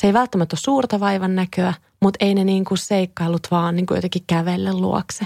Se 0.01 0.07
ei 0.07 0.13
välttämättä 0.13 0.53
ole 0.53 0.59
suurta 0.59 0.99
vaivan 0.99 1.35
näköä, 1.35 1.73
mutta 2.01 2.25
ei 2.25 2.35
ne 2.35 2.43
niin 2.43 2.65
kuin 2.65 2.77
seikkailut 2.77 3.47
vaan 3.51 3.75
niin 3.75 3.85
kuin 3.85 3.95
jotenkin 3.95 4.23
kävelle 4.27 4.73
luokse. 4.73 5.25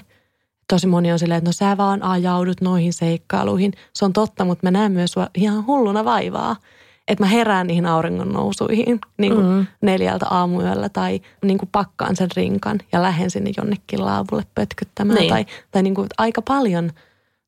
Tosi 0.67 0.88
moni 0.88 1.12
on 1.12 1.19
silleen, 1.19 1.38
että 1.38 1.49
no 1.49 1.54
sä 1.54 1.78
vaan 1.78 2.04
ajaudut 2.04 2.62
noihin 2.62 2.93
seikkailuihin. 2.93 3.73
Se 3.93 4.06
on 4.06 4.13
totta, 4.13 4.45
mutta 4.45 4.65
mä 4.67 4.71
näen 4.71 4.91
myös 4.91 5.15
ihan 5.36 5.65
hulluna 5.65 6.06
vaivaa. 6.06 6.56
Että 7.08 7.23
mä 7.23 7.28
herään 7.28 7.67
niihin 7.67 7.86
auringon 7.86 8.34
nousuihin 8.34 8.99
niin 9.17 9.36
kuin 9.36 9.45
mm. 9.45 9.65
neljältä 9.82 10.25
aamuyöllä 10.30 10.89
tai 10.89 11.21
niin 11.45 11.58
kuin 11.58 11.69
pakkaan 11.71 12.15
sen 12.15 12.30
rinkan 12.36 12.80
ja 12.91 13.01
lähden 13.01 13.32
sinne 13.32 13.51
jonnekin 13.58 14.06
laavulle 14.06 14.43
pötkyttämään. 14.56 15.19
Niin. 15.19 15.30
Tai, 15.30 15.45
tai 15.71 15.84
niin 15.84 15.95
kuin, 15.95 16.08
aika 16.17 16.41
paljon 16.41 16.91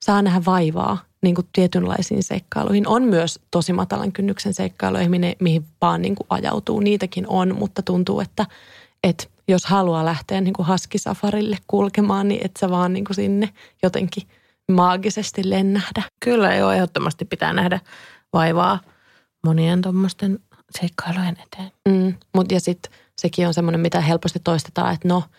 saa 0.01 0.21
nähdä 0.21 0.41
vaivaa 0.45 0.97
niin 1.21 1.35
kuin 1.35 1.47
tietynlaisiin 1.53 2.23
seikkailuihin. 2.23 2.87
On 2.87 3.03
myös 3.03 3.39
tosi 3.51 3.73
matalan 3.73 4.11
kynnyksen 4.11 4.53
seikkailuja, 4.53 5.09
mihin, 5.09 5.35
mihin 5.39 5.65
vaan 5.81 6.01
niin 6.01 6.15
kuin 6.15 6.27
ajautuu. 6.29 6.79
Niitäkin 6.79 7.27
on, 7.27 7.55
mutta 7.55 7.81
tuntuu, 7.81 8.19
että, 8.19 8.45
että 9.03 9.27
jos 9.47 9.65
haluaa 9.65 10.05
lähteä 10.05 10.41
niin 10.41 10.53
kuin 10.53 10.65
haskisafarille 10.65 11.57
kulkemaan, 11.67 12.27
niin 12.27 12.41
et 12.45 12.51
sä 12.59 12.69
vaan 12.69 12.93
niin 12.93 13.05
kuin 13.05 13.15
sinne 13.15 13.49
jotenkin 13.83 14.23
maagisesti 14.71 15.49
lennähdä. 15.49 16.03
Kyllä, 16.19 16.55
joo, 16.55 16.71
ehdottomasti 16.71 17.25
pitää 17.25 17.53
nähdä 17.53 17.79
vaivaa 18.33 18.79
monien 19.45 19.81
tuommoisten 19.81 20.39
seikkailujen 20.79 21.37
eteen. 21.43 21.71
Mm, 21.89 22.13
mut 22.35 22.51
ja 22.51 22.59
sitten 22.59 22.91
sekin 23.21 23.47
on 23.47 23.53
semmoinen, 23.53 23.81
mitä 23.81 24.01
helposti 24.01 24.39
toistetaan, 24.43 24.93
että 24.93 25.07
no– 25.07 25.23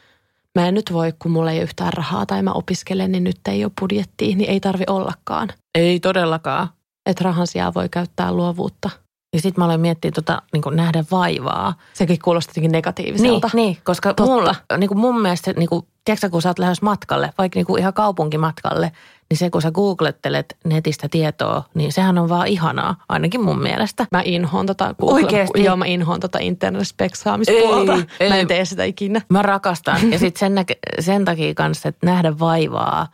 mä 0.54 0.68
en 0.68 0.74
nyt 0.74 0.92
voi, 0.92 1.12
kun 1.18 1.30
mulla 1.30 1.50
ei 1.50 1.58
ole 1.58 1.64
yhtään 1.64 1.92
rahaa 1.92 2.26
tai 2.26 2.42
mä 2.42 2.52
opiskelen, 2.52 3.12
niin 3.12 3.24
nyt 3.24 3.40
ei 3.48 3.64
ole 3.64 3.72
budjettia, 3.80 4.36
niin 4.36 4.50
ei 4.50 4.60
tarvi 4.60 4.84
ollakaan. 4.88 5.48
Ei 5.74 6.00
todellakaan. 6.00 6.68
Että 7.06 7.24
rahan 7.24 7.46
sijaan 7.46 7.74
voi 7.74 7.88
käyttää 7.88 8.32
luovuutta. 8.32 8.90
Ja 9.32 9.40
sitten 9.40 9.62
mä 9.62 9.64
olen 9.64 9.80
miettinyt 9.80 10.14
tota, 10.14 10.42
niin 10.52 10.62
nähdä 10.70 11.04
vaivaa. 11.10 11.74
Sekin 11.94 12.18
kuulostaa 12.24 12.50
jotenkin 12.50 12.72
negatiiviselta. 12.72 13.50
Niin, 13.52 13.66
niin 13.66 13.78
koska 13.84 14.14
mulla, 14.20 14.54
niin 14.78 14.88
kuin 14.88 14.98
mun 14.98 15.20
mielestä, 15.20 15.52
niin 15.52 15.68
kuin, 15.68 15.86
tiedätkö, 16.04 16.30
kun 16.30 16.42
sä 16.42 16.48
oot 16.48 16.58
lähes 16.58 16.82
matkalle, 16.82 17.32
vaikka 17.38 17.58
niin 17.58 17.66
kuin 17.66 17.80
ihan 17.80 17.92
kaupunkimatkalle, 17.94 18.92
niin 19.30 19.38
se 19.38 19.50
kun 19.50 19.62
sä 19.62 19.70
googlettelet 19.70 20.56
netistä 20.64 21.08
tietoa, 21.08 21.62
niin 21.74 21.92
sehän 21.92 22.18
on 22.18 22.28
vaan 22.28 22.46
ihanaa, 22.46 22.96
ainakin 23.08 23.44
mun 23.44 23.62
mielestä. 23.62 24.06
Mä 24.12 24.22
inhoon 24.24 24.66
tota 24.66 24.94
Google, 25.00 25.14
Oikeesti? 25.14 25.64
Joo, 25.64 25.76
mä 25.76 25.86
inhoon 25.86 26.20
tota 26.20 26.38
internet-speksaamispuolta. 26.38 27.94
Ei, 27.94 28.04
ei, 28.20 28.28
mä 28.28 28.36
en 28.36 28.46
tee 28.46 28.64
sitä 28.64 28.84
ikinä. 28.84 29.20
Mä 29.28 29.42
rakastan. 29.42 30.12
Ja 30.12 30.18
sitten 30.18 30.54
sen, 30.56 30.66
sen 31.00 31.24
takia 31.24 31.54
kanssa, 31.54 31.88
että 31.88 32.06
nähdä 32.06 32.38
vaivaa, 32.38 33.06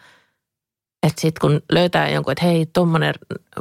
Että 1.05 1.21
sitten 1.21 1.41
kun 1.41 1.63
löytää 1.73 2.09
jonkun, 2.09 2.33
että 2.33 2.45
hei, 2.45 2.67
tuommoinen 2.67 3.15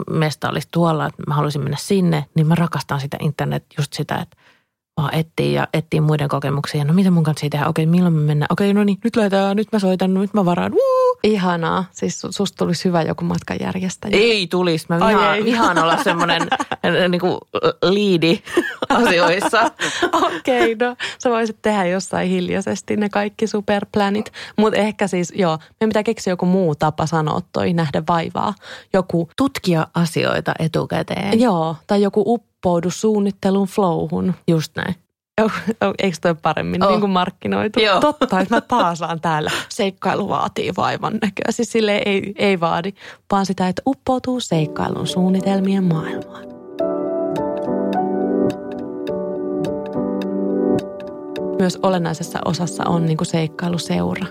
mesta 0.09 0.49
olisi 0.49 0.67
tuolla, 0.71 1.05
että 1.05 1.23
mä 1.27 1.33
haluaisin 1.33 1.61
mennä 1.61 1.77
sinne, 1.77 2.25
niin 2.35 2.47
mä 2.47 2.55
rakastan 2.55 2.99
sitä 2.99 3.17
internet 3.21 3.65
just 3.77 3.93
sitä, 3.93 4.15
että 4.15 4.37
vaan 4.97 5.15
etsii 5.15 5.53
ja 5.53 5.67
etsii 5.73 6.01
muiden 6.01 6.27
kokemuksia. 6.29 6.83
No 6.85 6.93
mitä 6.93 7.11
mun 7.11 7.23
kanssa 7.23 7.47
tehdään? 7.49 7.69
Okei, 7.69 7.85
milloin 7.85 8.13
me 8.13 8.21
mennään? 8.21 8.47
Okei, 8.49 8.73
no 8.73 8.83
niin, 8.83 8.97
nyt 9.03 9.15
lähdetään, 9.15 9.57
nyt 9.57 9.67
mä 9.71 9.79
soitan, 9.79 10.13
nyt 10.13 10.33
mä 10.33 10.45
varaan. 10.45 10.71
Woo! 10.71 11.17
Ihanaa. 11.23 11.85
Siis 11.91 12.21
susta 12.29 12.57
tulisi 12.57 12.85
hyvä 12.85 13.01
joku 13.01 13.23
matkanjärjestäjä. 13.25 14.17
Ei 14.17 14.47
tulisi. 14.47 14.85
Mä 14.89 14.97
Ai 15.01 15.13
vihaan, 15.15 15.35
ei. 15.37 15.45
vihaan 15.45 15.77
olla 15.77 16.03
semmoinen 16.03 16.41
niin 17.09 17.21
kuin 17.21 17.37
liidi 17.89 18.39
asioissa. 18.89 19.71
Okei, 20.37 20.75
no 20.75 20.95
sä 21.23 21.29
voisit 21.29 21.57
tehdä 21.61 21.85
jossain 21.85 22.29
hiljaisesti 22.29 22.97
ne 22.97 23.09
kaikki 23.09 23.47
superplänit. 23.47 24.31
Mutta 24.57 24.79
ehkä 24.79 25.07
siis, 25.07 25.33
joo, 25.35 25.57
me 25.81 25.87
pitää 25.87 26.03
keksiä 26.03 26.31
joku 26.33 26.45
muu 26.45 26.75
tapa 26.75 27.05
sanoa 27.05 27.39
toi, 27.53 27.73
nähdä 27.73 28.03
vaivaa. 28.09 28.53
Joku, 28.93 29.29
Tutkia 29.37 29.87
asioita 29.95 30.53
etukäteen. 30.59 31.39
joo, 31.39 31.75
tai 31.87 32.01
joku 32.01 32.23
uppoudu 32.63 32.91
suunnittelun 32.91 33.67
flowhun. 33.67 34.33
Just 34.47 34.75
näin. 34.75 34.95
Eikö 35.99 36.17
toi 36.21 36.35
paremmin 36.35 36.83
Oh. 36.83 36.89
niin 36.89 36.99
kuin 36.99 37.11
markkinoitu? 37.11 37.79
Joo. 37.79 37.99
Totta, 37.99 38.39
että 38.39 38.55
mä 38.55 38.61
paasaan 38.61 39.21
täällä. 39.21 39.51
Seikkailu 39.69 40.29
vaatii 40.29 40.71
vaivan 40.77 41.13
näköä. 41.13 41.45
Siis 41.49 41.71
sille 41.71 42.01
ei, 42.05 42.33
ei 42.37 42.59
vaadi, 42.59 42.93
vaan 43.31 43.45
sitä, 43.45 43.67
että 43.67 43.81
uppoutuu 43.87 44.39
seikkailun 44.39 45.07
suunnitelmien 45.07 45.83
maailmaan. 45.83 46.43
Myös 51.59 51.79
olennaisessa 51.83 52.39
osassa 52.45 52.83
on 52.87 53.05
niin 53.05 53.17
kuin 53.17 53.27
seikkailuseura. 53.27 54.25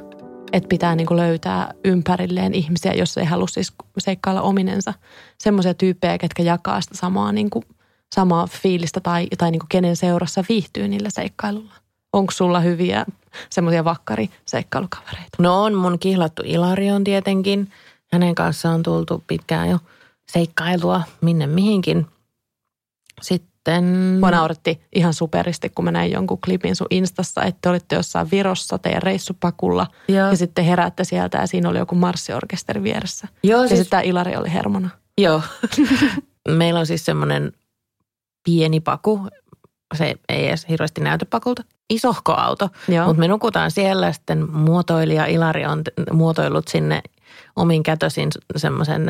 Että 0.52 0.68
pitää 0.68 0.94
niin 0.96 1.06
kuin 1.06 1.18
löytää 1.18 1.74
ympärilleen 1.84 2.54
ihmisiä, 2.54 2.92
jos 2.92 3.18
ei 3.18 3.24
halua 3.24 3.46
siis 3.46 3.72
seikkailla 3.98 4.42
ominensa. 4.42 4.94
Semmoisia 5.38 5.74
tyyppejä, 5.74 6.18
ketkä 6.18 6.42
jakaa 6.42 6.80
sitä 6.80 6.96
samaa, 6.96 7.32
niin 7.32 7.50
kuin, 7.50 7.64
samaa 8.12 8.46
fiilistä 8.46 9.00
tai, 9.00 9.28
tai 9.38 9.50
niin 9.50 9.60
kuin 9.60 9.68
kenen 9.68 9.96
seurassa 9.96 10.44
viihtyy 10.48 10.88
niillä 10.88 11.10
seikkailulla. 11.10 11.72
Onko 12.12 12.32
sulla 12.32 12.60
hyviä 12.60 13.06
semmoisia 13.50 13.84
vakkari 13.84 14.30
seikkailukavereita? 14.46 15.36
No 15.38 15.62
on 15.62 15.74
mun 15.74 15.98
kihlattu 15.98 16.42
Ilarion 16.46 17.04
tietenkin. 17.04 17.70
Hänen 18.12 18.34
kanssaan 18.34 18.74
on 18.74 18.82
tultu 18.82 19.24
pitkään 19.26 19.70
jo 19.70 19.78
seikkailua 20.32 21.02
minne 21.20 21.46
mihinkin. 21.46 22.06
Sitten... 23.22 23.84
Mua 24.20 24.30
nauratti 24.30 24.80
ihan 24.94 25.14
superisti, 25.14 25.68
kun 25.68 25.84
mä 25.84 25.90
näin 25.90 26.12
jonkun 26.12 26.40
klipin 26.40 26.76
sun 26.76 26.86
Instassa, 26.90 27.42
että 27.42 27.58
te 27.62 27.68
olitte 27.68 27.96
jossain 27.96 28.30
Virossa 28.30 28.78
teidän 28.78 29.02
reissupakulla. 29.02 29.86
Joo. 30.08 30.28
Ja 30.28 30.36
sitten 30.36 30.64
heräätte 30.64 31.04
sieltä 31.04 31.38
ja 31.38 31.46
siinä 31.46 31.68
oli 31.68 31.78
joku 31.78 31.94
marssiorkesteri 31.94 32.82
vieressä. 32.82 33.28
Joo, 33.42 33.62
Ja 33.62 33.68
siis, 33.68 33.78
sitten 33.78 33.90
tämä 33.90 34.02
Ilari 34.02 34.36
oli 34.36 34.52
hermona. 34.52 34.88
joo. 35.18 35.42
Meillä 36.48 36.80
on 36.80 36.86
siis 36.86 37.04
semmoinen 37.04 37.52
pieni 38.44 38.80
paku. 38.80 39.28
Se 39.94 40.14
ei 40.28 40.48
edes 40.48 40.66
hirveästi 40.68 41.00
näytä 41.00 41.26
pakulta. 41.26 41.64
Isohko 41.90 42.32
auto. 42.32 42.68
Mutta 43.06 43.20
me 43.20 43.28
nukutaan 43.28 43.70
siellä 43.70 44.12
sitten 44.12 44.50
muotoilija 44.50 45.26
Ilari 45.26 45.66
on 45.66 45.82
muotoillut 46.12 46.68
sinne 46.68 47.02
omin 47.56 47.82
kätösin 47.82 48.30
semmoisen 48.56 49.06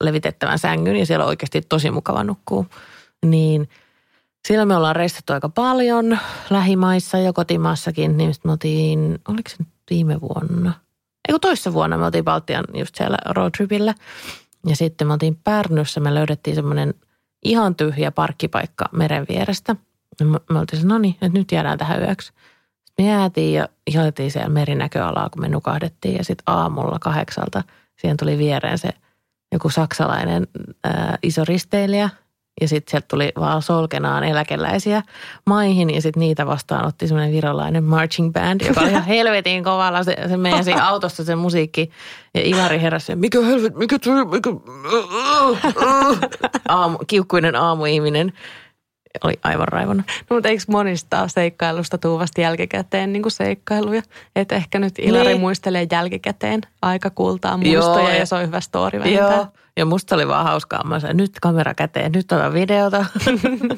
levitettävän 0.00 0.58
sängyn 0.58 0.96
ja 0.96 1.06
siellä 1.06 1.24
on 1.24 1.28
oikeasti 1.28 1.62
tosi 1.68 1.90
mukava 1.90 2.24
nukkuu. 2.24 2.66
Niin 3.26 3.68
siellä 4.48 4.64
me 4.64 4.76
ollaan 4.76 4.96
reissattu 4.96 5.32
aika 5.32 5.48
paljon 5.48 6.18
lähimaissa 6.50 7.18
ja 7.18 7.32
kotimaassakin, 7.32 8.16
niin 8.16 8.34
sitten 8.34 8.48
me 8.48 8.52
oltiin, 8.52 9.18
oliko 9.28 9.50
se 9.50 9.56
nyt 9.58 9.68
viime 9.90 10.20
vuonna? 10.20 10.72
Ei 11.28 11.32
kun 11.32 11.40
toissa 11.40 11.72
vuonna 11.72 11.98
me 11.98 12.04
oltiin 12.04 12.24
Baltian 12.24 12.64
just 12.74 12.94
siellä 12.94 13.16
roadtripillä. 13.26 13.94
Ja 14.66 14.76
sitten 14.76 15.06
me 15.06 15.12
oltiin 15.12 15.38
Pärnyssä, 15.44 16.00
me 16.00 16.14
löydettiin 16.14 16.56
semmoinen 16.56 16.94
ihan 17.44 17.74
tyhjä 17.74 18.10
parkkipaikka 18.10 18.84
meren 18.92 19.26
vierestä. 19.28 19.76
Ja 20.20 20.26
me, 20.26 20.38
me 20.50 20.58
oltiin 20.58 20.88
no 20.88 20.98
niin, 20.98 21.14
että 21.14 21.38
nyt 21.38 21.52
jäädään 21.52 21.78
tähän 21.78 22.02
yöksi. 22.02 22.32
Me 22.98 23.08
jäätiin 23.08 23.54
ja 23.54 23.68
ihailtiin 23.86 24.30
siellä 24.30 24.48
merinäköalaa, 24.48 25.30
kun 25.30 25.42
me 25.42 25.48
nukahdettiin. 25.48 26.16
Ja 26.16 26.24
sitten 26.24 26.44
aamulla 26.46 26.98
kahdeksalta 26.98 27.62
siihen 28.00 28.16
tuli 28.16 28.38
viereen 28.38 28.78
se 28.78 28.88
joku 29.52 29.70
saksalainen 29.70 30.46
ää, 30.84 31.18
iso 31.22 31.44
risteilijä. 31.44 32.10
Ja 32.60 32.68
sitten 32.68 32.90
sieltä 32.90 33.06
tuli 33.10 33.32
vaan 33.40 33.62
solkenaan 33.62 34.24
eläkeläisiä 34.24 35.02
maihin 35.46 35.94
ja 35.94 36.02
sitten 36.02 36.20
niitä 36.20 36.46
vastaan 36.46 36.86
otti 36.86 37.08
semmoinen 37.08 37.32
virolainen 37.34 37.84
marching 37.84 38.32
band, 38.32 38.60
joka 38.66 38.80
oli 38.80 38.90
ihan 38.90 39.04
helvetin 39.14 39.64
kovalla. 39.64 40.04
Se, 40.04 40.16
se 40.28 40.36
meidän 40.36 40.64
siinä 40.64 40.88
autossa 40.88 41.24
se 41.24 41.36
musiikki 41.36 41.90
ja 42.34 42.40
Ilari 42.42 42.80
heräsi, 42.80 43.16
mikä 43.16 43.40
helvet, 43.40 43.74
mikä, 43.74 43.98
tuli- 43.98 44.24
mikä, 44.24 44.50
aamu, 46.68 46.98
kiukkuinen 47.06 47.56
aamuihminen. 47.56 48.32
Oli 49.24 49.34
aivan 49.42 49.68
raivona. 49.68 50.02
No, 50.30 50.36
mutta 50.36 50.48
eikö 50.48 50.62
monista 50.68 51.28
seikkailusta 51.28 51.98
tuu 51.98 52.18
vasta 52.18 52.40
jälkikäteen 52.40 53.12
niin 53.12 53.22
kuin 53.22 53.32
seikkailuja? 53.32 54.02
Että 54.36 54.54
ehkä 54.54 54.78
nyt 54.78 54.94
Ilari 54.98 55.28
Niin. 55.28 55.40
muistelee 55.40 55.86
jälkikäteen 55.92 56.60
aika 56.82 57.10
kultaa 57.10 57.56
muistoja 57.56 58.08
Joo, 58.08 58.18
ja, 58.18 58.26
se 58.26 58.34
on 58.34 58.46
hyvä 58.46 58.60
story 58.60 58.98
vähintään. 59.00 59.34
Joo, 59.36 59.46
ja 59.76 59.84
musta 59.84 60.14
oli 60.14 60.28
vaan 60.28 60.44
hauskaa. 60.46 60.84
Mä 60.84 61.00
sanoin, 61.00 61.16
nyt 61.16 61.32
kamera 61.40 61.74
käteen, 61.74 62.12
nyt 62.12 62.32
otan 62.32 62.52
videota. 62.52 63.04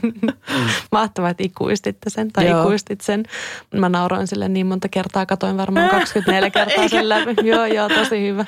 Mahtavaa, 0.93 1.31
että 1.31 1.43
ikuistitte 1.43 2.11
sen 2.11 2.33
tai 2.33 2.47
Joo. 2.49 2.61
ikuistit 2.63 3.01
sen. 3.01 3.23
Mä 3.75 3.89
nauroin 3.89 4.27
sille 4.27 4.49
niin 4.49 4.67
monta 4.67 4.89
kertaa, 4.89 5.27
katoin 5.27 5.57
varmaan 5.57 5.91
24 6.01 6.51
kertaa 6.51 6.89
sen 6.89 7.09
läpi. 7.09 7.35
Joo, 7.49 7.67
joo, 7.67 7.89
tosi 7.89 8.23
hyvä. 8.29 8.45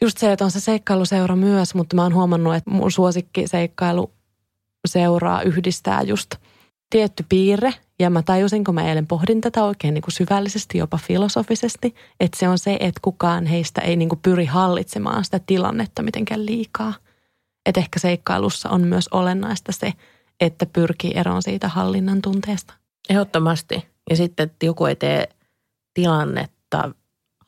Just 0.00 0.18
se, 0.18 0.32
että 0.32 0.44
on 0.44 0.50
se 0.50 0.60
seikkailuseura 0.60 1.36
myös, 1.36 1.74
mutta 1.74 1.96
mä 1.96 2.02
oon 2.02 2.14
huomannut, 2.14 2.54
että 2.54 2.70
mun 2.70 2.90
suosikki 2.92 3.46
seikkailuseuraa 4.88 5.42
yhdistää 5.42 6.02
just 6.02 6.34
tietty 6.90 7.24
piirre. 7.28 7.74
Ja 7.98 8.10
mä 8.10 8.22
tajusin, 8.22 8.64
kun 8.64 8.74
mä 8.74 8.88
eilen 8.88 9.06
pohdin 9.06 9.40
tätä 9.40 9.64
oikein 9.64 9.94
niin 9.94 10.02
kuin 10.02 10.12
syvällisesti, 10.12 10.78
jopa 10.78 10.96
filosofisesti, 10.98 11.94
että 12.20 12.38
se 12.38 12.48
on 12.48 12.58
se, 12.58 12.76
että 12.80 13.00
kukaan 13.02 13.46
heistä 13.46 13.80
ei 13.80 13.96
niin 13.96 14.08
kuin 14.08 14.20
pyri 14.22 14.44
hallitsemaan 14.46 15.24
sitä 15.24 15.40
tilannetta 15.46 16.02
mitenkään 16.02 16.46
liikaa. 16.46 16.94
Että 17.66 17.80
ehkä 17.80 17.98
seikkailussa 17.98 18.70
on 18.70 18.80
myös 18.80 19.08
olennaista 19.08 19.72
se, 19.72 19.92
että 20.40 20.66
pyrkii 20.66 21.12
eroon 21.14 21.42
siitä 21.42 21.68
hallinnan 21.68 22.22
tunteesta. 22.22 22.74
Ehdottomasti. 23.10 23.86
Ja 24.10 24.16
sitten, 24.16 24.44
että 24.44 24.66
joku 24.66 24.84
ei 24.86 24.96
tee 24.96 25.28
tilannetta 25.94 26.90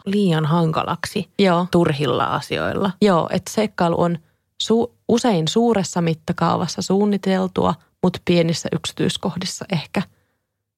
liian 0.07 0.47
hankalaksi 0.47 1.29
Joo, 1.38 1.66
turhilla 1.70 2.25
asioilla. 2.25 2.90
joo 3.03 3.29
että 3.33 3.51
seikkailu 3.51 4.01
on 4.01 4.18
su- 4.64 4.94
usein 5.09 5.49
suuressa 5.49 6.01
mittakaavassa 6.01 6.83
suunniteltua, 6.83 7.75
mutta 8.03 8.21
pienissä 8.25 8.69
yksityiskohdissa 8.73 9.64
ehkä 9.73 10.03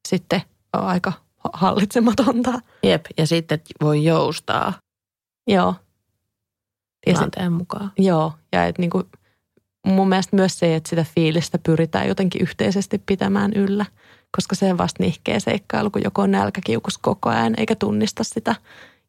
sitten 0.09 0.43
on 0.73 0.83
aika 0.83 1.13
hallitsematonta. 1.53 2.61
Jep, 2.83 3.07
ja 3.19 3.27
sitten 3.27 3.61
voi 3.83 4.05
joustaa 4.05 4.73
Joo. 5.47 5.75
Tilanteen 7.05 7.53
mukaan. 7.53 7.93
joo, 7.99 8.33
ja 8.53 8.65
et 8.65 8.79
niinku, 8.79 9.05
mun 9.87 10.09
mielestä 10.09 10.37
myös 10.37 10.59
se, 10.59 10.75
että 10.75 10.91
sitä 10.91 11.05
fiilistä 11.15 11.59
pyritään 11.59 12.09
jotenkin 12.09 12.43
yhteisesti 12.43 13.03
pitämään 13.07 13.53
yllä, 13.53 13.87
koska 14.37 14.55
se 14.55 14.79
vasta 14.79 15.03
nihkeä 15.03 15.41
seikkailu, 15.41 15.91
kun 15.91 16.03
joku 16.05 16.21
on 16.21 16.31
nälkäkiukus 16.31 16.99
koko 16.99 17.29
ajan 17.29 17.55
eikä 17.57 17.75
tunnista 17.75 18.25
sitä 18.25 18.55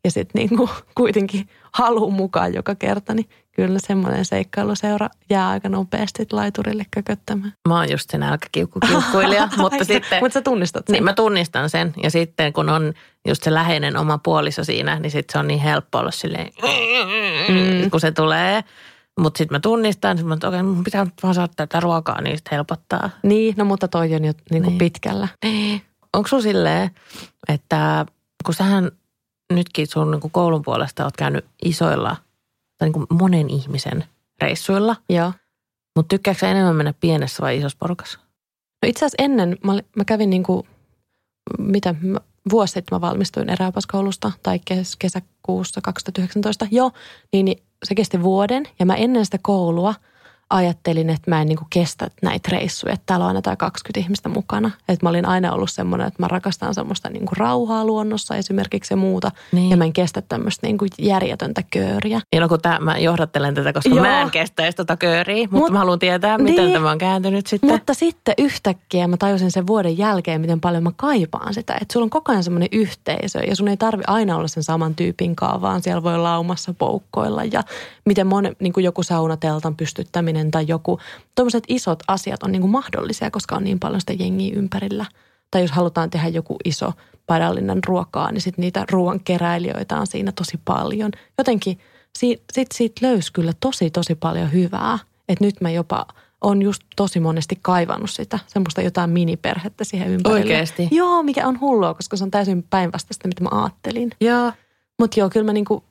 ja 0.04 0.12
sitten 0.12 0.40
niinku 0.40 0.70
kuitenkin 0.96 1.50
halu 1.74 2.12
mukaan 2.12 2.54
joka 2.54 2.76
kerta, 2.76 3.14
niin 3.14 3.30
kyllä 3.52 3.80
semmoinen 3.80 4.26
seikkailuseura 4.26 5.10
jää 5.30 5.50
aika 5.50 5.70
nopeasti 5.70 6.28
laiturille 6.32 6.86
kököttämään. 6.92 7.54
Mä 7.68 7.76
oon 7.76 7.92
just 7.92 8.10
se 8.12 8.18
nälkäkiukkukiukkuilija, 8.18 9.50
mutta 9.58 9.84
sitten... 9.84 10.20
Mutta 10.20 10.34
sä 10.34 10.42
tunnistat 10.42 10.88
sen. 10.88 10.94
Niin 10.94 11.04
mä 11.04 11.14
tunnistan 11.14 11.70
sen 11.70 11.94
ja 12.04 12.12
sitten 12.12 12.54
kun 12.54 12.70
on 12.70 12.94
just 13.28 13.44
se 13.44 13.54
läheinen 13.54 13.98
oma 13.98 14.18
puoliso 14.18 14.64
siinä, 14.64 15.00
niin 15.00 15.12
sitten 15.12 15.34
se 15.34 15.40
on 15.40 15.48
niin 15.48 15.60
helppo 15.60 15.98
olla 15.98 16.12
silleen, 16.12 16.52
Mm. 17.50 17.90
kun 17.92 18.00
se 18.00 18.12
tulee. 18.12 18.64
Mutta 19.20 19.38
sitten 19.38 19.56
mä 19.56 19.60
tunnistan, 19.60 20.18
sit 20.18 20.28
mä, 20.28 20.34
että 20.34 20.48
okei, 20.48 20.64
mun 20.64 20.84
pitää 20.84 21.06
nyt 21.06 21.14
vaan 21.24 21.36
saada 21.36 21.54
tätä 21.56 21.80
ruokaa, 21.80 22.22
niin 22.22 22.38
sitten 22.38 22.56
helpottaa. 22.56 23.10
Niin, 23.24 23.54
no 23.58 23.66
mutta 23.66 23.88
toi 23.88 24.16
on 24.16 24.26
jo 24.26 24.34
niinku 24.52 24.70
Niin. 24.70 24.78
pitkällä. 24.78 25.28
Niin. 25.46 25.82
Onko 26.14 26.28
sun 26.28 26.42
silleen, 26.42 26.92
että 27.50 28.06
kun 28.46 28.54
sähän 28.54 28.92
nytkin 29.54 29.88
sun 29.88 30.12
niin 30.12 30.32
koulun 30.32 30.62
puolesta 30.62 31.04
oot 31.04 31.18
käynyt 31.18 31.46
isoilla 31.66 32.16
tai 32.78 32.90
niin 32.90 33.08
monen 33.10 33.50
ihmisen 33.50 34.04
reissuilla, 34.42 34.96
Joo. 35.10 35.34
mutta 35.96 36.16
tykkääkö 36.16 36.40
sä 36.40 36.52
enemmän 36.52 36.76
mennä 36.76 36.94
pienessä 37.00 37.44
vai 37.44 37.58
isossa 37.58 37.78
porukassa? 37.80 38.20
No 38.84 38.90
itse 38.90 39.06
asiassa 39.06 39.24
ennen 39.24 39.58
mä, 39.64 39.74
mä 39.96 40.06
kävin 40.06 40.30
niinku, 40.30 40.68
mitä, 41.58 41.96
mä- 42.02 42.20
vuosi 42.50 42.74
sitten 42.74 42.96
mä 42.96 43.02
valmistuin 43.02 43.50
eräopaskoulusta 43.50 44.32
tai 44.44 44.60
kes, 44.66 44.96
kesäkuussa 44.96 45.82
2019. 45.82 46.68
Joo, 46.72 46.92
niin, 47.34 47.46
niin 47.46 47.64
se 47.86 47.96
kesti 47.96 48.22
vuoden 48.24 48.64
ja 48.80 48.86
mä 48.86 48.96
ennen 48.96 49.26
sitä 49.26 49.38
koulua 49.42 49.94
ajattelin, 50.50 51.10
että 51.10 51.32
mä 51.32 51.42
en 51.42 51.48
niin 51.48 51.58
kuin 51.58 51.68
kestä 51.70 52.08
näitä 52.22 52.50
reissuja, 52.52 52.94
että 52.94 53.04
täällä 53.06 53.24
on 53.24 53.28
aina 53.28 53.42
tai 53.42 53.58
20 53.58 54.00
ihmistä 54.00 54.30
mukana. 54.30 54.72
Että 54.90 55.06
mä 55.06 55.10
olin 55.10 55.26
aina 55.26 55.54
ollut 55.54 55.72
semmoinen, 55.72 56.08
että 56.08 56.24
mä 56.24 56.28
rakastan 56.28 56.74
semmoista 56.74 57.10
niin 57.10 57.26
kuin 57.26 57.38
rauhaa 57.38 57.86
luonnossa 57.86 58.36
esimerkiksi 58.36 58.94
ja 58.94 58.98
muuta. 58.98 59.32
Niin. 59.52 59.70
Ja 59.70 59.78
mä 59.78 59.84
en 59.84 59.94
kestä 59.94 60.22
tämmöistä 60.22 60.68
niin 60.68 60.78
kuin 60.78 60.90
järjetöntä 61.00 61.64
kööriä. 61.72 62.22
Niin 62.32 62.42
no 62.42 62.50
kun 62.50 62.62
tää, 62.62 62.80
mä 62.80 62.98
johdattelen 62.98 63.56
tätä, 63.56 63.74
koska 63.74 63.90
Joo. 63.90 64.02
mä 64.02 64.22
en 64.22 64.32
kestäisi 64.32 64.76
tota 64.76 64.98
kööriä, 64.98 65.48
mutta 65.52 65.58
Mut, 65.58 65.72
mä 65.72 65.80
haluan 65.80 66.00
tietää, 66.00 66.38
miten 66.38 66.64
niin, 66.64 66.74
tämä 66.74 66.92
on 66.92 66.98
kääntynyt 66.98 67.48
sitten. 67.48 67.70
Mutta 67.70 67.94
sitten 67.94 68.34
yhtäkkiä 68.38 69.08
mä 69.08 69.18
tajusin 69.18 69.52
sen 69.52 69.68
vuoden 69.68 69.98
jälkeen, 69.98 70.42
miten 70.42 70.62
paljon 70.62 70.84
mä 70.84 70.92
kaipaan 70.96 71.54
sitä. 71.54 71.78
Että 71.82 71.94
sulla 71.94 72.04
on 72.04 72.10
koko 72.10 72.32
ajan 72.32 72.44
semmoinen 72.44 72.70
yhteisö 72.72 73.40
ja 73.40 73.56
sun 73.56 73.68
ei 73.68 73.78
tarvi 73.78 74.04
aina 74.08 74.38
olla 74.38 74.48
sen 74.48 74.64
saman 74.64 74.96
tyypin 74.96 75.36
kanssa, 75.36 75.62
vaan 75.62 75.82
siellä 75.82 76.04
voi 76.04 76.18
laumassa 76.18 76.74
poukkoilla. 76.74 77.44
Ja 77.44 77.64
miten 78.06 78.28
mon, 78.28 78.56
niin 78.60 78.74
kuin 78.74 78.84
joku 78.84 79.04
saunateltan 79.04 79.76
pystyttäminen 79.76 80.37
tai 80.52 80.66
joku, 80.68 81.00
tuommoiset 81.36 81.64
isot 81.68 82.04
asiat 82.08 82.44
on 82.44 82.52
niin 82.52 82.62
kuin 82.62 82.72
mahdollisia, 82.72 83.32
koska 83.32 83.56
on 83.56 83.64
niin 83.64 83.80
paljon 83.80 84.02
sitä 84.02 84.14
jengiä 84.14 84.56
ympärillä. 84.56 85.06
Tai 85.52 85.62
jos 85.62 85.72
halutaan 85.72 86.10
tehdä 86.10 86.28
joku 86.28 86.56
iso 86.66 86.94
padallinen 87.26 87.84
ruokaa, 87.84 88.32
niin 88.32 88.42
sitten 88.42 88.64
niitä 88.64 88.86
ruoan 88.92 89.20
keräilijöitä 89.20 89.98
on 89.98 90.08
siinä 90.08 90.32
tosi 90.32 90.60
paljon. 90.66 91.12
Jotenkin 91.38 91.80
si, 92.18 92.44
sit 92.54 92.68
siitä 92.74 93.08
löysi 93.08 93.34
kyllä 93.34 93.54
tosi 93.60 93.90
tosi 93.90 94.16
paljon 94.16 94.54
hyvää. 94.54 95.00
Että 95.30 95.46
nyt 95.46 95.62
mä 95.62 95.70
jopa 95.70 96.06
on 96.42 96.62
just 96.62 96.84
tosi 96.96 97.20
monesti 97.20 97.60
kaivannut 97.62 98.10
sitä, 98.10 98.40
semmoista 98.48 98.82
jotain 98.82 99.10
miniperhettä 99.10 99.84
siihen 99.84 100.10
ympärille. 100.10 100.42
Oikeasti? 100.42 100.88
Joo, 100.92 101.24
mikä 101.24 101.48
on 101.48 101.60
hullua, 101.60 101.94
koska 101.94 102.18
se 102.18 102.24
on 102.24 102.32
täysin 102.32 102.64
päinvastaista, 102.64 103.28
mitä 103.28 103.44
mä 103.44 103.50
ajattelin. 103.52 104.12
Joo. 104.22 104.52
Mutta 105.00 105.20
joo, 105.20 105.30
kyllä 105.30 105.46
mä 105.46 105.54
niinku 105.54 105.84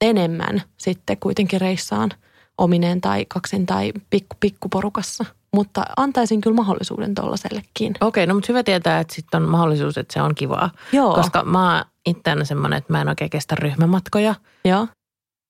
enemmän 0.00 0.62
sitten 0.76 1.16
kuitenkin 1.16 1.60
reissaan 1.60 2.10
omineen 2.58 3.00
tai 3.00 3.24
kaksin 3.28 3.66
tai 3.66 3.92
pikku, 4.10 4.36
pikkuporukassa. 4.40 5.24
Mutta 5.54 5.84
antaisin 5.96 6.40
kyllä 6.40 6.56
mahdollisuuden 6.56 7.14
tuollaisellekin. 7.14 7.94
Okei, 8.00 8.26
no 8.26 8.34
mutta 8.34 8.46
hyvä 8.48 8.62
tietää, 8.62 9.00
että 9.00 9.14
sitten 9.14 9.42
on 9.42 9.48
mahdollisuus, 9.48 9.98
että 9.98 10.14
se 10.14 10.22
on 10.22 10.34
kivaa. 10.34 10.70
Joo. 10.92 11.14
Koska 11.14 11.44
mä 11.44 11.74
oon 11.74 11.84
itseänä 12.06 12.44
semmoinen, 12.44 12.76
että 12.76 12.92
mä 12.92 13.00
en 13.00 13.08
oikein 13.08 13.30
kestä 13.30 13.54
ryhmämatkoja. 13.54 14.34
Joo. 14.64 14.88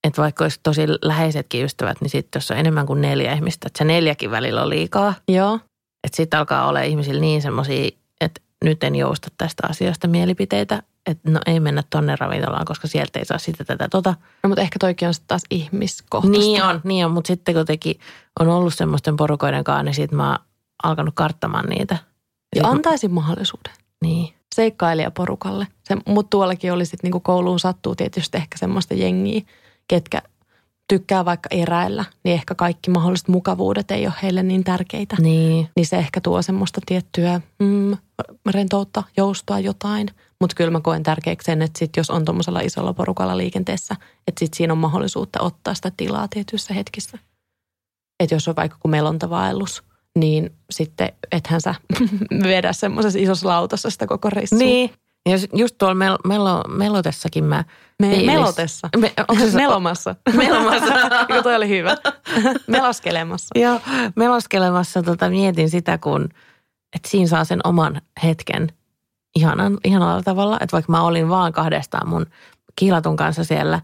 Että 0.07 0.21
vaikka 0.21 0.43
olisi 0.43 0.59
tosi 0.63 0.81
läheisetkin 1.01 1.65
ystävät, 1.65 2.01
niin 2.01 2.09
sitten 2.09 2.39
jos 2.39 2.51
on 2.51 2.57
enemmän 2.57 2.85
kuin 2.85 3.01
neljä 3.01 3.33
ihmistä, 3.33 3.67
että 3.67 3.77
se 3.77 3.83
neljäkin 3.83 4.31
välillä 4.31 4.61
on 4.61 4.69
liikaa. 4.69 5.13
Joo. 5.27 5.59
Että 6.03 6.15
sitten 6.15 6.39
alkaa 6.39 6.67
olla 6.67 6.81
ihmisillä 6.81 7.21
niin 7.21 7.41
semmoisia, 7.41 7.89
että 8.21 8.41
nyt 8.63 8.83
en 8.83 8.95
jousta 8.95 9.27
tästä 9.37 9.67
asiasta 9.69 10.07
mielipiteitä, 10.07 10.83
että 11.05 11.31
no 11.31 11.39
ei 11.45 11.59
mennä 11.59 11.83
tonne 11.89 12.15
ravintolaan, 12.19 12.65
koska 12.65 12.87
sieltä 12.87 13.19
ei 13.19 13.25
saa 13.25 13.37
sitä 13.37 13.63
tätä 13.63 13.87
tota. 13.89 14.15
No 14.43 14.47
mutta 14.47 14.61
ehkä 14.61 14.79
toikin 14.79 15.07
on 15.07 15.13
sitten 15.13 15.27
taas 15.27 15.43
ihmiskohtaista. 15.51 16.39
Niin 16.39 16.63
on, 16.63 16.81
niin 16.83 17.05
on, 17.05 17.11
mutta 17.11 17.27
sitten 17.27 17.55
kun 17.55 17.65
teki, 17.65 17.99
on 18.39 18.47
ollut 18.47 18.73
semmoisten 18.73 19.15
porukoiden 19.15 19.63
kanssa, 19.63 19.83
niin 19.83 19.95
sitten 19.95 20.17
mä 20.17 20.29
oon 20.29 20.39
alkanut 20.83 21.15
karttamaan 21.15 21.65
niitä. 21.65 21.97
Ja, 22.55 22.61
ja 22.61 22.67
antaisin 22.67 23.11
mahdollisuuden. 23.11 23.73
Niin. 24.01 24.33
Seikkailijaporukalle. 24.55 25.67
Se, 25.83 25.97
mutta 26.07 26.29
tuollakin 26.29 26.73
oli 26.73 26.85
sitten 26.85 26.99
niinku 27.03 27.19
kouluun 27.19 27.59
sattuu 27.59 27.95
tietysti 27.95 28.37
ehkä 28.37 28.57
semmoista 28.57 28.93
jengiä, 28.93 29.41
ketkä 29.87 30.21
tykkää 30.87 31.25
vaikka 31.25 31.49
eräillä, 31.51 32.05
niin 32.23 32.33
ehkä 32.33 32.55
kaikki 32.55 32.91
mahdolliset 32.91 33.27
mukavuudet 33.27 33.91
ei 33.91 34.05
ole 34.05 34.13
heille 34.23 34.43
niin 34.43 34.63
tärkeitä. 34.63 35.15
Niin. 35.19 35.69
Niin 35.75 35.85
se 35.85 35.97
ehkä 35.97 36.21
tuo 36.21 36.41
semmoista 36.41 36.81
tiettyä 36.85 37.41
mm, 37.59 37.97
rentoutta, 38.49 39.03
joustoa, 39.17 39.59
jotain. 39.59 40.07
Mutta 40.41 40.55
kyllä 40.55 40.71
mä 40.71 40.81
koen 40.81 41.03
tärkeäksi 41.03 41.45
sen, 41.45 41.61
että 41.61 41.79
sit 41.79 41.97
jos 41.97 42.09
on 42.09 42.25
tuommoisella 42.25 42.59
isolla 42.59 42.93
porukalla 42.93 43.37
liikenteessä, 43.37 43.95
että 44.27 44.39
sit 44.39 44.53
siinä 44.53 44.73
on 44.73 44.77
mahdollisuutta 44.77 45.41
ottaa 45.41 45.73
sitä 45.73 45.91
tilaa 45.97 46.27
tietyissä 46.27 46.73
hetkissä. 46.73 47.19
Että 48.19 48.35
jos 48.35 48.47
on 48.47 48.55
vaikka 48.55 48.77
kuin 48.79 48.91
melontavaellus, 48.91 49.83
niin 50.19 50.53
sitten 50.69 51.11
ethän 51.31 51.61
sä 51.61 51.75
vedä 52.43 52.73
semmoisessa 52.73 53.19
isossa 53.19 53.47
lautassa 53.47 53.89
sitä 53.89 54.07
koko 54.07 54.29
reissua. 54.29 54.59
Niin. 54.59 54.89
Ja 55.25 55.37
just 55.53 55.75
tuolla 55.77 55.95
mel- 55.95 56.27
melo- 56.27 56.67
melotessakin 56.77 57.43
mä... 57.43 57.63
Me- 57.99 58.09
fiilis... 58.09 58.25
melotessa? 58.25 58.89
Me, 58.97 59.13
onko 59.27 59.45
se 59.49 59.57
Melomassa. 59.57 60.15
Melomassa. 60.37 60.93
Eikö 61.29 61.41
toi 61.43 61.55
oli 61.55 61.69
hyvä? 61.69 61.97
Meloskelemassa. 62.67 63.59
Joo, 63.59 63.79
meloskelemassa 64.15 65.03
tota, 65.03 65.29
mietin 65.29 65.69
sitä, 65.69 65.97
kun 65.97 66.29
että 66.95 67.09
siinä 67.09 67.27
saa 67.27 67.43
sen 67.45 67.59
oman 67.63 68.01
hetken 68.23 68.69
ihanan, 69.35 69.77
ihanalla 69.83 70.23
tavalla. 70.23 70.57
Että 70.61 70.73
vaikka 70.73 70.91
mä 70.91 71.01
olin 71.01 71.29
vaan 71.29 71.53
kahdestaan 71.53 72.09
mun 72.09 72.25
kiilatun 72.75 73.15
kanssa 73.15 73.43
siellä, 73.43 73.81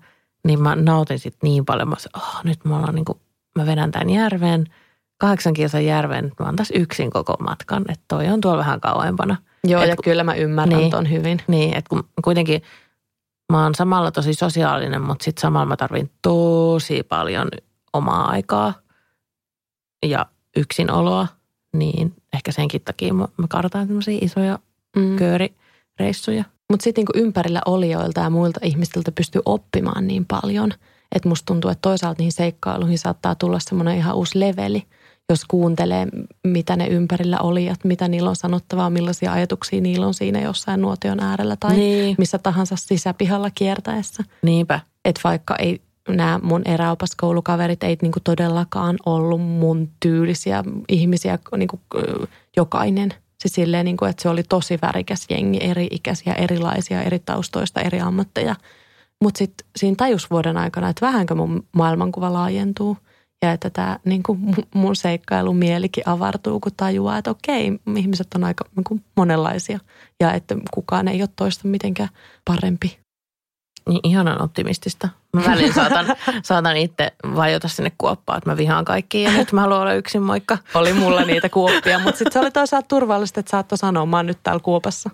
niin 0.48 0.62
mä 0.62 0.76
nautin 0.76 1.20
sit 1.20 1.36
niin 1.44 1.66
paljon. 1.66 1.90
Mä 1.90 1.96
sanoin, 2.00 2.30
oh, 2.30 2.44
nyt 2.44 2.66
mä, 2.66 2.78
ollaan 2.78 2.96
niin 2.96 3.06
kuin, 3.06 3.20
mä 3.56 3.66
vedän 3.66 3.92
tämän 3.92 4.10
järven, 4.10 4.66
kahdeksan 5.22 5.54
kilsan 5.54 5.86
järven, 5.86 6.32
mä 6.40 6.46
oon 6.46 6.56
yksin 6.74 7.10
koko 7.10 7.36
matkan. 7.40 7.86
Että 7.90 8.06
toi 8.08 8.28
on 8.28 8.42
tuolla 8.42 8.58
vähän 8.58 8.82
kauempana. 8.82 9.38
Joo, 9.64 9.82
et, 9.82 9.90
ja 9.90 9.96
kyllä 10.04 10.24
mä 10.24 10.34
ymmärrän 10.34 10.80
niin, 10.80 10.92
ton 10.92 11.10
hyvin. 11.10 11.42
Niin, 11.48 11.78
että 11.78 11.90
kun 11.90 12.04
kuitenkin 12.24 12.62
mä 13.52 13.64
oon 13.64 13.76
samalla 13.76 14.12
tosi 14.12 14.34
sosiaalinen, 14.34 15.02
mutta 15.02 15.24
sitten 15.24 15.42
samalla 15.42 15.66
mä 15.66 15.78
tarvin 15.78 16.12
tosi 16.22 17.04
paljon 17.04 17.48
omaa 17.94 18.30
aikaa 18.30 18.74
ja 20.06 20.26
yksinoloa. 20.58 21.28
Niin 21.74 22.14
ehkä 22.34 22.52
senkin 22.52 22.82
takia 22.82 23.14
mä, 23.14 23.28
mä 23.38 23.48
kartaan 23.50 23.88
tämmöisiä 23.88 24.20
isoja 24.22 24.60
mm. 24.96 25.16
köörireissuja. 25.16 26.44
Mutta 26.70 26.84
sitten 26.84 27.02
niinku 27.02 27.14
ympärillä 27.16 27.62
olijoilta 27.66 28.22
ja 28.22 28.30
muilta 28.30 28.60
ihmisiltä 28.64 29.12
pystyy 29.12 29.42
oppimaan 29.46 30.08
niin 30.08 30.26
paljon, 30.26 30.74
että 31.16 31.30
musta 31.30 31.46
tuntuu, 31.46 31.72
että 31.72 31.82
toisaalta 31.82 32.20
niihin 32.20 32.32
seikkailuihin 32.32 33.00
saattaa 33.00 33.36
tulla 33.36 33.60
semmoinen 33.60 33.98
ihan 33.98 34.16
uusi 34.16 34.40
leveli– 34.40 34.84
jos 35.32 35.46
kuuntelee, 35.48 36.08
mitä 36.48 36.76
ne 36.76 36.88
ympärillä 36.88 37.40
oli, 37.40 37.68
että 37.68 37.88
mitä 37.88 38.08
niillä 38.08 38.30
on 38.30 38.36
sanottavaa, 38.36 38.90
millaisia 38.90 39.34
ajatuksia 39.34 39.82
niillä 39.82 40.08
on 40.08 40.14
siinä 40.14 40.42
jossain 40.42 40.82
nuotion 40.82 41.20
äärellä 41.20 41.56
tai 41.56 41.76
niin. 41.76 42.16
missä 42.18 42.38
tahansa 42.38 42.76
sisäpihalla 42.76 43.50
kiertäessä. 43.56 44.24
Niinpä. 44.42 44.80
Että 45.06 45.22
vaikka 45.24 45.56
ei 45.56 45.82
nämä 46.10 46.40
mun 46.44 46.62
eräopaskoulukaverit 46.66 47.84
ei 47.84 47.98
niinku 48.02 48.20
todellakaan 48.24 48.98
ollut 49.06 49.42
mun 49.42 49.90
tyylisiä 50.00 50.64
ihmisiä 50.90 51.40
niinku, 51.58 51.80
jokainen. 52.58 53.14
Siis 53.40 53.54
silleen, 53.54 53.86
niinku, 53.86 54.06
että 54.06 54.24
se 54.24 54.30
oli 54.30 54.44
tosi 54.44 54.80
värikäs 54.82 55.26
jengi, 55.30 55.64
eri 55.64 55.88
ikäisiä, 55.92 56.34
erilaisia, 56.34 57.02
eri 57.02 57.20
taustoista, 57.20 57.82
eri 57.82 58.00
ammatteja. 58.00 58.56
Mutta 59.22 59.38
sitten 59.38 59.68
siinä 59.76 59.96
tajusvuoden 59.96 60.58
aikana, 60.58 60.90
että 60.90 61.06
vähänkö 61.06 61.36
mun 61.36 61.64
maailmankuva 61.72 62.34
laajentuu– 62.34 62.98
ja 63.42 63.52
että 63.52 63.70
tämä 63.70 64.00
niin 64.06 64.24
kuin 64.24 64.40
mun 64.74 64.96
seikkailumielikin 64.96 66.10
avartuu, 66.10 66.60
kun 66.60 66.72
tajuaa, 66.78 67.18
että 67.18 67.32
okei, 67.32 67.80
ihmiset 67.98 68.28
on 68.36 68.44
aika 68.44 68.66
niin 68.76 68.84
kuin 68.84 69.04
monenlaisia 69.16 69.80
ja 70.20 70.34
että 70.34 70.56
kukaan 70.74 71.08
ei 71.08 71.22
ole 71.22 71.30
toista 71.36 71.68
mitenkään 71.68 72.10
parempi. 72.46 73.01
Niin 73.90 74.00
ihanan 74.04 74.42
optimistista. 74.42 75.10
Mä 75.34 75.42
välillä 75.46 75.74
saatan, 75.74 76.06
saatan 76.44 76.78
itse 76.78 77.12
vajota 77.36 77.68
sinne 77.68 77.92
kuoppaan, 77.98 78.38
että 78.38 78.50
mä 78.50 78.58
vihaan 78.58 78.86
kaikki 78.86 79.24
ja 79.24 79.32
nyt 79.32 79.52
mä 79.52 79.62
haluan 79.62 79.82
olla 79.82 79.94
yksin, 79.94 80.22
moikka. 80.22 80.58
Oli 80.74 80.94
mulla 80.94 81.22
niitä 81.22 81.50
kuoppia, 81.50 82.00
mutta 82.00 82.18
sitten 82.18 82.34
se 82.34 82.40
oli 82.40 82.52
toisaalta 82.52 82.88
turvallista, 82.88 83.40
että 83.40 83.50
saattoi 83.50 83.78
sanoa, 83.78 84.06
mä 84.06 84.18
oon 84.18 84.26
nyt 84.26 84.40
täällä 84.44 84.60
kuopassa. 84.64 85.10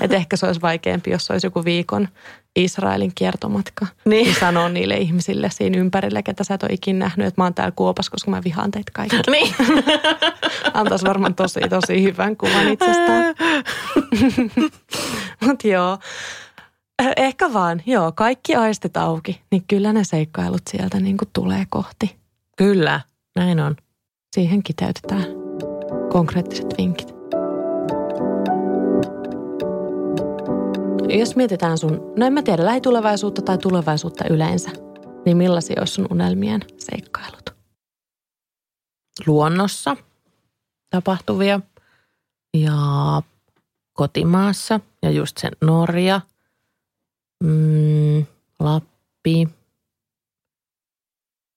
Että 0.00 0.16
ehkä 0.16 0.36
se 0.36 0.46
olisi 0.46 0.62
vaikeampi, 0.62 1.10
jos 1.10 1.30
olisi 1.30 1.46
joku 1.46 1.64
viikon 1.64 2.08
Israelin 2.56 3.12
kiertomatka. 3.14 3.86
Niin. 4.04 4.24
niin 4.24 4.36
sanoo 4.40 4.68
niille 4.68 4.94
ihmisille 4.94 5.50
siinä 5.50 5.78
ympärillä, 5.78 6.22
ketä 6.22 6.44
sä 6.44 6.54
et 6.54 6.62
ole 6.62 6.72
ikinä 6.72 6.98
nähnyt, 6.98 7.26
että 7.26 7.40
mä 7.40 7.44
oon 7.44 7.54
täällä 7.54 7.72
kuopassa, 7.76 8.10
koska 8.10 8.30
mä 8.30 8.44
vihaan 8.44 8.70
teitä 8.70 8.90
kaikki. 8.94 9.16
Niin. 9.30 9.54
Antaisi 10.74 11.06
varmaan 11.06 11.34
tosi, 11.34 11.60
tosi 11.60 12.02
hyvän 12.02 12.36
kuvan 12.36 12.68
itsestään. 12.68 13.34
Mutta 15.46 15.68
joo. 15.68 15.98
Eh, 17.02 17.12
ehkä 17.16 17.52
vaan, 17.52 17.82
joo, 17.86 18.12
kaikki 18.12 18.54
aistit 18.54 18.96
auki, 18.96 19.40
niin 19.50 19.64
kyllä 19.68 19.92
ne 19.92 20.04
seikkailut 20.04 20.62
sieltä 20.70 21.00
niin 21.00 21.16
kuin 21.16 21.28
tulee 21.32 21.66
kohti. 21.68 22.16
Kyllä, 22.56 23.00
näin 23.36 23.60
on. 23.60 23.76
Siihen 24.34 24.62
kiteytetään 24.62 25.24
konkreettiset 26.12 26.74
vinkit. 26.78 27.14
Jos 31.18 31.36
mietitään 31.36 31.78
sun, 31.78 32.12
no 32.18 32.26
en 32.26 32.32
mä 32.32 32.42
tiedä, 32.42 32.64
lähitulevaisuutta 32.64 33.42
tai 33.42 33.58
tulevaisuutta 33.58 34.24
yleensä, 34.30 34.70
niin 35.26 35.36
millaisia 35.36 35.76
olisi 35.78 35.94
sun 35.94 36.06
unelmien 36.10 36.60
seikkailut? 36.78 37.50
Luonnossa 39.26 39.96
tapahtuvia 40.90 41.60
ja 42.56 42.72
kotimaassa 43.92 44.80
ja 45.02 45.10
just 45.10 45.38
sen 45.38 45.52
Norja– 45.60 46.20
mm, 47.44 48.26
Lappi. 48.60 49.48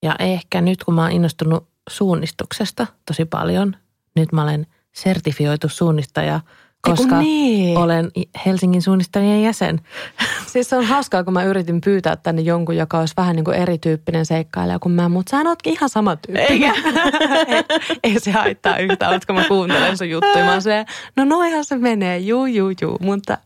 Ja 0.03 0.15
ehkä 0.19 0.61
nyt 0.61 0.84
kun 0.84 0.93
mä 0.93 1.01
oon 1.01 1.11
innostunut 1.11 1.67
suunnistuksesta 1.89 2.88
tosi 3.05 3.25
paljon, 3.25 3.75
nyt 4.15 4.32
mä 4.32 4.43
olen 4.43 4.67
sertifioitu 4.93 5.69
suunnistaja 5.69 6.39
koska 6.82 7.19
niin. 7.19 7.78
olen 7.78 8.11
Helsingin 8.45 8.82
suunnistajien 8.82 9.43
jäsen. 9.43 9.82
Siis 10.51 10.69
se 10.69 10.75
on 10.75 10.86
hauskaa, 10.86 11.23
kun 11.23 11.34
mä 11.34 11.43
yritin 11.43 11.82
pyytää 11.82 12.15
tänne 12.15 12.41
jonkun, 12.41 12.78
joka 12.78 12.99
olisi 12.99 13.13
vähän 13.17 13.36
niin 13.36 13.43
kuin 13.43 13.57
erityyppinen 13.57 14.25
seikkailija 14.25 14.80
kuin 14.80 14.91
mä, 14.91 15.09
mutta 15.09 15.30
sähän 15.30 15.47
ootkin 15.47 15.73
ihan 15.73 15.89
sama 15.89 16.15
tyyppi. 16.15 16.53
Eikä? 16.53 16.73
ei, 17.47 17.63
ei, 18.03 18.19
se 18.19 18.32
haittaa 18.32 18.78
yhtään, 18.78 19.11
oletko 19.11 19.34
mä 19.34 19.43
kuuntelen 19.47 19.97
sun 19.97 20.09
juttuja. 20.09 20.45
Mä 20.45 20.59
se, 20.59 20.86
no 21.15 21.25
noihan 21.25 21.65
se 21.65 21.78
menee, 21.78 22.17
juu, 22.17 22.45
juu, 22.45 22.71
juu. 22.82 22.97
Mutta 23.01 23.38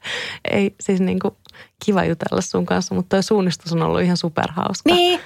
ei 0.52 0.76
siis 0.80 1.00
niin 1.00 1.20
kuin 1.20 1.36
kiva 1.86 2.06
jutella 2.06 2.42
sun 2.42 2.66
kanssa, 2.66 2.96
mutta 2.96 3.16
toi 3.16 3.24
suunnistus 3.24 3.74
on 3.74 3.82
ollut 3.82 4.02
ihan 4.02 4.18
superhauska. 4.18 4.94
Niin. 4.94 5.20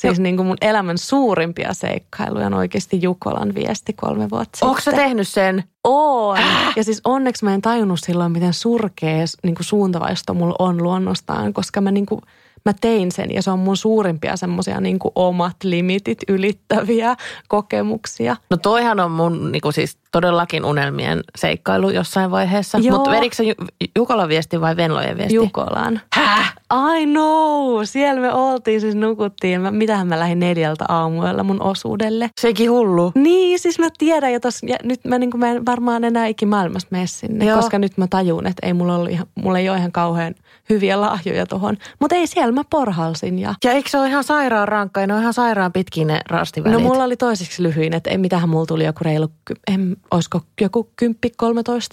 Siis 0.00 0.20
niin 0.20 0.36
kuin 0.36 0.46
mun 0.46 0.56
elämän 0.60 0.98
suurimpia 0.98 1.74
seikkailuja 1.74 2.46
on 2.46 2.54
oikeasti 2.54 3.02
Jukolan 3.02 3.54
viesti 3.54 3.92
kolme 3.92 4.30
vuotta 4.30 4.66
Onko 4.66 4.80
sä 4.80 4.90
sitten. 4.90 5.04
tehnyt 5.04 5.28
sen? 5.28 5.64
On. 5.84 6.38
Ja 6.76 6.84
siis 6.84 7.00
onneksi 7.04 7.44
mä 7.44 7.54
en 7.54 7.62
tajunnut 7.62 8.00
silloin, 8.02 8.32
miten 8.32 8.54
surkea 8.54 9.24
niin 9.42 9.54
kuin 9.54 9.64
suuntavaisto 9.64 10.34
mulla 10.34 10.56
on 10.58 10.82
luonnostaan, 10.82 11.52
koska 11.52 11.80
mä, 11.80 11.90
niin 11.90 12.06
kuin, 12.06 12.20
mä 12.68 12.74
tein 12.80 13.12
sen 13.12 13.34
ja 13.34 13.42
se 13.42 13.50
on 13.50 13.58
mun 13.58 13.76
suurimpia 13.76 14.36
semmoisia 14.36 14.80
niin 14.80 14.98
omat 15.14 15.56
limitit 15.64 16.18
ylittäviä 16.28 17.16
kokemuksia. 17.48 18.36
No 18.50 18.56
toihan 18.56 19.00
on 19.00 19.10
mun 19.10 19.52
niinku 19.52 19.72
siis 19.72 19.98
todellakin 20.12 20.64
unelmien 20.64 21.20
seikkailu 21.36 21.90
jossain 21.90 22.30
vaiheessa. 22.30 22.78
Mutta 22.90 23.10
vedikö 23.10 23.42
Ju- 23.42 23.88
Jukolan 23.96 24.28
viesti 24.28 24.60
vai 24.60 24.76
Venlojen 24.76 25.16
viesti? 25.16 25.34
Jukolan. 25.34 26.00
Häh? 26.12 26.54
I 26.98 27.06
know. 27.06 27.80
Siellä 27.84 28.20
me 28.20 28.32
oltiin, 28.32 28.80
siis 28.80 28.94
nukuttiin. 28.94 29.60
Mä, 29.60 29.70
mitähän 29.70 30.06
mä 30.06 30.18
lähdin 30.18 30.38
neljältä 30.38 30.84
aamuella 30.88 31.42
mun 31.42 31.62
osuudelle. 31.62 32.30
Sekin 32.40 32.70
hullu. 32.70 33.12
Niin, 33.14 33.58
siis 33.58 33.78
mä 33.78 33.88
tiedän 33.98 34.32
ja, 34.32 34.40
tos, 34.40 34.62
ja 34.62 34.76
nyt 34.84 35.04
mä, 35.04 35.18
niin 35.18 35.30
mä 35.36 35.50
en 35.50 35.66
varmaan 35.66 36.04
enää 36.04 36.26
ikimaailmassa 36.26 36.88
mene 36.90 37.06
sinne, 37.06 37.44
Joo. 37.44 37.56
koska 37.56 37.78
nyt 37.78 37.98
mä 37.98 38.06
tajun, 38.10 38.46
että 38.46 38.66
ei 38.66 38.72
mulla, 38.72 38.96
ollut 38.96 39.10
ihan, 39.10 39.26
mulla 39.34 39.58
ei 39.58 39.68
ole 39.68 39.78
ihan 39.78 39.92
kauhean 39.92 40.34
hyviä 40.70 41.00
lahjoja 41.00 41.46
tohon. 41.46 41.76
Mutta 42.00 42.16
ei 42.16 42.26
siellä 42.26 42.52
mä 42.58 42.64
porhalsin 42.70 43.38
ja 43.38 43.54
Ja 43.64 43.72
eikö 43.72 43.88
se 43.90 43.98
ole 43.98 44.08
ihan 44.08 44.24
sairaan 44.24 44.68
rankka? 44.68 45.00
Ja 45.00 45.06
Ne 45.06 45.14
on 45.14 45.20
ihan 45.20 45.34
sairaan 45.34 45.72
pitkin 45.72 46.06
ne 46.06 46.20
rastivälit. 46.28 46.78
No 46.82 46.88
mulla 46.88 47.04
oli 47.04 47.16
toisiksi 47.16 47.62
lyhyin, 47.62 47.94
että 47.94 48.10
ei 48.10 48.18
mitähän 48.18 48.48
mulla 48.48 48.66
tuli 48.66 48.84
joku 48.84 48.98
reilu, 49.04 49.28
en, 49.72 49.96
olisiko 50.10 50.40
joku 50.60 50.90
10-13 51.04 51.06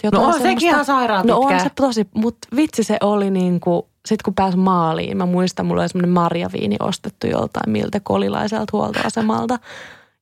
jotain 0.02 0.22
No 0.22 0.28
on 0.28 0.34
sekin 0.42 0.68
ihan 0.68 0.84
sairaan 0.84 1.26
No 1.26 1.38
on 1.38 1.48
pitkä. 1.48 1.62
se 1.62 1.70
tosi, 1.74 2.06
mutta 2.14 2.48
vitsi 2.56 2.82
se 2.84 2.96
oli 3.02 3.30
niin 3.30 3.60
kuin, 3.60 3.82
sit 4.06 4.22
kun 4.22 4.34
pääsi 4.34 4.56
maaliin, 4.56 5.16
mä 5.16 5.26
muistan, 5.26 5.66
mulla 5.66 5.82
oli 5.82 5.88
semmoinen 5.88 6.10
marjaviini 6.14 6.76
ostettu 6.80 7.26
joltain 7.26 7.70
miltä 7.72 8.00
kolilaiselta 8.00 8.70
huoltoasemalta. 8.72 9.58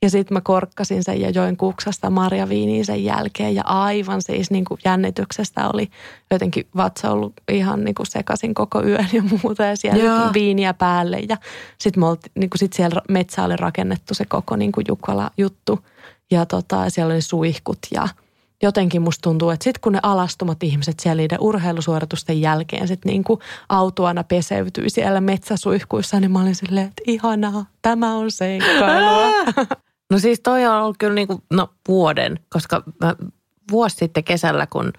Ja 0.04 0.10
sitten 0.10 0.34
mä 0.34 0.40
korkkasin 0.40 1.04
sen 1.04 1.20
ja 1.20 1.30
join 1.30 1.56
kuksasta 1.56 2.10
marjaviiniä 2.10 2.84
sen 2.84 3.04
jälkeen. 3.04 3.54
Ja 3.54 3.62
aivan 3.64 4.22
siis 4.22 4.50
niin 4.50 4.64
kuin 4.64 4.80
jännityksestä 4.84 5.68
oli 5.68 5.90
jotenkin 6.30 6.66
vatsa 6.76 7.10
ollut 7.10 7.32
ihan 7.48 7.84
niin 7.84 7.94
kuin 7.94 8.06
sekaisin 8.06 8.54
koko 8.54 8.82
yön 8.82 9.08
ja 9.12 9.22
muuta. 9.22 9.64
Ja 9.64 9.76
siellä 9.76 10.04
Joo. 10.04 10.32
viiniä 10.32 10.74
päälle. 10.74 11.18
Ja 11.28 11.36
sitten 11.78 12.02
niin 12.34 12.50
sit 12.56 12.72
siellä 12.72 13.02
metsä 13.08 13.44
oli 13.44 13.56
rakennettu 13.56 14.14
se 14.14 14.24
koko 14.24 14.56
niin 14.56 14.72
kuin 14.72 14.84
Jukala-juttu. 14.88 15.78
Ja 16.30 16.46
tota, 16.46 16.90
siellä 16.90 17.12
oli 17.12 17.22
suihkut 17.22 17.78
ja 17.90 18.08
jotenkin 18.62 19.02
musta 19.02 19.22
tuntuu, 19.22 19.50
että 19.50 19.64
sitten 19.64 19.80
kun 19.80 19.92
ne 19.92 20.00
alastumat 20.02 20.62
ihmiset 20.62 21.00
siellä 21.00 21.20
niiden 21.20 21.40
urheilusuoritusten 21.40 22.40
jälkeen 22.40 22.88
sitten 22.88 23.10
niin 23.10 23.24
kuin 23.24 23.40
autuana 23.68 24.24
peseytyi 24.24 24.90
siellä 24.90 25.20
metsäsuihkuissa, 25.20 26.20
niin 26.20 26.30
mä 26.30 26.42
olin 26.42 26.54
silleen, 26.54 26.86
että 26.86 27.02
ihanaa, 27.06 27.66
tämä 27.82 28.14
on 28.14 28.30
seikkailua. 28.30 29.28
No 30.10 30.18
siis 30.18 30.40
toi 30.40 30.66
on 30.66 30.82
ollut 30.82 30.96
kyllä 30.98 31.14
niinku, 31.14 31.42
no 31.50 31.68
vuoden, 31.88 32.40
koska 32.48 32.82
mä 33.00 33.16
vuosi 33.70 33.96
sitten 33.96 34.24
kesällä, 34.24 34.66
kun 34.66 34.92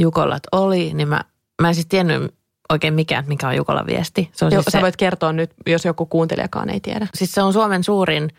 Jukolat 0.00 0.42
oli, 0.52 0.94
niin 0.94 1.08
mä, 1.08 1.20
mä 1.62 1.68
en 1.68 1.74
siis 1.74 1.86
tiennyt 1.86 2.34
oikein 2.70 2.94
mikään, 2.94 3.24
mikä 3.28 3.48
on 3.48 3.56
Jukolan 3.56 3.86
viesti. 3.86 4.30
Se 4.32 4.44
on 4.44 4.52
Joo, 4.52 4.62
siis 4.62 4.72
sä 4.72 4.78
se, 4.78 4.82
voit 4.82 4.96
kertoa 4.96 5.32
nyt, 5.32 5.50
jos 5.66 5.84
joku 5.84 6.06
kuuntelijakaan 6.06 6.70
ei 6.70 6.80
tiedä. 6.80 7.06
siis 7.14 7.32
se 7.32 7.42
on 7.42 7.52
Suomen 7.52 7.84
suurin 7.84 8.30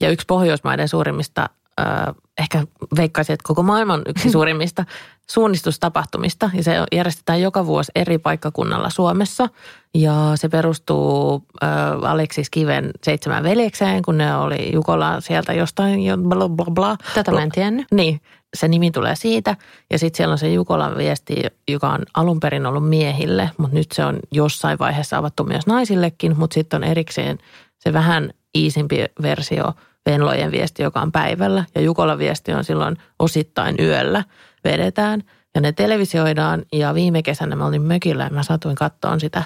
ja 0.00 0.10
yksi 0.10 0.26
Pohjoismaiden 0.26 0.88
suurimmista, 0.88 1.50
äh, 1.80 2.14
ehkä 2.38 2.64
veikkaisin, 2.96 3.34
että 3.34 3.48
koko 3.48 3.62
maailman 3.62 4.02
yksi 4.06 4.30
suurimmista 4.38 4.84
suunnistustapahtumista. 5.30 6.50
Ja 6.54 6.62
se 6.62 6.72
järjestetään 6.92 7.42
joka 7.42 7.66
vuosi 7.66 7.92
eri 7.94 8.18
paikkakunnalla 8.18 8.90
Suomessa. 8.90 9.48
Ja 9.94 10.32
se 10.34 10.48
perustuu 10.48 11.44
äh, 11.62 12.10
Aleksis 12.10 12.50
Kiven 12.50 12.90
seitsemän 13.02 13.42
veljekseen, 13.42 14.02
kun 14.02 14.18
ne 14.18 14.36
oli 14.36 14.72
Jukola 14.72 15.20
sieltä 15.20 15.52
jostain, 15.52 16.04
jo 16.04 16.16
bla 16.16 16.48
bla 16.48 16.66
bla. 16.72 16.96
Tätä 17.14 17.30
mä 17.30 17.42
en 17.42 17.50
tiennyt. 17.50 17.86
Niin, 17.90 18.20
se 18.56 18.68
nimi 18.68 18.90
tulee 18.90 19.16
siitä. 19.16 19.56
Ja 19.90 19.98
sitten 19.98 20.16
siellä 20.16 20.32
on 20.32 20.38
se 20.38 20.52
Jukolan 20.52 20.96
viesti, 20.96 21.34
joka 21.68 21.88
on 21.88 22.02
alun 22.14 22.40
perin 22.40 22.66
ollut 22.66 22.88
miehille, 22.88 23.50
mutta 23.56 23.74
nyt 23.76 23.92
se 23.92 24.04
on 24.04 24.18
jossain 24.30 24.78
vaiheessa 24.78 25.18
avattu 25.18 25.44
myös 25.44 25.66
naisillekin. 25.66 26.38
Mutta 26.38 26.54
sitten 26.54 26.76
on 26.76 26.90
erikseen 26.90 27.38
se 27.78 27.92
vähän 27.92 28.30
iisimpi 28.56 29.04
versio 29.22 29.72
Venlojen 30.06 30.50
viesti, 30.50 30.82
joka 30.82 31.00
on 31.00 31.12
päivällä. 31.12 31.64
Ja 31.74 31.80
Jukolan 31.80 32.18
viesti 32.18 32.52
on 32.52 32.64
silloin 32.64 32.96
osittain 33.18 33.76
yöllä 33.78 34.24
vedetään. 34.64 35.22
Ja 35.54 35.60
ne 35.60 35.72
televisioidaan 35.72 36.62
ja 36.72 36.94
viime 36.94 37.22
kesänä 37.22 37.56
mä 37.56 37.66
olin 37.66 37.82
mökillä 37.82 38.24
ja 38.24 38.30
mä 38.30 38.42
satuin 38.42 38.74
kattoon 38.74 39.20
sitä. 39.20 39.42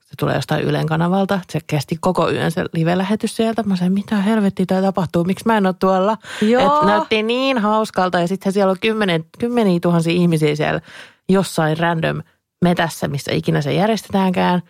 Se 0.00 0.14
tulee 0.18 0.34
jostain 0.34 0.64
Ylen 0.64 0.86
kanavalta. 0.86 1.40
Se 1.50 1.60
kesti 1.66 1.96
koko 2.00 2.30
yön 2.30 2.50
se 2.50 2.64
live-lähetys 2.72 3.36
sieltä. 3.36 3.62
Mä 3.62 3.76
sanoin, 3.76 3.92
mitä 3.92 4.16
helvettiä 4.16 4.66
tämä 4.66 4.82
tapahtuu, 4.82 5.24
miksi 5.24 5.46
mä 5.46 5.56
en 5.56 5.66
ole 5.66 5.74
tuolla. 5.78 6.16
Joo. 6.42 6.80
Et 6.80 6.86
näytti 6.86 7.22
niin 7.22 7.58
hauskalta 7.58 8.20
ja 8.20 8.28
sitten 8.28 8.52
siellä 8.52 8.70
on 8.70 8.76
kymmenen, 8.80 9.24
kymmeniä 9.38 9.80
tuhansia 9.82 10.12
ihmisiä 10.12 10.56
siellä 10.56 10.80
jossain 11.28 11.78
random 11.78 12.22
metässä, 12.64 13.08
missä 13.08 13.32
ikinä 13.32 13.60
se 13.60 13.72
järjestetäänkään. 13.72 14.62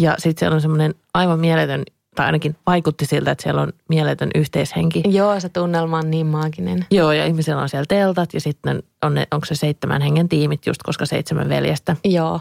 Ja 0.00 0.14
sitten 0.18 0.40
siellä 0.40 0.54
on 0.54 0.60
semmoinen 0.60 0.94
aivan 1.14 1.40
mieletön, 1.40 1.84
tai 2.18 2.26
ainakin 2.26 2.56
vaikutti 2.66 3.06
siltä, 3.06 3.30
että 3.30 3.42
siellä 3.42 3.62
on 3.62 3.72
mieletön 3.88 4.30
yhteishenki. 4.34 5.02
Joo, 5.08 5.40
se 5.40 5.48
tunnelma 5.48 5.98
on 5.98 6.10
niin 6.10 6.26
maaginen. 6.26 6.86
Joo, 6.90 7.12
ja 7.12 7.26
ihmisillä 7.26 7.62
on 7.62 7.68
siellä 7.68 7.84
teltat 7.88 8.34
ja 8.34 8.40
sitten 8.40 8.82
on 9.02 9.14
ne, 9.14 9.26
onko 9.30 9.46
se 9.46 9.54
seitsemän 9.54 10.02
hengen 10.02 10.28
tiimit 10.28 10.66
just, 10.66 10.82
koska 10.82 11.06
seitsemän 11.06 11.48
veljestä. 11.48 11.96
Joo, 12.04 12.40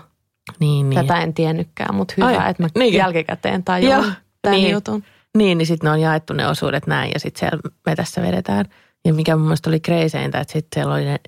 Niin, 0.60 0.90
niin. 0.90 1.08
tätä 1.08 1.22
en 1.22 1.34
tiennytkään, 1.34 1.96
mutta 1.96 2.14
hyvä, 2.18 2.28
Ai, 2.28 2.52
että 2.52 2.64
mä 2.64 2.70
niinkö? 2.78 2.98
jälkikäteen 2.98 3.64
tajuan 3.64 4.04
Joo, 4.04 4.12
tämän 4.42 4.58
niin. 4.58 4.72
jutun. 4.72 5.04
Niin, 5.38 5.58
niin 5.58 5.66
sitten 5.66 5.88
ne 5.88 5.92
on 5.92 6.02
jaettu 6.02 6.34
ne 6.34 6.48
osuudet 6.48 6.88
näin 6.88 7.12
ja 7.14 7.20
sitten 7.20 7.40
siellä 7.40 7.60
metässä 7.86 8.22
vedetään. 8.22 8.66
Ja 9.06 9.14
mikä 9.14 9.36
mun 9.36 9.46
mielestä 9.46 9.70
oli 9.70 9.80
kreiseintä, 9.80 10.40
että 10.40 10.54
sitten 10.54 10.70
siellä 10.78 10.94
oli 10.94 11.06
ne 11.06 11.20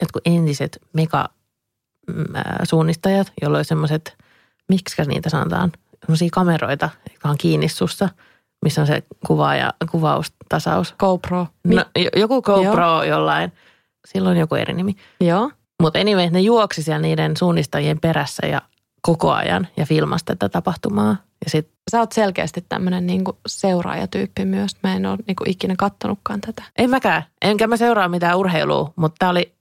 jotkut 0.00 0.22
entiset 0.26 0.78
mega 0.92 1.28
mm, 2.08 2.24
suunnistajat, 2.62 3.32
joilla 3.42 3.58
oli 3.58 3.64
semmoiset, 3.64 4.16
miksi 4.68 5.02
niitä 5.06 5.30
sanotaan, 5.30 5.72
semmoisia 6.00 6.28
kameroita, 6.32 6.90
jotka 7.10 7.28
on 7.28 7.38
kiinni 7.38 7.68
sussa, 7.68 8.08
missä 8.64 8.80
on 8.80 8.86
se 8.86 9.02
kuva 9.26 9.54
ja 9.54 9.72
kuvaustasaus. 9.90 10.94
GoPro. 10.98 11.46
No, 11.64 11.84
jo- 11.96 12.10
joku 12.16 12.42
GoPro 12.42 13.02
jollain, 13.02 13.52
silloin 14.08 14.38
joku 14.38 14.54
eri 14.54 14.74
nimi. 14.74 14.96
Joo. 15.20 15.50
Mutta 15.82 15.98
anyway, 15.98 16.30
ne 16.30 16.40
juoksi 16.40 16.82
siellä 16.82 17.02
niiden 17.02 17.36
suunnistajien 17.36 18.00
perässä 18.00 18.46
ja 18.46 18.62
koko 19.02 19.32
ajan 19.32 19.68
ja 19.76 19.86
filmasi 19.86 20.24
tätä 20.24 20.48
tapahtumaa. 20.48 21.16
Ja 21.44 21.50
sitten 21.50 21.76
Sä 21.90 22.00
oot 22.00 22.12
selkeästi 22.12 22.64
tämmöinen 22.68 23.06
niinku 23.06 23.38
seuraajatyyppi 23.46 24.44
myös. 24.44 24.70
Mä 24.82 24.96
en 24.96 25.06
ole 25.06 25.18
niinku 25.26 25.44
ikinä 25.46 25.74
kattonutkaan 25.78 26.40
tätä. 26.40 26.62
En 26.78 26.90
mäkään. 26.90 27.24
Enkä 27.42 27.66
mä 27.66 27.76
seuraa 27.76 28.08
mitään 28.08 28.38
urheilua, 28.38 28.92
mutta 28.96 29.16
tää 29.18 29.30
oli 29.30 29.52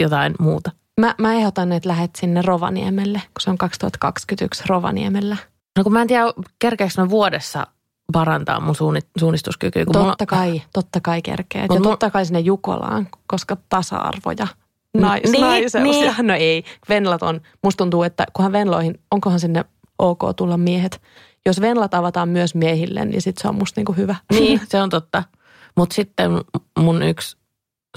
jotain 0.00 0.34
muuta. 0.38 0.70
Mä, 1.00 1.14
mä 1.18 1.34
ehdotan, 1.34 1.72
että 1.72 1.88
lähet 1.88 2.10
sinne 2.16 2.42
Rovaniemelle, 2.42 3.18
kun 3.18 3.40
se 3.40 3.50
on 3.50 3.58
2021 3.58 4.62
Rovaniemellä. 4.66 5.36
No 5.78 5.84
kun 5.84 5.92
mä 5.92 6.02
en 6.02 6.08
tiedä, 6.08 6.24
kerkeekö 6.58 6.92
mä 6.98 7.10
vuodessa 7.10 7.66
parantaa 8.12 8.60
mun 8.60 8.74
suunni- 8.74 9.08
suunnistuskykyä. 9.18 9.84
Kun 9.84 9.92
Totta 9.92 10.26
kai, 10.26 10.62
totta 10.72 11.00
kai 11.00 11.22
kerkeet. 11.22 11.68
Mut 11.68 11.74
Ja 11.74 11.80
mulla- 11.80 11.92
totta 11.92 12.10
kai 12.10 12.26
sinne 12.26 12.40
Jukolaan, 12.40 13.08
koska 13.26 13.56
tasa-arvo 13.68 14.30
ja 14.38 14.46
nais, 14.96 15.22
Niin, 15.30 15.40
naiseus. 15.40 15.82
niin. 15.84 16.06
Ja, 16.06 16.14
no 16.22 16.34
ei, 16.34 16.64
Venlat 16.88 17.22
on, 17.22 17.40
musta 17.64 17.78
tuntuu, 17.78 18.02
että 18.02 18.26
kunhan 18.32 18.52
Venloihin, 18.52 19.00
onkohan 19.10 19.40
sinne 19.40 19.64
ok 19.98 20.20
tulla 20.36 20.56
miehet. 20.56 21.02
Jos 21.46 21.60
Venlat 21.60 21.94
avataan 21.94 22.28
myös 22.28 22.54
miehille, 22.54 23.04
niin 23.04 23.22
sit 23.22 23.38
se 23.38 23.48
on 23.48 23.54
musta 23.54 23.78
niinku 23.78 23.92
hyvä. 23.92 24.16
Niin, 24.30 24.60
se 24.68 24.80
on 24.82 24.90
totta. 24.90 25.22
Mutta 25.76 25.94
sitten 25.94 26.30
mun 26.78 27.02
yksi 27.02 27.36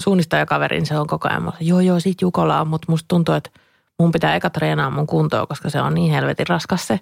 suunnistajakaverin, 0.00 0.86
se 0.86 0.98
on 0.98 1.06
koko 1.06 1.28
ajan, 1.28 1.42
mulla, 1.42 1.56
joo 1.60 1.80
joo, 1.80 2.00
sit 2.00 2.20
Jukola 2.22 2.60
on, 2.60 2.68
mutta 2.68 2.86
musta 2.92 3.08
tuntuu, 3.08 3.34
että 3.34 3.50
mun 3.98 4.12
pitää 4.12 4.34
eka 4.36 4.50
treenaa 4.50 4.90
mun 4.90 5.06
kuntoa, 5.06 5.46
koska 5.46 5.70
se 5.70 5.80
on 5.80 5.94
niin 5.94 6.12
helvetin 6.12 6.46
raskas 6.46 6.86
se. 6.86 7.00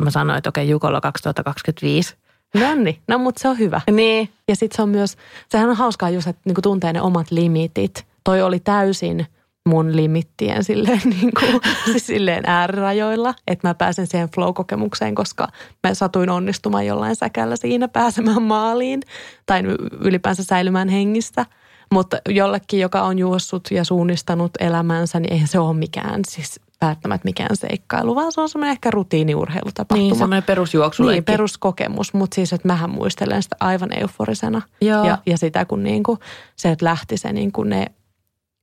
Mä 0.00 0.10
sanoin, 0.10 0.38
että 0.38 0.48
okei, 0.48 0.68
Jukola 0.68 1.00
2025. 1.00 2.14
No 2.54 2.74
niin, 2.74 2.98
no 3.08 3.18
mutta 3.18 3.40
se 3.42 3.48
on 3.48 3.58
hyvä. 3.58 3.80
Niin. 3.90 4.28
Ja 4.48 4.56
sitten 4.56 4.76
se 4.76 4.82
on 4.82 4.88
myös, 4.88 5.16
sehän 5.48 5.70
on 5.70 5.76
hauskaa 5.76 6.10
just, 6.10 6.26
että 6.26 6.42
niinku 6.44 6.62
tuntee 6.62 6.92
ne 6.92 7.00
omat 7.00 7.30
limitit. 7.30 8.06
Toi 8.24 8.42
oli 8.42 8.60
täysin 8.60 9.26
mun 9.68 9.96
limittien 9.96 10.64
silleen, 10.64 11.00
niinku, 11.20 11.60
siis 11.84 12.06
silleen 12.06 12.44
äärirajoilla, 12.46 13.34
että 13.46 13.68
mä 13.68 13.74
pääsen 13.74 14.06
siihen 14.06 14.28
flow-kokemukseen, 14.28 15.14
koska 15.14 15.48
mä 15.86 15.94
satuin 15.94 16.30
onnistumaan 16.30 16.86
jollain 16.86 17.16
säkällä 17.16 17.56
siinä 17.56 17.88
pääsemään 17.88 18.42
maaliin 18.42 19.00
tai 19.46 19.62
ylipäänsä 20.00 20.44
säilymään 20.44 20.88
hengissä. 20.88 21.46
Mutta 21.92 22.16
jollekin, 22.28 22.80
joka 22.80 23.02
on 23.02 23.18
juossut 23.18 23.68
ja 23.70 23.84
suunnistanut 23.84 24.50
elämänsä, 24.60 25.20
niin 25.20 25.32
eihän 25.32 25.48
se 25.48 25.58
ole 25.58 25.76
mikään 25.76 26.20
siis 26.28 26.60
välttämättä 26.80 27.24
mikään 27.24 27.56
seikkailu, 27.56 28.14
vaan 28.14 28.32
se 28.32 28.40
on 28.40 28.48
semmoinen 28.48 28.72
ehkä 28.72 28.90
rutiiniurheilutapahtuma. 28.90 30.08
Niin, 30.08 30.18
semmoinen 30.18 30.42
perusjuoksuleikki. 30.42 31.18
Niin, 31.18 31.24
peruskokemus, 31.24 32.14
mutta 32.14 32.34
siis, 32.34 32.52
että 32.52 32.68
mähän 32.68 32.90
muistelen 32.90 33.42
sitä 33.42 33.56
aivan 33.60 33.98
euforisena. 34.00 34.62
Joo. 34.80 35.04
Ja, 35.04 35.18
ja 35.26 35.38
sitä, 35.38 35.64
kun 35.64 35.82
niinku, 35.82 36.18
se, 36.56 36.70
että 36.70 36.84
lähti 36.84 37.16
se 37.16 37.32
niinku 37.32 37.62
ne 37.62 37.86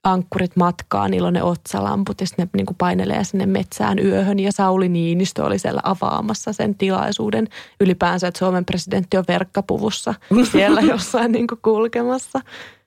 ankkurit 0.03 0.55
matkaan, 0.55 1.11
niillä 1.11 1.27
on 1.27 1.33
ne 1.33 1.43
otsalamput 1.43 2.21
ja 2.21 2.27
sitten 2.27 2.45
ne 2.45 2.49
niinku 2.57 2.75
painelee 2.77 3.23
sinne 3.23 3.45
metsään 3.45 3.99
yöhön. 3.99 4.39
Ja 4.39 4.51
Sauli 4.51 4.89
Niinistö 4.89 5.45
oli 5.45 5.59
siellä 5.59 5.81
avaamassa 5.83 6.53
sen 6.53 6.75
tilaisuuden 6.75 7.47
ylipäänsä, 7.79 8.27
että 8.27 8.37
Suomen 8.37 8.65
presidentti 8.65 9.17
on 9.17 9.23
verkkapuvussa 9.27 10.13
siellä 10.51 10.81
jossain 10.91 11.31
niinku 11.31 11.55
kulkemassa. 11.61 12.41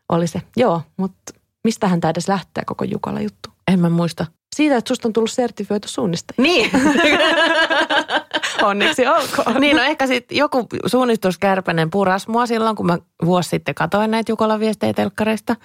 Oli 0.09 0.27
se, 0.27 0.43
joo, 0.57 0.83
mutta 0.97 1.33
mistähän 1.65 2.01
tämä 2.01 2.11
edes 2.11 2.29
lähtee 2.29 2.65
koko 2.67 2.85
Jukala 2.85 3.21
juttu? 3.21 3.51
En 3.73 3.81
mä 3.81 3.91
muista. 3.91 4.27
Siitä, 4.57 4.77
että 4.77 4.89
susta 4.89 5.09
on 5.09 5.13
tullut 5.13 5.31
sertifioitu 5.31 5.89
suunnistaja. 5.89 6.43
Niin. 6.43 6.71
Onneksi 8.63 9.07
olkoon. 9.07 9.61
niin, 9.61 9.77
no 9.77 9.83
ehkä 9.83 10.07
sitten 10.07 10.39
joku 10.39 10.67
suunnistuskärpänen 10.87 11.91
puras 11.91 12.29
mua 12.29 12.47
silloin, 12.47 12.77
kun 12.77 12.87
mä 12.87 12.99
vuosi 13.25 13.49
sitten 13.49 13.75
katoin 13.75 14.11
näitä 14.11 14.33
Jukolan 14.33 14.61
viestejä 14.61 14.93
telkkareista. 14.93 15.57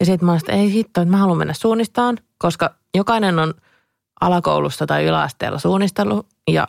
Ja 0.00 0.06
sitten 0.06 0.26
mä 0.26 0.36
että 0.36 0.52
ei 0.52 0.72
hitto, 0.72 1.00
että 1.00 1.10
mä 1.10 1.16
haluan 1.16 1.38
mennä 1.38 1.54
suunnistaan, 1.54 2.18
koska 2.38 2.74
jokainen 2.94 3.38
on 3.38 3.54
alakoulussa 4.20 4.86
tai 4.86 5.04
yläasteella 5.04 5.58
suunnistellut 5.58 6.26
ja 6.50 6.68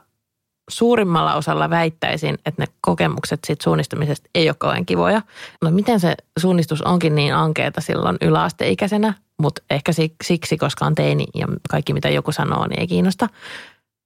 suurimmalla 0.70 1.36
osalla 1.36 1.70
väittäisin, 1.70 2.38
että 2.46 2.62
ne 2.62 2.66
kokemukset 2.82 3.40
siitä 3.48 3.64
suunnistamisesta 3.64 4.30
ei 4.36 4.50
ole 4.50 4.56
kauhean 4.60 4.86
kivoja. 4.86 5.22
No 5.62 5.72
miten 5.72 6.00
se 6.00 6.16
suunnistus 6.40 6.82
onkin 6.82 7.16
niin 7.16 7.36
ankeeta 7.36 7.82
silloin 7.82 8.18
yläasteikäisenä, 8.22 9.14
mutta 9.38 9.62
ehkä 9.70 9.92
siksi, 10.24 10.58
koska 10.58 10.86
on 10.86 10.96
teini 10.96 11.26
ja 11.36 11.48
kaikki 11.70 11.94
mitä 11.94 12.10
joku 12.10 12.32
sanoo, 12.32 12.68
niin 12.68 12.80
ei 12.80 12.88
kiinnosta. 12.88 13.30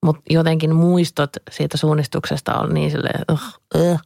Mutta 0.05 0.23
jotenkin 0.29 0.75
muistot 0.75 1.29
siitä 1.51 1.77
suunnistuksesta 1.77 2.53
on 2.53 2.73
niin 2.73 2.91
silleen, 2.91 3.25
uh, 3.31 3.41
uh. 3.75 3.99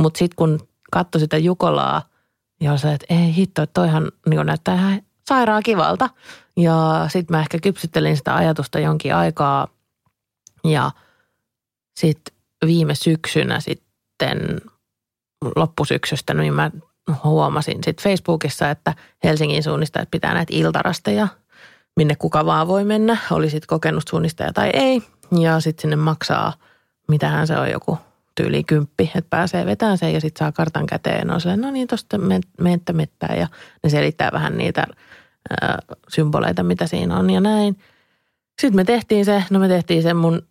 mutta 0.00 0.18
sitten 0.18 0.36
kun 0.36 0.60
katsoi 0.92 1.20
sitä 1.20 1.38
Jukolaa, 1.38 2.02
ja 2.60 2.76
se, 2.76 2.92
että 2.92 3.06
ei 3.10 3.34
hitto, 3.34 3.62
että 3.62 3.80
toihan 3.80 4.12
niin 4.28 4.46
näyttää 4.46 4.74
ihan 4.74 5.02
sairaan 5.28 5.62
kivalta. 5.62 6.10
Ja 6.56 7.06
sitten 7.08 7.36
mä 7.36 7.40
ehkä 7.40 7.58
kypsyttelin 7.62 8.16
sitä 8.16 8.34
ajatusta 8.34 8.78
jonkin 8.78 9.14
aikaa 9.14 9.68
ja 10.64 10.90
sitten 11.96 12.34
viime 12.66 12.94
syksynä 12.94 13.60
sitten 13.60 14.60
loppusyksystä, 15.56 16.34
niin 16.34 16.54
mä 16.54 16.70
huomasin 17.24 17.78
sitten 17.84 18.02
Facebookissa, 18.02 18.70
että 18.70 18.94
Helsingin 19.24 19.62
suunnistajat 19.62 20.10
pitää 20.10 20.34
näitä 20.34 20.56
iltarasteja, 20.56 21.28
minne 21.96 22.14
kuka 22.14 22.46
vaan 22.46 22.68
voi 22.68 22.84
mennä, 22.84 23.16
oli 23.30 23.50
sitten 23.50 23.66
kokenut 23.66 24.04
suunnistaja 24.08 24.52
tai 24.52 24.70
ei. 24.74 25.02
Ja 25.40 25.60
sitten 25.60 25.82
sinne 25.82 25.96
maksaa, 25.96 26.52
mitähän 27.08 27.46
se 27.46 27.56
on 27.56 27.70
joku 27.70 27.98
tyyli 28.34 28.64
kymppi, 28.64 29.10
että 29.14 29.30
pääsee 29.30 29.66
vetämään 29.66 29.98
sen 29.98 30.14
ja 30.14 30.20
sitten 30.20 30.38
saa 30.38 30.52
kartan 30.52 30.86
käteen. 30.86 31.30
On 31.30 31.40
silleen, 31.40 31.60
no 31.60 31.70
niin, 31.70 31.88
tuosta 31.88 32.18
menettä 32.60 32.92
mettää 32.92 33.34
ja 33.38 33.48
ne 33.84 33.90
selittää 33.90 34.30
vähän 34.32 34.58
niitä 34.58 34.86
symboleita, 36.08 36.62
mitä 36.62 36.86
siinä 36.86 37.16
on 37.16 37.30
ja 37.30 37.40
näin. 37.40 37.78
Sitten 38.60 38.76
me 38.76 38.84
tehtiin 38.84 39.24
se, 39.24 39.44
no 39.50 39.58
me 39.58 39.68
tehtiin 39.68 40.02
sen 40.02 40.16
mun 40.16 40.42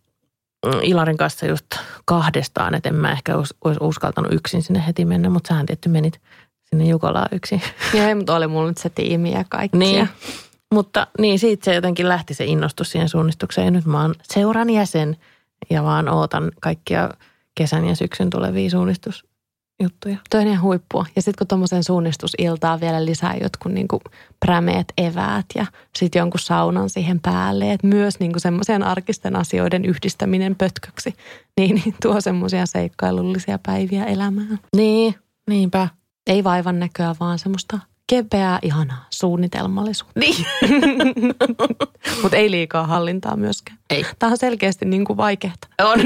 Ilarin 0.82 1.16
kanssa 1.16 1.46
just 1.46 1.66
kahdestaan, 2.04 2.74
että 2.74 2.88
en 2.88 2.94
mä 2.94 3.12
ehkä 3.12 3.36
olisi 3.36 3.54
uskaltanut 3.80 4.32
yksin 4.32 4.62
sinne 4.62 4.86
heti 4.86 5.04
mennä, 5.04 5.30
mutta 5.30 5.48
sähän 5.48 5.66
tietty 5.66 5.88
menit 5.88 6.20
sinne 6.64 6.84
Jukolaan 6.84 7.28
yksin. 7.32 7.62
Joo, 7.94 8.14
mutta 8.14 8.36
oli 8.36 8.46
mulla 8.46 8.68
nyt 8.68 8.78
se 8.78 8.90
tiimi 8.90 9.32
ja 9.32 9.44
kaikki. 9.48 9.78
Niin. 9.78 10.08
Mutta 10.74 11.06
niin, 11.18 11.38
siitä 11.38 11.64
se 11.64 11.74
jotenkin 11.74 12.08
lähti 12.08 12.34
se 12.34 12.44
innostus 12.44 12.90
siihen 12.90 13.08
suunnistukseen. 13.08 13.64
Ja 13.64 13.70
nyt 13.70 13.84
mä 13.84 14.02
oon 14.02 14.14
seuran 14.22 14.70
jäsen 14.70 15.16
ja 15.70 15.82
vaan 15.82 16.08
ootan 16.08 16.52
kaikkia 16.60 17.10
kesän 17.54 17.84
ja 17.84 17.96
syksyn 17.96 18.30
tulevia 18.30 18.70
suunnistusjuttuja. 19.80 20.16
Toi 20.30 20.40
on 20.40 20.46
ihan 20.46 20.62
huippua. 20.62 21.06
Ja 21.16 21.22
sitten 21.22 21.38
kun 21.38 21.46
tuommoisen 21.46 21.84
suunnistusiltaan 21.84 22.80
vielä 22.80 23.04
lisää 23.04 23.36
jotkut 23.42 23.72
niinku 23.72 24.00
prämeet 24.40 24.92
eväät 24.98 25.46
ja 25.54 25.66
sitten 25.96 26.20
jonkun 26.20 26.40
saunan 26.40 26.90
siihen 26.90 27.20
päälle. 27.20 27.72
Että 27.72 27.86
myös 27.86 28.20
niinku 28.20 28.38
semmoisen 28.38 28.82
arkisten 28.82 29.36
asioiden 29.36 29.84
yhdistäminen 29.84 30.56
pötköksi, 30.56 31.14
niin, 31.56 31.74
niin 31.84 31.94
tuo 32.02 32.20
semmoisia 32.20 32.66
seikkailullisia 32.66 33.58
päiviä 33.66 34.04
elämään. 34.04 34.58
Niin, 34.76 35.14
niinpä. 35.48 35.88
Ei 36.26 36.44
vaivan 36.44 36.78
näköä, 36.78 37.14
vaan 37.20 37.38
semmoista 37.38 37.78
kepeää, 38.06 38.58
ihanaa 38.62 39.06
suunnitelmallisuutta. 39.10 40.20
Niin. 40.20 40.46
Mutta 42.22 42.36
ei 42.36 42.50
liikaa 42.50 42.86
hallintaa 42.86 43.36
myöskään. 43.36 43.78
Ei. 43.90 44.04
Tämä 44.18 44.30
on 44.32 44.38
selkeästi 44.38 44.84
niin 44.84 45.04
kuin 45.04 45.16
vaikeaa. 45.16 45.54
On. 45.82 46.00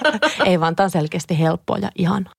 ei 0.50 0.60
vaan, 0.60 0.76
tämä 0.76 0.84
on 0.84 0.90
selkeästi 0.90 1.38
helppoa 1.38 1.78
ja 1.78 1.90
ihanaa. 1.94 2.32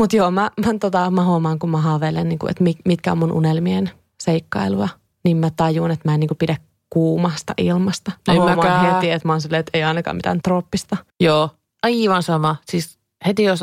Mutta 0.00 0.16
joo, 0.16 0.30
mä, 0.30 0.50
mä, 0.66 0.78
tota, 0.80 1.10
mä 1.10 1.24
huomaan, 1.24 1.58
kun 1.58 1.70
mä 1.70 1.80
haaveilen, 1.80 2.28
niin 2.28 2.38
kuin, 2.38 2.50
että 2.50 2.64
mitkä 2.84 3.12
on 3.12 3.18
mun 3.18 3.32
unelmien 3.32 3.90
seikkailua, 4.22 4.88
niin 5.24 5.36
mä 5.36 5.50
tajun, 5.56 5.90
että 5.90 6.08
mä 6.08 6.14
en 6.14 6.20
niin 6.20 6.28
kuin 6.28 6.38
pidä 6.38 6.56
kuumasta 6.90 7.54
ilmasta. 7.56 8.12
Mä 8.26 8.34
en 8.34 8.40
huomaan 8.40 8.58
mäkään. 8.58 8.94
heti, 8.94 9.10
että 9.10 9.28
mä 9.28 9.32
oon 9.32 9.40
silleen, 9.40 9.60
että 9.60 9.70
ei 9.74 9.84
ainakaan 9.84 10.16
mitään 10.16 10.40
trooppista. 10.42 10.96
Joo, 11.20 11.50
aivan 11.82 12.22
sama. 12.22 12.56
Siis 12.70 12.98
heti 13.26 13.42
jos 13.42 13.60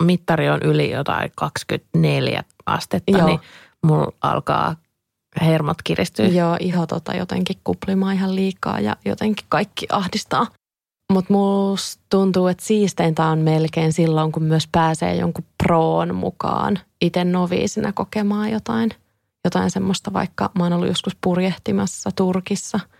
mittari 0.00 0.50
on 0.50 0.60
yli 0.62 0.90
jotain 0.90 1.32
24 1.36 2.44
astetta, 2.66 3.18
Joo. 3.18 3.26
niin 3.26 3.40
mulla 3.86 4.12
alkaa 4.20 4.76
hermot 5.40 5.82
kiristyä. 5.84 6.26
Joo, 6.26 6.56
iho 6.60 6.86
tota 6.86 7.14
jotenkin 7.14 7.56
kuplimaan 7.64 8.14
ihan 8.14 8.34
liikaa 8.34 8.80
ja 8.80 8.96
jotenkin 9.04 9.46
kaikki 9.48 9.86
ahdistaa. 9.92 10.46
Mutta 11.12 11.32
musta 11.32 12.02
tuntuu, 12.10 12.46
että 12.46 12.64
siisteintä 12.64 13.26
on 13.26 13.38
melkein 13.38 13.92
silloin, 13.92 14.32
kun 14.32 14.42
myös 14.42 14.68
pääsee 14.72 15.14
jonkun 15.14 15.44
proon 15.64 16.14
mukaan 16.14 16.78
itse 17.00 17.24
noviisina 17.24 17.92
kokemaan 17.92 18.50
jotain, 18.50 18.90
jotain 19.44 19.70
semmoista, 19.70 20.12
vaikka 20.12 20.50
mä 20.58 20.64
oon 20.64 20.72
ollut 20.72 20.88
joskus 20.88 21.16
purjehtimassa 21.20 22.10
Turkissa– 22.16 22.80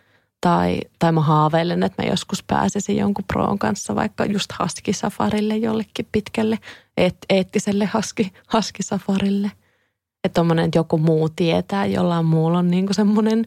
tai, 0.44 0.80
tai 0.98 1.12
mä 1.12 1.20
haaveilen, 1.20 1.82
että 1.82 2.02
mä 2.02 2.08
joskus 2.08 2.42
pääsisin 2.42 2.96
jonkun 2.96 3.24
proon 3.32 3.58
kanssa 3.58 3.94
vaikka 3.94 4.24
just 4.24 4.52
haskisafarille 4.52 5.56
jollekin 5.56 6.08
pitkälle, 6.12 6.58
et, 6.96 7.16
eettiselle 7.28 7.84
haski, 7.84 8.32
haskisafarille. 8.46 9.50
Että 10.24 10.40
että 10.64 10.78
joku 10.78 10.98
muu 10.98 11.28
tietää, 11.28 11.86
jollain 11.86 12.26
muulla 12.26 12.58
on 12.58 12.70
niinku 12.70 12.92
semmoinen, 12.92 13.46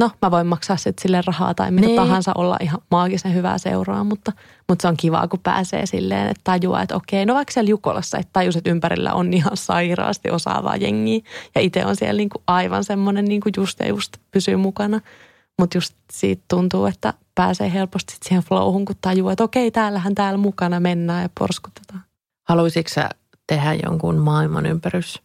no 0.00 0.10
mä 0.22 0.30
voin 0.30 0.46
maksaa 0.46 0.76
sitten 0.76 1.02
sille 1.02 1.22
rahaa 1.26 1.54
tai 1.54 1.70
mitä 1.70 1.86
niin. 1.86 1.96
tahansa 1.96 2.32
olla 2.34 2.56
ihan 2.60 2.80
maagisen 2.90 3.34
hyvää 3.34 3.58
seuraa, 3.58 4.04
mutta, 4.04 4.32
mutta 4.68 4.82
se 4.82 4.88
on 4.88 4.96
kivaa, 4.96 5.28
kun 5.28 5.40
pääsee 5.42 5.86
silleen, 5.86 6.28
että 6.28 6.40
tajuaa, 6.44 6.82
että 6.82 6.96
okei, 6.96 7.26
no 7.26 7.34
vaikka 7.34 7.52
siellä 7.52 7.70
Jukolassa, 7.70 8.18
että 8.18 8.30
tajus, 8.32 8.56
että 8.56 8.70
ympärillä 8.70 9.14
on 9.14 9.34
ihan 9.34 9.56
sairaasti 9.56 10.30
osaavaa 10.30 10.76
jengiä 10.76 11.20
ja 11.54 11.60
itse 11.60 11.86
on 11.86 11.96
siellä 11.96 12.18
niinku 12.18 12.42
aivan 12.46 12.84
semmoinen 12.84 13.24
niinku 13.24 13.48
just 13.56 13.80
ja 13.80 13.88
just 13.88 14.16
pysyy 14.30 14.56
mukana– 14.56 15.00
mutta 15.58 15.76
just 15.76 15.94
siitä 16.12 16.42
tuntuu, 16.48 16.86
että 16.86 17.14
pääsee 17.34 17.72
helposti 17.72 18.16
siihen 18.24 18.42
flowhun, 18.42 18.84
kun 18.84 18.96
tajuaa, 19.00 19.32
että 19.32 19.44
okei, 19.44 19.70
täällähän 19.70 20.14
täällä 20.14 20.38
mukana 20.38 20.80
mennään 20.80 21.22
ja 21.22 21.28
porskutetaan. 21.38 22.04
Haluaisitko 22.48 22.94
sä 22.94 23.08
tehdä 23.46 23.74
jonkun 23.74 24.16
maailman 24.18 24.66
ympärys 24.66 25.22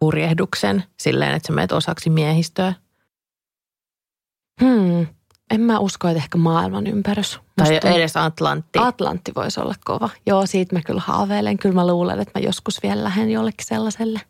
purjehduksen 0.00 0.84
silleen, 1.00 1.34
että 1.34 1.46
sä 1.46 1.52
menet 1.52 1.72
osaksi 1.72 2.10
miehistöä? 2.10 2.74
Hmm. 4.60 5.06
En 5.50 5.60
mä 5.60 5.78
usko, 5.78 6.08
että 6.08 6.22
ehkä 6.22 6.38
maailman 6.38 6.86
ympärys. 6.86 7.40
Tai 7.56 7.72
Musta 7.72 7.88
edes 7.88 8.16
Atlantti. 8.16 8.78
Atlantti 8.78 9.32
voisi 9.36 9.60
olla 9.60 9.74
kova. 9.84 10.08
Joo, 10.26 10.46
siitä 10.46 10.76
mä 10.76 10.82
kyllä 10.82 11.02
haaveilen. 11.04 11.58
Kyllä 11.58 11.74
mä 11.74 11.86
luulen, 11.86 12.20
että 12.20 12.40
mä 12.40 12.46
joskus 12.46 12.82
vielä 12.82 13.04
lähden 13.04 13.30
jollekin 13.30 13.66
sellaiselle 13.66 14.20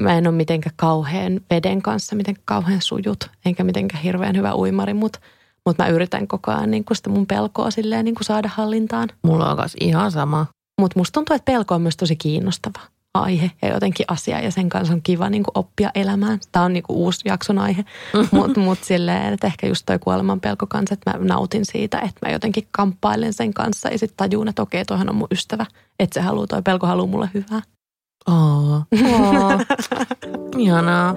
mä 0.00 0.18
en 0.18 0.26
ole 0.26 0.34
mitenkään 0.34 0.74
kauhean 0.76 1.40
veden 1.50 1.82
kanssa, 1.82 2.16
miten 2.16 2.36
kauhean 2.44 2.82
sujut, 2.82 3.30
enkä 3.44 3.64
mitenkään 3.64 4.02
hirveän 4.02 4.36
hyvä 4.36 4.54
uimari, 4.54 4.94
mutta 4.94 5.18
mut 5.66 5.78
mä 5.78 5.88
yritän 5.88 6.28
koko 6.28 6.50
ajan 6.50 6.70
niin 6.70 6.84
sitä 6.92 7.10
mun 7.10 7.26
pelkoa 7.26 7.70
silleen 7.70 8.04
niin 8.04 8.14
saada 8.20 8.50
hallintaan. 8.54 9.08
Mulla 9.22 9.50
on 9.50 9.56
myös 9.56 9.76
ihan 9.80 10.10
sama. 10.10 10.46
Mutta 10.80 11.00
musta 11.00 11.12
tuntuu, 11.12 11.36
että 11.36 11.52
pelko 11.52 11.74
on 11.74 11.82
myös 11.82 11.96
tosi 11.96 12.16
kiinnostava 12.16 12.80
aihe 13.14 13.50
ja 13.62 13.68
jotenkin 13.68 14.06
asia 14.08 14.40
ja 14.40 14.50
sen 14.50 14.68
kanssa 14.68 14.94
on 14.94 15.02
kiva 15.02 15.30
niin 15.30 15.44
oppia 15.54 15.90
elämään. 15.94 16.38
Tämä 16.52 16.64
on 16.64 16.72
niin 16.72 16.84
uusi 16.88 17.28
jakson 17.28 17.58
aihe, 17.58 17.84
mutta 18.30 18.60
mut 18.60 18.78
silleen, 18.84 19.34
että 19.34 19.46
ehkä 19.46 19.66
just 19.66 19.86
toi 19.86 19.98
kuoleman 19.98 20.40
pelko 20.40 20.66
kanssa, 20.66 20.94
että 20.94 21.18
mä 21.18 21.24
nautin 21.24 21.64
siitä, 21.64 21.98
että 21.98 22.26
mä 22.26 22.32
jotenkin 22.32 22.68
kamppailen 22.70 23.32
sen 23.32 23.54
kanssa 23.54 23.88
ja 23.88 23.98
sitten 23.98 24.16
tajun, 24.16 24.48
että 24.48 24.62
okei, 24.62 24.84
toihan 24.84 25.08
on 25.08 25.16
mun 25.16 25.28
ystävä, 25.30 25.66
että 25.98 26.20
se 26.20 26.20
haluaa, 26.20 26.46
toi 26.46 26.62
pelko 26.62 26.86
haluaa 26.86 27.06
mulle 27.06 27.30
hyvää. 27.34 27.62
Oo. 28.28 28.82
Oo. 29.14 29.60
Ihanaa. 30.58 31.14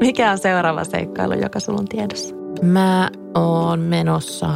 Mikä 0.00 0.30
on 0.30 0.38
seuraava 0.38 0.84
seikkailu, 0.84 1.34
joka 1.34 1.60
sulla 1.60 1.78
on 1.78 1.88
tiedossa? 1.88 2.45
Mä 2.62 3.10
oon 3.34 3.80
menossa 3.80 4.48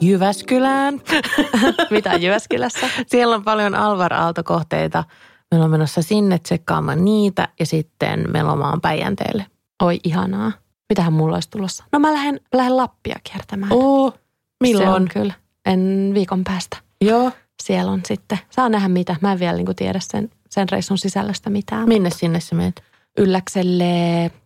Jyväskylään. 0.00 1.00
Mitä 1.90 2.14
Jyväskylässä? 2.14 2.90
Siellä 3.06 3.34
on 3.36 3.44
paljon 3.44 3.74
Alvar 3.74 4.14
Aalto-kohteita. 4.14 5.04
Meillä 5.50 5.64
on 5.64 5.70
menossa 5.70 6.02
sinne 6.02 6.38
tsekkaamaan 6.38 7.04
niitä 7.04 7.48
ja 7.60 7.66
sitten 7.66 8.24
melomaan 8.32 8.80
Päijänteelle. 8.80 9.46
Oi 9.82 10.00
ihanaa. 10.04 10.52
Mitähän 10.88 11.12
mulla 11.12 11.36
olisi 11.36 11.50
tulossa? 11.50 11.84
No 11.92 11.98
mä 11.98 12.12
lähden, 12.12 12.40
lähden 12.54 12.76
Lappia 12.76 13.16
kiertämään. 13.32 13.72
Oo, 13.72 14.10
Se 14.10 14.18
milloin? 14.60 14.88
on 14.88 15.08
kyllä. 15.12 15.34
En 15.66 16.10
viikon 16.14 16.44
päästä. 16.44 16.76
Joo. 17.00 17.32
Siellä 17.62 17.92
on 17.92 18.00
sitten. 18.06 18.38
Saa 18.50 18.68
nähdä 18.68 18.88
mitä. 18.88 19.16
Mä 19.20 19.32
en 19.32 19.40
vielä 19.40 19.56
niin 19.56 19.76
tiedä 19.76 19.98
sen, 20.02 20.30
sen 20.50 20.68
reissun 20.68 20.98
sisällöstä 20.98 21.50
mitään. 21.50 21.88
Minne 21.88 22.10
sinne 22.10 22.40
sä 22.40 22.54
meet? 22.54 22.82
Ylläkselle, 23.18 23.84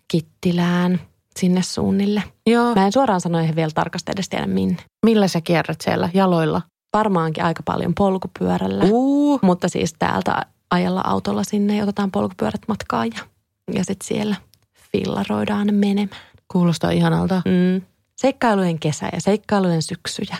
Kittilään, 0.09 1.01
sinne 1.38 1.62
suunnille. 1.62 2.22
Joo. 2.46 2.74
Mä 2.74 2.86
en 2.86 2.92
suoraan 2.92 3.20
sano 3.20 3.38
ihan 3.38 3.56
vielä 3.56 3.70
tarkasti 3.74 4.12
edes 4.12 4.28
tiedä 4.28 4.46
minne. 4.46 4.76
Millä 5.06 5.28
sä 5.28 5.40
kierrät 5.40 5.80
siellä? 5.80 6.08
Jaloilla? 6.14 6.62
Varmaankin 6.92 7.44
aika 7.44 7.62
paljon 7.62 7.94
polkupyörällä. 7.94 8.84
Uu. 8.84 9.38
Mutta 9.42 9.68
siis 9.68 9.94
täältä 9.98 10.46
ajalla 10.70 11.00
autolla 11.04 11.44
sinne 11.44 11.76
ja 11.76 11.82
otetaan 11.82 12.10
polkupyörät 12.10 12.60
matkaan 12.68 13.08
ja, 13.16 13.22
ja 13.72 13.84
sitten 13.84 14.06
siellä 14.06 14.36
fillaroidaan 14.92 15.74
menemään. 15.74 16.22
Kuulostaa 16.52 16.90
ihanalta. 16.90 17.42
Mm. 17.44 17.82
Seikkailujen 18.16 18.78
kesä 18.78 19.08
ja 19.12 19.20
seikkailujen 19.20 19.82
syksyjä. 19.82 20.36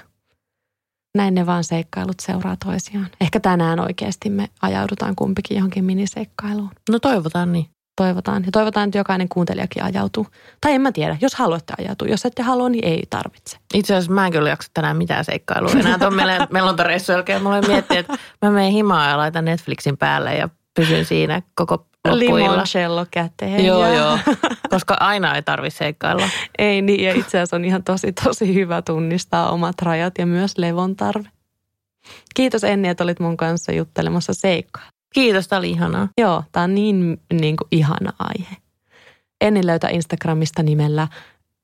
Näin 1.17 1.35
ne 1.35 1.47
vaan 1.47 1.65
seikkailut 1.65 2.21
seuraa 2.23 2.57
toisiaan. 2.65 3.09
Ehkä 3.21 3.41
tänään 3.41 3.81
oikeasti 3.81 4.31
me 4.31 4.49
ajaudutaan 4.63 5.17
kumpikin 5.17 5.57
johonkin 5.57 5.85
miniseikkailuun. 5.85 6.71
No 6.91 6.99
toivotaan 6.99 7.53
niin. 7.53 7.67
Toivotaan. 8.01 8.43
Ja 8.45 8.49
toivotaan, 8.53 8.89
että 8.89 8.99
jokainen 8.99 9.29
kuuntelijakin 9.29 9.83
ajautuu. 9.83 10.27
Tai 10.61 10.73
en 10.73 10.81
mä 10.81 10.93
tiedä, 10.93 11.17
jos 11.21 11.35
haluatte 11.35 11.73
ajautua. 11.79 12.09
Jos 12.09 12.25
ette 12.27 12.43
halua, 12.43 12.69
niin 12.69 12.85
ei 12.85 13.03
tarvitse. 13.11 13.57
Itse 13.75 13.95
asiassa 13.95 14.13
mä 14.13 14.27
en 14.27 14.33
kyllä 14.33 14.49
jaksa 14.49 14.71
tänään 14.75 14.97
mitään 14.97 15.25
seikkailua 15.25 15.71
enää 15.71 15.99
tuon 15.99 16.13
mel- 16.13 16.47
melontareissun 16.51 17.13
jälkeen. 17.13 17.43
Mulla 17.43 17.57
oli 17.57 17.67
miettiä, 17.67 18.01
että 18.01 18.17
mä 18.43 18.51
menen 18.51 18.73
himaan 18.73 19.11
ja 19.11 19.17
laitan 19.17 19.45
Netflixin 19.45 19.97
päälle 19.97 20.35
ja 20.35 20.49
pysyn 20.75 21.05
siinä 21.05 21.43
koko 21.55 21.87
loppuilla. 22.09 22.53
Limoncello 22.53 23.07
käteen. 23.11 23.67
Joo, 23.67 23.87
ja- 23.87 23.95
joo. 23.95 24.19
Koska 24.71 24.97
aina 25.01 25.35
ei 25.35 25.43
tarvitse 25.43 25.79
seikkailla. 25.79 26.29
Ei 26.59 26.83
niin, 26.83 27.05
ja 27.05 27.13
itse 27.15 27.39
asiassa 27.39 27.57
on 27.57 27.65
ihan 27.65 27.85
tosi, 27.85 28.13
tosi 28.13 28.55
hyvä 28.55 28.83
tunnistaa 28.83 29.51
omat 29.51 29.83
rajat 29.83 30.15
ja 30.19 30.27
myös 30.27 30.59
levon 30.59 30.97
tarve. 30.97 31.29
Kiitos 32.35 32.65
Enni, 32.65 32.89
että 32.89 33.05
olit 33.05 33.21
mun 33.21 33.37
kanssa 33.37 33.73
juttelemassa 33.73 34.35
seikkaa. 34.35 34.89
Kiitos, 35.15 35.49
tää 35.49 35.59
oli 35.59 35.71
ihanaa. 35.71 36.09
Joo, 36.19 36.45
tää 36.53 36.63
on 36.63 36.75
niin, 36.75 37.21
niin 37.33 37.57
kuin 37.57 37.69
ihana 37.71 38.13
aihe. 38.19 38.57
Enni 39.41 39.67
löytää 39.67 39.91
Instagramista 39.91 40.63
nimellä 40.63 41.09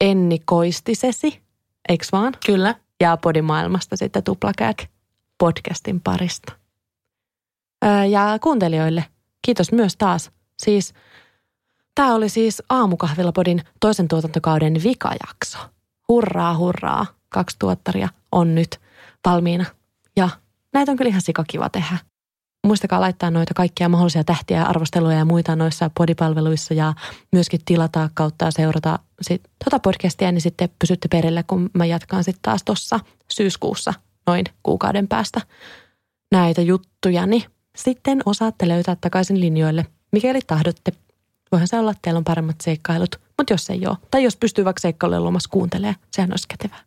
Enni 0.01 0.38
Koistisesi, 0.44 1.42
eiks 1.88 2.12
vaan? 2.12 2.32
Kyllä. 2.47 2.74
Ja 3.01 3.16
Podimaailmasta 3.16 3.97
sitten 3.97 4.22
Tuplakäk 4.22 4.82
podcastin 5.38 6.01
parista. 6.01 6.53
Ja 8.11 8.38
kuuntelijoille 8.42 9.05
kiitos 9.42 9.72
myös 9.72 9.97
taas. 9.97 10.30
Siis 10.59 10.94
tämä 11.94 12.14
oli 12.14 12.28
siis 12.28 12.62
Aamukahvilapodin 12.68 13.62
toisen 13.80 14.09
tuotantokauden 14.09 14.74
vikajakso. 14.82 15.59
Hurraa, 16.09 16.57
hurraa. 16.57 17.07
Kaksi 17.28 17.57
tuottaria 17.59 18.09
on 18.32 18.55
nyt 18.55 18.80
valmiina. 19.26 19.64
Ja 20.16 20.28
näitä 20.72 20.92
on 20.92 20.99
kyllä 20.99 21.09
ihan 21.09 21.22
sikakiva 21.22 21.68
tehdä. 21.68 21.99
Muistakaa 22.66 23.00
laittaa 23.00 23.30
noita 23.30 23.54
kaikkia 23.54 23.88
mahdollisia 23.88 24.24
tähtiä 24.24 24.56
ja 24.56 24.66
arvosteluja 24.66 25.16
ja 25.16 25.24
muita 25.24 25.56
noissa 25.56 25.90
podipalveluissa 25.94 26.74
ja 26.74 26.94
myöskin 27.32 27.60
tilata 27.64 28.10
kautta 28.14 28.50
seurata 28.50 28.98
sit, 29.22 29.42
tota 29.64 29.78
podcastia, 29.78 30.32
niin 30.32 30.40
sitten 30.40 30.68
pysytte 30.78 31.08
perille, 31.08 31.42
kun 31.42 31.70
mä 31.74 31.86
jatkan 31.86 32.24
sitten 32.24 32.42
taas 32.42 32.62
tuossa 32.64 33.00
syyskuussa 33.32 33.94
noin 34.26 34.44
kuukauden 34.62 35.08
päästä 35.08 35.40
näitä 36.32 36.62
juttuja, 36.62 37.26
niin 37.26 37.42
sitten 37.76 38.22
osaatte 38.26 38.68
löytää 38.68 38.96
takaisin 39.00 39.40
linjoille, 39.40 39.86
mikäli 40.12 40.40
tahdotte. 40.46 40.92
Voihan 41.52 41.68
se 41.68 41.78
olla, 41.78 41.90
että 41.90 42.00
teillä 42.02 42.18
on 42.18 42.24
paremmat 42.24 42.60
seikkailut, 42.60 43.20
mutta 43.38 43.52
jos 43.52 43.70
ei 43.70 43.86
ole, 43.86 43.96
tai 44.10 44.22
jos 44.22 44.36
pystyy 44.36 44.64
vaikka 44.64 44.80
seikkailujen 44.80 45.24
lomassa 45.24 45.50
kuuntelee, 45.50 45.94
sehän 46.10 46.32
olisi 46.32 46.48
kätevää. 46.48 46.80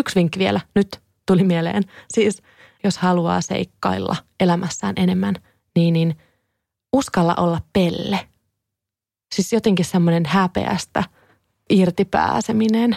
Yksi 0.00 0.14
vinkki 0.14 0.38
vielä, 0.38 0.60
nyt 0.74 1.00
tuli 1.26 1.44
mieleen. 1.44 1.82
Siis 2.08 2.42
jos 2.84 2.98
haluaa 2.98 3.40
seikkailla 3.40 4.16
elämässään 4.40 4.94
enemmän, 4.96 5.34
niin, 5.76 5.92
niin 5.92 6.16
uskalla 6.92 7.34
olla 7.34 7.60
pelle. 7.72 8.28
Siis 9.34 9.52
jotenkin 9.52 9.84
semmoinen 9.84 10.26
häpeästä 10.26 11.04
irtipääseminen. 11.70 12.96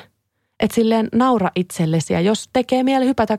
Että 0.60 0.76
silleen 0.76 1.10
naura 1.14 1.52
itsellesi 1.56 2.14
ja 2.14 2.22
jos 2.22 2.50
tekee 2.54 2.84
mieli 2.84 3.06
hypätä 3.06 3.38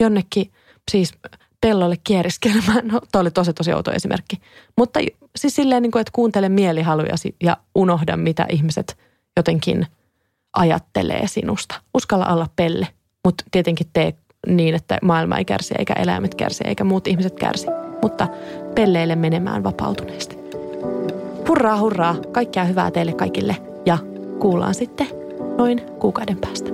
jonnekin 0.00 0.52
siis 0.90 1.12
pellolle 1.60 1.96
kieriskelemään, 2.04 2.88
no 2.88 3.00
toi 3.12 3.20
oli 3.20 3.30
tosi 3.30 3.52
tosi 3.52 3.72
outo 3.72 3.92
esimerkki. 3.92 4.36
Mutta 4.76 5.00
siis 5.36 5.56
silleen, 5.56 5.82
niin 5.82 5.90
kuin, 5.90 6.00
että 6.00 6.10
kuuntele 6.14 6.48
mielihalujasi 6.48 7.36
ja 7.42 7.56
unohda, 7.74 8.16
mitä 8.16 8.46
ihmiset 8.50 8.98
jotenkin 9.36 9.86
ajattelee 10.52 11.26
sinusta. 11.26 11.80
Uskalla 11.94 12.26
olla 12.26 12.48
pelle, 12.56 12.88
mutta 13.24 13.44
tietenkin 13.50 13.86
tee 13.92 14.14
niin, 14.46 14.74
että 14.74 14.98
maailma 15.02 15.38
ei 15.38 15.44
kärsi, 15.44 15.74
eikä 15.78 15.92
eläimet 15.92 16.34
kärsi, 16.34 16.64
eikä 16.66 16.84
muut 16.84 17.06
ihmiset 17.06 17.34
kärsi. 17.34 17.66
Mutta 18.02 18.28
pelleille 18.74 19.16
menemään 19.16 19.64
vapautuneesti. 19.64 20.38
Hurraa, 21.48 21.78
hurraa. 21.78 22.16
Kaikkea 22.32 22.64
hyvää 22.64 22.90
teille 22.90 23.12
kaikille 23.12 23.56
ja 23.86 23.98
kuullaan 24.38 24.74
sitten 24.74 25.06
noin 25.58 25.80
kuukauden 25.98 26.36
päästä. 26.36 26.70